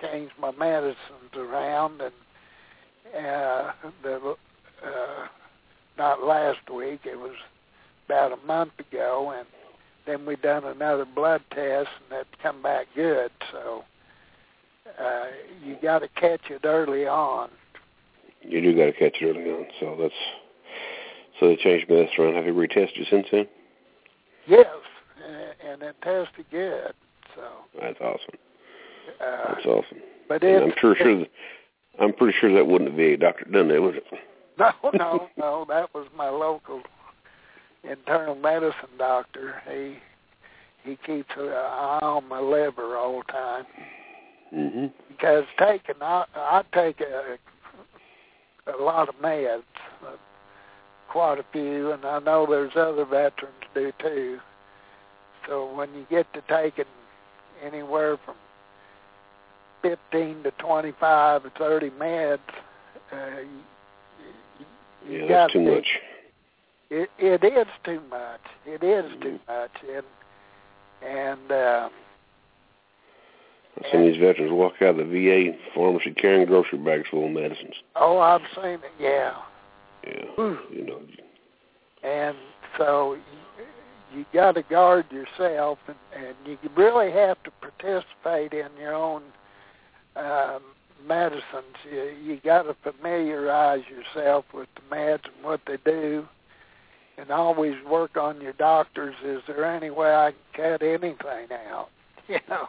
changed 0.00 0.34
my 0.38 0.52
medicines 0.52 0.96
around, 1.34 2.00
and 2.00 3.26
uh, 3.26 3.72
the 4.02 4.36
uh, 4.84 5.26
not 5.96 6.24
last 6.24 6.70
week. 6.72 7.00
It 7.04 7.18
was 7.18 7.36
about 8.06 8.32
a 8.32 8.46
month 8.46 8.72
ago, 8.78 9.34
and 9.36 9.46
then 10.06 10.26
we 10.26 10.36
done 10.36 10.64
another 10.64 11.04
blood 11.04 11.42
test, 11.50 11.88
and 12.10 12.20
it 12.20 12.26
come 12.42 12.62
back 12.62 12.86
good. 12.94 13.30
So 13.52 13.84
uh, 15.00 15.24
you 15.64 15.76
got 15.82 16.00
to 16.00 16.08
catch 16.08 16.50
it 16.50 16.64
early 16.64 17.06
on. 17.06 17.50
You 18.42 18.60
do 18.60 18.76
got 18.76 18.86
to 18.86 18.92
catch 18.92 19.20
it 19.20 19.24
early 19.24 19.50
on. 19.50 19.66
So 19.80 19.96
that's 20.00 20.14
so 21.38 21.48
they 21.48 21.56
changed 21.56 21.88
medicine 21.88 22.24
around. 22.24 22.34
Have 22.34 22.46
you 22.46 22.54
retested 22.54 23.08
since 23.10 23.26
then? 23.30 23.46
Yes, 24.46 24.66
and 25.66 25.82
it 25.82 25.96
tested 26.02 26.46
good. 26.50 26.92
So, 27.34 27.42
That's 27.80 28.00
awesome. 28.00 28.38
uh, 29.20 29.54
That's 29.54 29.66
awesome. 29.66 29.98
but 30.28 30.42
it, 30.42 30.62
I'm 30.62 30.72
sure 30.78 30.96
sure 30.96 31.18
that, 31.18 31.30
I'm 32.00 32.12
pretty 32.12 32.36
sure 32.40 32.54
that 32.54 32.66
wouldn't 32.66 32.90
have 32.90 32.98
VA 32.98 33.16
doctor 33.16 33.44
done 33.44 33.68
that, 33.68 33.82
would 33.82 33.96
it? 33.96 34.04
No, 34.58 34.70
no, 34.94 35.28
no. 35.36 35.66
That 35.68 35.92
was 35.92 36.06
my 36.16 36.30
local 36.30 36.80
internal 37.84 38.34
medicine 38.34 38.96
doctor. 38.96 39.62
He 39.70 39.96
he 40.82 40.96
keeps 41.04 41.28
an 41.36 41.48
eye 41.50 41.98
on 42.00 42.26
my 42.26 42.40
liver 42.40 42.96
all 42.96 43.18
the 43.18 43.32
time. 43.32 43.64
Mm-hmm. 44.54 44.86
Because 45.08 45.44
taking, 45.58 45.96
I, 46.00 46.24
I 46.34 46.62
take 46.72 47.00
a, 47.00 47.36
a 48.70 48.82
lot 48.82 49.10
of 49.10 49.16
meds, 49.16 49.62
quite 51.16 51.38
a 51.38 51.44
few, 51.50 51.92
and 51.92 52.04
I 52.04 52.18
know 52.18 52.44
there's 52.46 52.76
other 52.76 53.06
veterans 53.06 53.54
do 53.74 53.90
too. 54.02 54.38
So 55.48 55.74
when 55.74 55.88
you 55.94 56.06
get 56.10 56.30
to 56.34 56.42
taking 56.46 56.84
anywhere 57.64 58.18
from 58.22 58.34
15 59.80 60.42
to 60.42 60.50
25 60.58 61.46
or 61.46 61.50
30 61.58 61.88
meds, 61.90 62.38
uh, 63.10 63.16
you, 64.60 64.66
you 65.10 65.20
Yeah, 65.22 65.28
got 65.28 65.28
that's 65.28 65.52
too 65.54 65.64
to, 65.64 65.74
much. 65.76 65.86
It, 66.90 67.08
it 67.18 67.44
is 67.44 67.66
too 67.82 68.02
much. 68.10 68.40
It 68.66 68.82
is 68.82 69.10
too 69.22 69.38
much, 69.48 69.70
and 69.90 70.04
and 71.02 71.50
uh, 71.50 71.88
Some 73.90 74.02
of 74.02 74.06
these 74.06 74.20
veterans 74.20 74.52
walk 74.52 74.74
out 74.82 74.90
of 74.90 74.96
the 74.98 75.04
VA 75.04 75.56
pharmacy 75.74 76.10
carrying 76.12 76.46
grocery 76.46 76.78
bags 76.78 77.06
full 77.10 77.24
of 77.24 77.32
medicines. 77.32 77.74
oh, 77.94 78.18
I've 78.18 78.42
seen 78.54 78.74
it. 78.74 78.80
Yeah, 79.00 79.32
Yeah, 80.06 80.54
you 80.70 80.86
know. 80.86 81.00
and 82.02 82.36
so 82.78 83.14
you, 83.14 84.18
you 84.18 84.24
got 84.32 84.52
to 84.52 84.62
guard 84.62 85.06
yourself, 85.10 85.78
and, 85.88 85.96
and 86.14 86.36
you 86.46 86.58
really 86.76 87.10
have 87.12 87.42
to 87.44 87.50
participate 87.60 88.52
in 88.52 88.68
your 88.78 88.94
own 88.94 89.22
um, 90.14 90.62
medicines. 91.06 91.76
You, 91.90 92.14
you 92.22 92.40
got 92.44 92.62
to 92.62 92.76
familiarize 92.82 93.82
yourself 93.90 94.44
with 94.54 94.68
the 94.74 94.94
meds 94.94 95.24
and 95.24 95.44
what 95.44 95.60
they 95.66 95.78
do, 95.84 96.26
and 97.18 97.30
always 97.30 97.74
work 97.88 98.16
on 98.16 98.40
your 98.40 98.52
doctors. 98.54 99.14
Is 99.24 99.42
there 99.46 99.64
any 99.64 99.90
way 99.90 100.14
I 100.14 100.32
can 100.54 100.78
cut 100.78 100.82
anything 100.82 101.48
out? 101.68 101.88
You 102.28 102.40
know. 102.48 102.66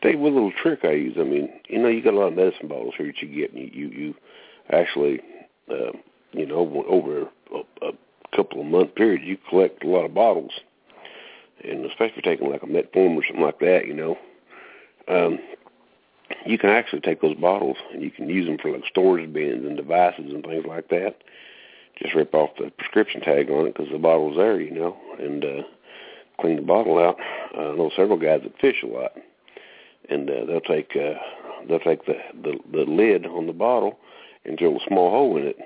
Tell 0.00 0.12
you 0.12 0.18
what 0.18 0.32
little 0.32 0.52
trick 0.62 0.84
I 0.84 0.92
use. 0.92 1.16
I 1.18 1.24
mean, 1.24 1.48
you 1.68 1.82
know, 1.82 1.88
you 1.88 2.02
got 2.02 2.14
a 2.14 2.16
lot 2.16 2.28
of 2.28 2.36
medicine 2.36 2.68
bottles 2.68 2.94
here 2.96 3.06
that 3.08 3.20
you 3.20 3.26
get, 3.34 3.52
and 3.52 3.62
you 3.62 3.68
you, 3.72 3.88
you 3.88 4.14
actually, 4.70 5.18
uh, 5.68 5.90
you 6.34 6.46
know, 6.46 6.84
over, 6.88 7.28
a, 7.54 7.86
a 7.86 7.92
couple 8.36 8.60
of 8.60 8.66
month 8.66 8.94
period, 8.94 9.22
you 9.22 9.38
collect 9.48 9.84
a 9.84 9.88
lot 9.88 10.04
of 10.04 10.14
bottles, 10.14 10.52
and 11.62 11.84
especially 11.86 12.22
taking 12.22 12.50
like 12.50 12.62
a 12.62 12.66
metformin 12.66 13.16
or 13.16 13.24
something 13.26 13.44
like 13.44 13.60
that, 13.60 13.86
you 13.86 13.94
know, 13.94 14.18
um, 15.08 15.38
you 16.46 16.58
can 16.58 16.70
actually 16.70 17.00
take 17.00 17.20
those 17.20 17.36
bottles 17.36 17.76
and 17.92 18.02
you 18.02 18.10
can 18.10 18.28
use 18.28 18.46
them 18.46 18.58
for 18.58 18.70
like 18.70 18.84
storage 18.88 19.30
bins 19.32 19.64
and 19.64 19.76
devices 19.76 20.32
and 20.32 20.44
things 20.44 20.64
like 20.66 20.88
that. 20.88 21.16
Just 22.02 22.14
rip 22.14 22.34
off 22.34 22.50
the 22.58 22.70
prescription 22.70 23.20
tag 23.20 23.50
on 23.50 23.66
it 23.66 23.74
because 23.76 23.92
the 23.92 23.98
bottle's 23.98 24.36
there, 24.36 24.60
you 24.60 24.70
know, 24.70 24.96
and 25.18 25.44
uh, 25.44 25.62
clean 26.40 26.56
the 26.56 26.62
bottle 26.62 26.98
out. 26.98 27.18
Uh, 27.56 27.72
I 27.72 27.76
know 27.76 27.90
several 27.94 28.18
guys 28.18 28.40
that 28.42 28.58
fish 28.58 28.82
a 28.82 28.86
lot 28.86 29.12
and 30.08 30.28
uh, 30.28 30.44
they'll 30.46 30.60
take 30.60 30.96
uh, 30.96 31.18
they'll 31.68 31.78
take 31.80 32.04
the, 32.06 32.16
the 32.42 32.58
the 32.72 32.84
lid 32.90 33.26
on 33.26 33.46
the 33.46 33.52
bottle 33.52 33.98
and 34.44 34.58
drill 34.58 34.76
a 34.76 34.88
small 34.88 35.10
hole 35.10 35.36
in 35.36 35.44
it, 35.44 35.56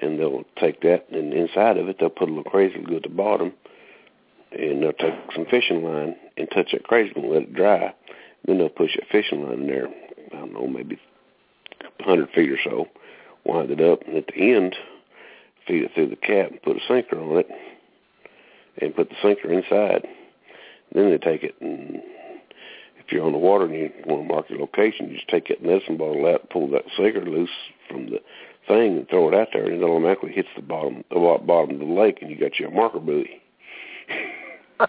and 0.00 0.18
they'll 0.18 0.44
take 0.58 0.80
that 0.82 1.06
and 1.10 1.32
inside 1.32 1.76
of 1.76 1.88
it 1.88 1.96
they'll 1.98 2.10
put 2.10 2.28
a 2.28 2.32
little 2.32 2.50
crazy 2.50 2.80
glue 2.80 2.96
at 2.96 3.02
the 3.02 3.08
bottom, 3.08 3.52
and 4.52 4.82
they'll 4.82 4.92
take 4.92 5.14
some 5.34 5.46
fishing 5.46 5.84
line 5.84 6.16
and 6.36 6.48
touch 6.50 6.72
that 6.72 6.84
crazy 6.84 7.12
glue 7.12 7.24
and 7.24 7.32
let 7.32 7.42
it 7.42 7.54
dry. 7.54 7.94
Then 8.46 8.58
they'll 8.58 8.68
push 8.68 8.96
that 8.96 9.08
fishing 9.10 9.44
line 9.44 9.60
in 9.60 9.66
there. 9.66 9.88
I 10.32 10.36
don't 10.36 10.52
know, 10.52 10.66
maybe 10.66 10.98
a 11.98 12.02
hundred 12.02 12.30
feet 12.30 12.50
or 12.50 12.58
so, 12.62 12.86
wind 13.44 13.70
it 13.70 13.80
up, 13.80 14.02
and 14.06 14.16
at 14.16 14.26
the 14.28 14.54
end, 14.54 14.76
feed 15.66 15.82
it 15.82 15.92
through 15.94 16.08
the 16.08 16.16
cap 16.16 16.50
and 16.50 16.62
put 16.62 16.76
a 16.76 16.80
sinker 16.88 17.20
on 17.20 17.38
it, 17.38 17.48
and 18.80 18.94
put 18.94 19.08
the 19.08 19.16
sinker 19.22 19.52
inside. 19.52 20.06
Then 20.92 21.10
they 21.10 21.18
take 21.18 21.42
it 21.42 21.54
and 21.60 22.02
if 23.10 23.14
you're 23.14 23.26
on 23.26 23.32
the 23.32 23.38
water 23.38 23.64
and 23.64 23.74
you 23.74 23.90
want 24.06 24.22
to 24.22 24.32
mark 24.32 24.50
your 24.50 24.60
location, 24.60 25.08
you 25.08 25.16
just 25.16 25.28
take 25.28 25.48
that 25.48 25.64
medicine 25.64 25.96
bottle 25.96 26.26
out, 26.26 26.48
pull 26.48 26.70
that 26.70 26.84
sinker 26.96 27.24
loose 27.24 27.50
from 27.88 28.06
the 28.06 28.20
thing, 28.70 28.98
and 28.98 29.08
throw 29.08 29.28
it 29.28 29.34
out 29.34 29.48
there, 29.52 29.64
and 29.66 29.82
it 29.82 29.84
automatically 29.84 30.32
hits 30.32 30.48
the 30.56 30.62
bottom, 30.62 31.04
the 31.10 31.38
bottom 31.44 31.70
of 31.74 31.78
the 31.78 31.84
lake, 31.84 32.18
and 32.22 32.30
you 32.30 32.36
got 32.38 32.58
your 32.58 32.70
marker 32.70 33.00
buoy. 33.00 33.42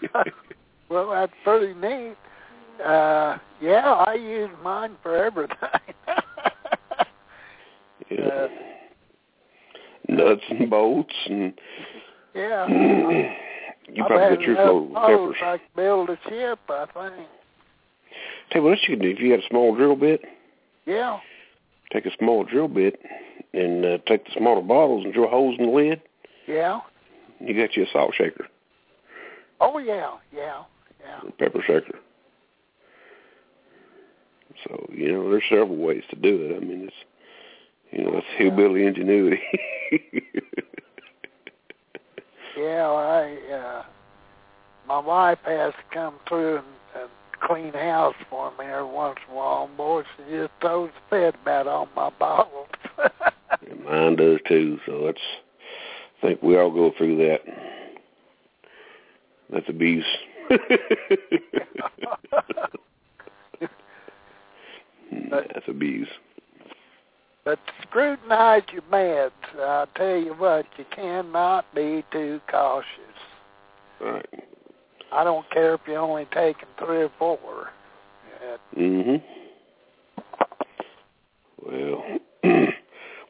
well, 0.88 1.10
that's 1.10 1.32
pretty 1.44 1.74
neat. 1.74 2.16
Uh, 2.84 3.38
yeah, 3.60 3.92
I 4.06 4.14
use 4.14 4.50
mine 4.62 4.96
for 5.02 5.16
everything. 5.16 5.56
yeah. 8.10 8.24
Uh, 8.24 8.48
Nuts 10.08 10.42
and 10.50 10.68
bolts, 10.68 11.14
and 11.26 11.52
yeah. 12.34 12.66
you 12.68 14.04
probably 14.06 14.36
got 14.36 14.40
your 14.42 14.56
full 14.56 14.86
peppers. 14.94 15.36
I 15.42 15.58
could 15.58 15.76
build 15.76 16.10
a 16.10 16.18
ship, 16.28 16.58
I 16.68 16.86
think. 16.92 17.28
Tell 18.50 18.60
you 18.60 18.64
what 18.64 18.70
else 18.72 18.80
you 18.88 18.96
can 18.96 19.04
do. 19.04 19.10
If 19.10 19.20
you 19.20 19.34
got 19.34 19.44
a 19.44 19.48
small 19.48 19.74
drill 19.74 19.96
bit, 19.96 20.22
Yeah. 20.86 21.18
take 21.92 22.04
a 22.06 22.10
small 22.18 22.44
drill 22.44 22.68
bit 22.68 22.98
and 23.54 23.84
uh, 23.84 23.98
take 24.06 24.24
the 24.24 24.32
smaller 24.36 24.62
bottles 24.62 25.04
and 25.04 25.12
drill 25.12 25.28
holes 25.28 25.56
in 25.58 25.66
the 25.66 25.72
lid. 25.72 26.00
Yeah. 26.46 26.80
You 27.40 27.54
got 27.54 27.76
you 27.76 27.84
a 27.84 27.86
salt 27.92 28.14
shaker, 28.16 28.46
Oh 29.60 29.78
yeah, 29.78 30.12
yeah, 30.34 30.62
yeah. 31.00 31.30
pepper 31.38 31.62
shaker. 31.66 31.98
So 34.64 34.88
you 34.92 35.12
know, 35.12 35.30
there's 35.30 35.42
several 35.48 35.76
ways 35.76 36.02
to 36.10 36.16
do 36.16 36.50
it. 36.50 36.56
I 36.56 36.60
mean, 36.60 36.84
it's 36.84 36.94
you 37.90 38.04
know, 38.04 38.16
it's 38.18 38.26
hillbilly 38.38 38.86
ingenuity. 38.86 39.40
Yeah, 42.56 42.86
I 42.86 43.52
uh 43.52 43.82
my 44.86 44.98
wife 44.98 45.38
has 45.44 45.72
to 45.72 45.94
come 45.94 46.16
through 46.28 46.56
and, 46.56 46.66
and 47.00 47.10
clean 47.40 47.72
house 47.72 48.14
for 48.28 48.50
me 48.58 48.66
every 48.66 48.84
once 48.84 49.18
in 49.26 49.34
a 49.34 49.36
while. 49.36 49.68
Boy, 49.76 50.02
she 50.16 50.30
just 50.30 50.52
throws 50.60 50.90
the 50.94 51.00
fed 51.16 51.34
about 51.42 51.66
on 51.66 51.88
my 51.96 52.10
bottles. 52.10 52.68
And 53.72 53.84
mine 53.84 54.16
does 54.16 54.38
too. 54.46 54.78
So 54.86 55.04
that's 55.06 55.20
I 56.22 56.26
think 56.26 56.42
we 56.42 56.56
all 56.56 56.70
go 56.70 56.92
through 56.96 57.16
that. 57.16 57.40
That's 59.50 59.68
abuse. 59.68 60.04
That's 65.30 65.68
abuse. 65.68 66.08
but 67.44 67.58
scrutinize 67.82 68.62
your 68.72 68.82
meds. 68.82 69.30
I 69.58 69.86
tell 69.96 70.16
you 70.16 70.32
what, 70.34 70.64
you 70.78 70.84
cannot 70.94 71.66
be 71.74 72.02
too 72.12 72.40
cautious. 72.50 72.86
Right. 74.00 74.26
I 75.12 75.22
don't 75.24 75.48
care 75.50 75.74
if 75.74 75.80
you're 75.86 75.98
only 75.98 76.26
taking 76.32 76.68
three 76.78 77.02
or 77.02 77.12
four. 77.18 77.70
Mhm. 78.76 79.22
Well, 81.64 82.04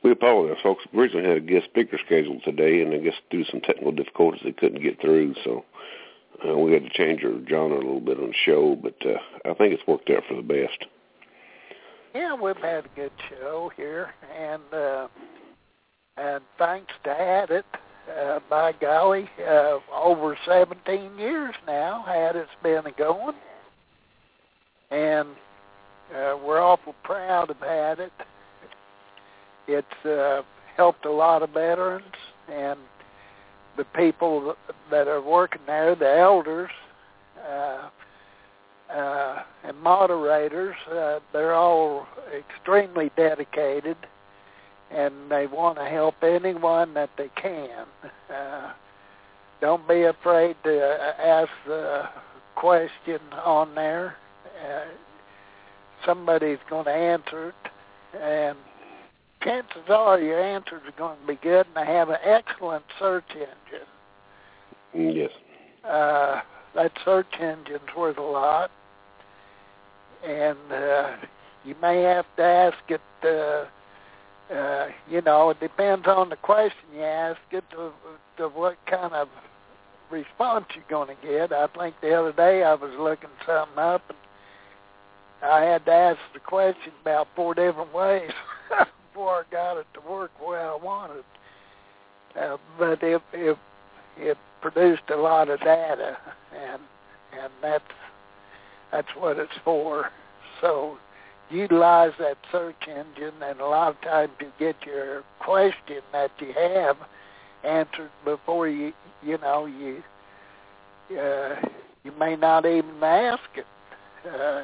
we 0.03 0.11
apologize, 0.11 0.63
folks. 0.63 0.85
We 0.93 1.01
originally 1.01 1.29
had 1.29 1.37
a 1.37 1.41
guest 1.41 1.67
speaker 1.67 1.99
scheduled 2.05 2.43
today, 2.45 2.83
and 2.83 2.93
I 2.93 2.99
guess 2.99 3.15
due 3.31 3.45
to 3.45 3.51
some 3.51 3.61
technical 3.61 3.93
difficulties, 3.93 4.43
they 4.45 4.53
couldn't 4.53 4.83
get 4.83 5.01
through. 5.01 5.35
So 5.45 5.65
uh, 6.47 6.57
we 6.57 6.73
had 6.73 6.85
to 6.85 6.91
change 6.91 7.23
our 7.25 7.39
genre 7.49 7.77
a 7.77 7.79
little 7.79 8.01
bit 8.01 8.19
on 8.19 8.29
the 8.29 8.35
show, 8.45 8.77
but 8.77 8.97
uh, 9.07 9.19
I 9.49 9.55
think 9.55 9.75
it's 9.75 9.87
worked 9.87 10.11
out 10.11 10.25
for 10.29 10.35
the 10.35 10.43
best. 10.43 10.87
yeah, 12.15 12.35
we've 12.35 12.57
had 12.57 12.87
a 12.87 12.91
good 12.97 13.13
show 13.31 13.71
here, 13.77 14.13
and 14.37 14.63
uh, 14.73 15.09
and 16.17 16.43
thanks 16.59 16.93
to 17.05 17.11
Hadit, 17.11 17.65
uh, 18.21 18.41
by 18.51 18.73
golly, 18.73 19.29
uh, 19.49 19.79
over 19.95 20.37
17 20.47 21.17
years 21.19 21.55
now, 21.67 22.05
Hadit's 22.07 22.51
been 22.63 22.87
a 22.87 22.93
going, 22.93 23.35
and 24.91 25.29
uh, 26.15 26.37
we're 26.45 26.61
awful 26.61 26.95
proud 27.05 27.51
of 27.51 27.57
Hadit. 27.59 28.11
It's 29.69 30.07
uh, 30.07 30.43
helped 30.77 31.05
a 31.05 31.13
lot 31.13 31.43
of 31.43 31.51
veterans 31.51 32.15
and 32.51 32.79
the 33.77 33.85
people 33.85 34.57
that 34.91 35.09
are 35.09 35.21
working 35.23 35.63
there, 35.67 35.95
the 35.95 36.19
elders. 36.19 36.71
Uh, 37.49 37.89
uh, 38.93 39.43
and 39.65 39.79
moderators, 39.79 40.77
uh, 40.91 41.19
they're 41.33 41.55
all 41.55 42.07
extremely 42.37 43.11
dedicated, 43.17 43.97
and 44.91 45.15
they 45.31 45.47
want 45.47 45.79
to 45.79 45.85
help 45.85 46.15
anyone 46.23 46.93
that 46.93 47.09
they 47.17 47.31
can. 47.35 47.87
Uh, 48.31 48.73
don't 49.61 49.87
be 49.89 50.03
afraid 50.03 50.57
to 50.65 51.15
ask 51.19 51.51
the 51.67 52.09
question 52.55 53.21
on 53.45 53.75
there. 53.75 54.17
Uh, 54.63 54.85
somebody's 56.05 56.59
going 56.69 56.85
to 56.85 56.91
answer 56.91 57.49
it, 57.49 58.21
and 58.21 58.59
chances 59.45 59.89
are 59.89 60.21
your 60.21 60.41
answers 60.41 60.83
are 60.87 60.99
going 60.99 61.19
to 61.21 61.27
be 61.27 61.39
good, 61.43 61.67
and 61.67 61.77
they 61.77 61.93
have 61.93 62.09
an 62.09 62.19
excellent 62.25 62.85
search 62.99 63.25
engine. 63.33 65.17
Yes. 65.17 65.31
Uh, 65.85 66.41
that 66.75 66.93
search 67.05 67.27
engine's 67.41 67.81
worth 67.97 68.19
a 68.19 68.23
lot, 68.23 68.71
and 70.25 70.59
uh, 70.71 71.17
you 71.65 71.75
may 71.83 72.03
have 72.03 72.27
to 72.37 72.43
ask 72.43 72.79
it 72.89 73.01
uh, 73.25 73.65
uh, 74.53 74.89
you 75.09 75.23
know, 75.23 75.51
it 75.51 75.61
depends 75.61 76.07
on 76.07 76.29
the 76.29 76.37
question 76.37 76.77
you 76.95 77.03
ask 77.03 77.41
it 77.53 77.65
to, 77.71 77.91
to 78.37 78.49
what 78.49 78.77
kind 78.87 79.15
of 79.15 79.29
response 80.11 80.67
you're 80.75 80.85
going 80.91 81.09
to 81.09 81.27
get. 81.27 81.53
I 81.53 81.67
think 81.69 81.95
the 82.03 82.13
other 82.13 82.33
day 82.33 82.63
I 82.63 82.75
was 82.75 82.93
looking 82.99 83.31
something 83.47 83.79
up 83.79 84.03
and 84.09 85.51
I 85.51 85.65
had 85.65 85.85
to 85.87 85.93
ask 85.93 86.19
the 86.35 86.41
question 86.41 86.93
about 87.01 87.29
four 87.35 87.55
different 87.55 87.95
ways 87.95 88.31
before 89.13 89.41
I 89.41 89.43
got 89.51 89.77
it 89.77 89.87
to 89.95 90.01
work 90.01 90.31
the 90.39 90.47
way 90.47 90.59
I 90.59 90.75
wanted. 90.75 91.25
Uh, 92.39 92.57
but 92.79 93.03
it, 93.03 93.21
it 93.33 93.59
it 94.17 94.39
produced 94.61 95.03
a 95.11 95.17
lot 95.17 95.49
of 95.51 95.61
data, 95.61 96.17
and 96.55 96.81
and 97.39 97.53
that's 97.61 97.85
that's 98.91 99.09
what 99.19 99.39
it's 99.39 99.53
for. 99.65 100.11
So 100.61 100.97
utilize 101.51 102.13
that 102.19 102.39
search 102.51 102.89
engine, 102.89 103.35
and 103.43 103.61
a 103.61 103.67
lot 103.67 103.95
of 103.95 104.01
times 104.01 104.33
you 104.41 104.51
get 104.59 104.77
your 104.87 105.25
question 105.41 106.01
that 106.13 106.31
you 106.39 106.53
have 106.55 106.97
answered 107.65 108.11
before 108.25 108.69
you 108.69 108.93
you 109.23 109.39
know 109.39 109.67
you 109.67 110.03
uh, 111.19 111.57
you 112.03 112.13
may 112.19 112.37
not 112.37 112.65
even 112.65 113.03
ask 113.03 113.43
it. 113.57 113.67
Uh, 114.27 114.63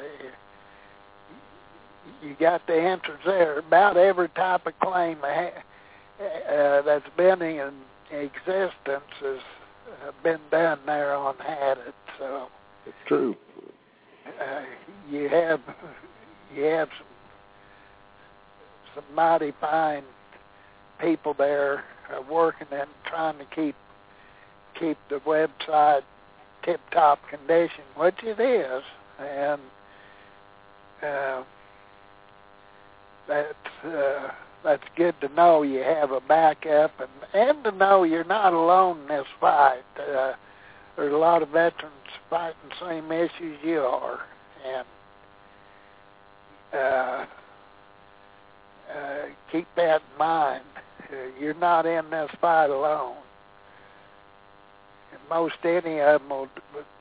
you 2.21 2.35
got 2.39 2.65
the 2.67 2.73
answers 2.73 3.19
there. 3.25 3.59
About 3.59 3.97
every 3.97 4.29
type 4.29 4.65
of 4.67 4.77
claim 4.79 5.17
uh, 5.23 6.81
that's 6.81 7.09
been 7.17 7.41
in 7.41 7.73
existence 8.11 9.03
has 9.21 9.39
uh, 10.07 10.11
been 10.23 10.39
done 10.51 10.79
there 10.85 11.13
on 11.13 11.35
Hadit. 11.35 11.93
So 12.17 12.47
it's 12.85 12.95
true. 13.07 13.35
Uh, 14.27 14.61
you 15.09 15.29
have 15.29 15.59
you 16.55 16.63
have 16.63 16.89
some 16.97 17.07
some 18.95 19.15
mighty 19.15 19.53
fine 19.59 20.03
people 20.99 21.33
there 21.33 21.83
uh, 22.11 22.21
working 22.29 22.67
and 22.71 22.89
trying 23.05 23.37
to 23.37 23.45
keep 23.55 23.75
keep 24.79 24.97
the 25.09 25.19
website 25.19 26.01
tip 26.63 26.79
top 26.91 27.19
condition, 27.29 27.83
which 27.95 28.15
it 28.23 28.39
is, 28.39 28.83
and 29.19 29.61
uh, 31.03 31.43
that's 33.29 33.85
uh, 33.85 34.31
that's 34.63 34.83
good 34.97 35.15
to 35.21 35.29
know 35.29 35.61
you 35.61 35.79
have 35.79 36.11
a 36.11 36.19
backup 36.19 36.91
and 36.99 37.09
and 37.33 37.63
to 37.63 37.71
know 37.71 38.03
you're 38.03 38.25
not 38.25 38.51
alone 38.51 39.01
in 39.01 39.07
this 39.07 39.27
fight. 39.39 39.83
Uh, 39.97 40.33
there's 40.97 41.13
a 41.13 41.17
lot 41.17 41.41
of 41.41 41.49
veterans 41.49 41.93
fighting 42.29 42.57
the 42.67 42.85
same 42.85 43.11
issues 43.11 43.57
you 43.63 43.79
are, 43.79 44.19
and 44.65 44.87
uh, 46.73 47.25
uh, 48.93 49.25
keep 49.51 49.67
that 49.75 50.01
in 50.11 50.17
mind. 50.17 50.63
Uh, 51.11 51.15
you're 51.39 51.53
not 51.53 51.85
in 51.85 52.09
this 52.09 52.29
fight 52.41 52.69
alone. 52.69 53.15
And 55.11 55.21
most 55.29 55.55
any 55.63 55.99
of 56.01 56.21
them 56.21 56.29
will 56.29 56.49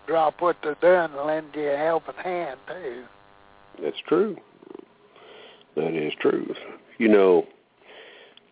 drop 0.07 0.41
what 0.41 0.57
they're 0.63 0.77
doing 0.81 1.19
and 1.19 1.27
lend 1.27 1.49
you 1.55 1.71
a 1.71 1.77
helping 1.77 2.15
hand 2.15 2.59
too. 2.67 3.05
That's 3.83 3.99
true. 4.07 4.37
That 5.79 5.95
is 5.95 6.13
true. 6.21 6.55
You 6.99 7.07
know, 7.09 7.47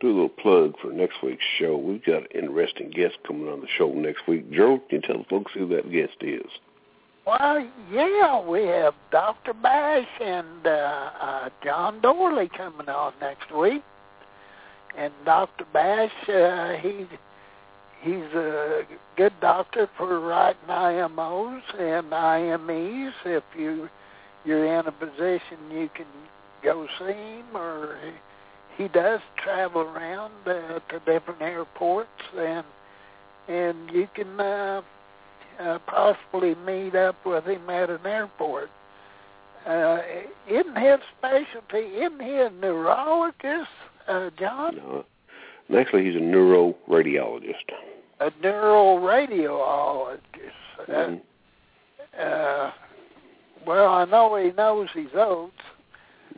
do 0.01 0.07
a 0.07 0.12
little 0.12 0.29
plug 0.29 0.74
for 0.81 0.93
next 0.93 1.22
week's 1.24 1.45
show. 1.59 1.77
We've 1.77 2.05
got 2.05 2.22
an 2.22 2.27
interesting 2.35 2.91
guest 2.91 3.16
coming 3.27 3.49
on 3.49 3.61
the 3.61 3.66
show 3.77 3.93
next 3.93 4.29
week. 4.29 4.51
Gerald, 4.53 4.89
can 4.89 5.01
you 5.01 5.09
tell 5.09 5.18
the 5.18 5.24
folks 5.29 5.53
who 5.53 5.66
that 5.68 5.91
guest 5.91 6.16
is? 6.20 6.47
Well, 7.27 7.68
yeah, 7.93 8.41
we 8.47 8.62
have 8.66 8.95
Dr. 9.11 9.55
Bash 9.55 10.07
and 10.20 10.64
uh, 10.64 11.11
uh, 11.20 11.49
John 11.64 12.01
Dorley 12.01 12.49
coming 12.57 12.89
on 12.89 13.12
next 13.20 13.53
week. 13.53 13.83
And 14.97 15.12
Dr. 15.24 15.64
Bash, 15.72 16.12
uh, 16.29 16.74
he 16.74 17.07
he's 18.03 18.33
a 18.35 18.83
good 19.16 19.33
doctor 19.41 19.91
for 19.97 20.20
writing 20.20 20.61
IMOs 20.68 21.62
and 21.77 22.12
IMEs. 22.12 23.12
If 23.24 23.43
you 23.59 23.89
you're 24.45 24.79
in 24.79 24.87
a 24.87 24.93
position 24.93 25.59
you 25.72 25.91
can 25.93 26.07
go 26.63 26.87
see 26.99 27.13
him, 27.13 27.47
or 27.55 27.99
he, 28.77 28.83
he 28.83 28.89
does 28.89 29.21
travel 29.43 29.83
around 29.83 30.33
uh, 30.47 30.81
to 30.89 30.99
different 31.07 31.41
airports, 31.43 32.09
and 32.37 32.65
and 33.49 33.91
you 33.91 34.09
can 34.15 34.41
uh, 34.41 34.83
uh, 35.61 35.79
possibly 35.87 36.55
meet 36.67 36.95
up 36.95 37.17
with 37.25 37.45
him 37.45 37.71
at 37.71 37.91
an 37.91 38.05
airport. 38.05 38.71
Uh, 39.67 39.99
isn't 40.49 40.77
his 40.77 41.01
specialty? 41.19 41.97
Isn't 41.97 42.21
he 42.23 42.35
a 42.35 42.51
neurologist, 42.51 43.71
uh, 44.09 44.31
John? 44.39 44.77
No, 44.77 45.05
actually, 45.79 46.05
he's 46.05 46.15
a 46.15 46.21
neuroradiologist. 46.21 47.73
A 48.21 48.31
neuroradiologist. 48.31 50.19
Uh, 50.79 50.93
mm-hmm. 50.93 51.17
Uh, 52.19 52.71
well, 53.67 53.89
I 53.89 54.05
know 54.05 54.37
he 54.37 54.53
knows 54.53 54.89
his 54.95 55.11
oats. 55.15 55.53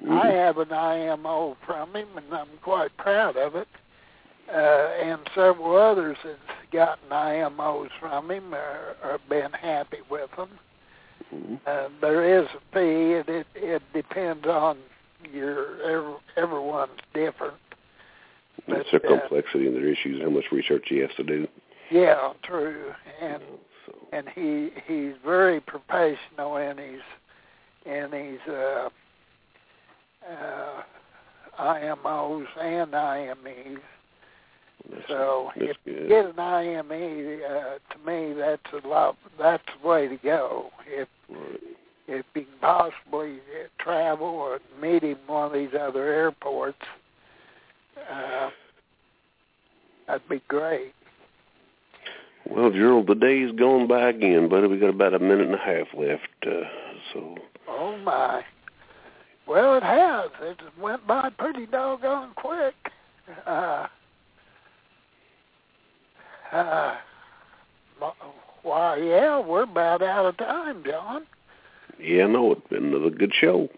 Mm-hmm. 0.03 0.13
I 0.13 0.27
have 0.29 0.59
an 0.59 0.73
IMO 0.73 1.57
from 1.67 1.95
him, 1.95 2.09
and 2.17 2.33
I'm 2.33 2.49
quite 2.63 2.97
proud 2.97 3.37
of 3.37 3.55
it. 3.57 3.69
Uh, 4.53 4.57
and 5.03 5.21
several 5.35 5.77
others 5.77 6.17
have 6.23 6.37
gotten 6.73 7.09
IMOs 7.11 7.91
from 8.01 8.31
him 8.31 8.55
or, 8.55 8.97
or 9.05 9.19
been 9.29 9.53
happy 9.53 9.99
with 10.11 10.31
them. 10.37 10.49
Mm-hmm. 11.35 11.57
Uh, 11.67 11.89
there 12.01 12.41
is 12.41 12.47
a 12.47 12.61
fee. 12.73 13.13
It, 13.15 13.29
it 13.29 13.47
it 13.55 13.83
depends 13.93 14.47
on 14.47 14.79
your 15.33 15.83
every, 15.83 16.15
everyone's 16.37 17.01
different. 17.13 17.59
But, 18.67 18.79
it's 18.79 18.91
their 18.91 19.05
uh, 19.05 19.21
complexity 19.21 19.67
and 19.67 19.77
their 19.77 19.89
issues, 19.89 20.23
how 20.23 20.31
much 20.31 20.45
research 20.51 20.85
he 20.89 20.99
has 20.99 21.11
to 21.17 21.25
do. 21.25 21.47
Yeah, 21.91 22.33
true. 22.43 22.93
And 23.21 23.43
So, 23.87 23.95
and 24.13 24.29
he 24.35 24.71
he's 24.87 25.15
very 25.25 25.61
professional 25.61 26.57
in 26.57 26.79
his 26.79 27.01
in 27.85 28.13
his 28.13 28.41
uh, 28.53 28.89
uh, 30.27 30.83
IMOs 31.61 32.47
and 32.61 32.93
IMEs. 32.93 33.79
that's, 34.91 35.03
So 35.09 35.51
that's 35.57 35.71
if 35.71 35.77
you 35.85 36.09
get 36.09 36.27
an 36.27 36.39
IME, 36.39 37.41
uh, 37.45 37.79
to 37.93 37.99
me 38.07 38.33
that's 38.35 38.85
a 38.85 38.87
lot. 38.87 39.17
That's 39.39 39.63
the 39.83 39.89
way 39.89 40.09
to 40.09 40.17
go. 40.17 40.71
If 40.87 41.09
Right. 41.29 41.61
if 42.07 42.25
you 42.35 42.43
can 42.45 42.47
possibly 42.61 43.39
travel 43.79 44.27
or 44.29 44.61
meet 44.81 45.03
him 45.03 45.19
one 45.27 45.47
of 45.47 45.53
these 45.53 45.75
other 45.79 46.05
airports, 46.05 46.79
uh, 48.11 48.49
that'd 50.07 50.27
be 50.29 50.41
great. 50.49 50.95
Well, 52.49 52.71
Gerald, 52.71 53.09
the 53.09 53.15
day's 53.15 53.53
gone 53.53 53.87
by 53.87 54.09
again, 54.09 54.49
buddy. 54.49 54.69
We 54.69 54.79
got 54.79 54.89
about 54.89 55.13
a 55.13 55.19
minute 55.19 55.47
and 55.49 55.55
a 55.55 55.59
half 55.59 55.89
left. 55.93 56.29
Uh, 56.47 56.63
so, 57.13 57.37
Oh 57.69 57.99
my. 57.99 58.43
Well, 59.49 59.77
it 59.79 59.83
has. 59.83 60.31
It 60.43 60.59
went 60.79 61.07
by 61.07 61.31
pretty 61.31 61.65
doggone 61.65 62.33
quick. 62.37 62.75
Uh, 63.47 63.87
uh, 66.53 66.97
why, 68.63 68.97
yeah, 68.97 69.41
we're 69.41 69.63
about 69.63 70.03
out 70.03 70.27
of 70.27 70.37
time, 70.37 70.85
John. 70.85 71.27
yeah, 71.99 72.27
no, 72.27 72.53
it's 72.53 72.69
been 72.69 72.87
another 72.87 73.11
good 73.11 73.33
show. 73.33 73.69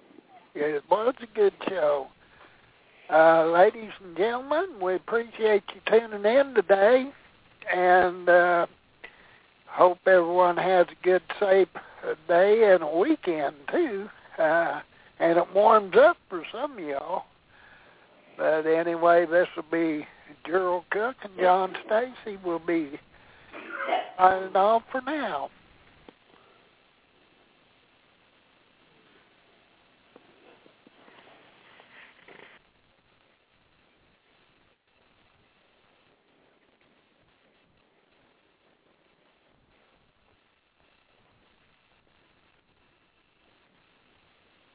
Yeah, 0.54 0.64
it 0.64 0.84
was 0.90 1.14
a 1.22 1.36
good 1.36 1.54
show. 1.68 2.08
Uh, 3.08 3.46
ladies 3.46 3.90
and 4.04 4.16
gentlemen, 4.16 4.66
we 4.80 4.96
appreciate 4.96 5.62
you 5.74 5.80
tuning 5.86 6.24
in 6.24 6.54
today, 6.54 7.10
and 7.72 8.28
uh, 8.28 8.66
hope 9.66 9.98
everyone 10.06 10.56
has 10.56 10.86
a 10.90 11.04
good, 11.04 11.22
safe 11.38 11.68
day 12.26 12.72
and 12.72 12.82
a 12.82 12.98
weekend 12.98 13.54
too. 13.70 14.08
Uh, 14.38 14.80
and 15.20 15.38
it 15.38 15.44
warms 15.54 15.94
up 15.96 16.16
for 16.28 16.42
some 16.50 16.72
of 16.72 16.80
y'all. 16.80 17.24
But 18.36 18.66
anyway, 18.66 19.26
this 19.26 19.46
will 19.54 19.64
be 19.70 20.06
Gerald 20.46 20.84
Cook 20.90 21.16
and 21.22 21.32
John 21.38 21.76
Stacy 21.86 22.38
will 22.44 22.58
be 22.58 22.98
signing 24.16 24.56
off 24.56 24.82
for 24.90 25.02
now. 25.02 25.50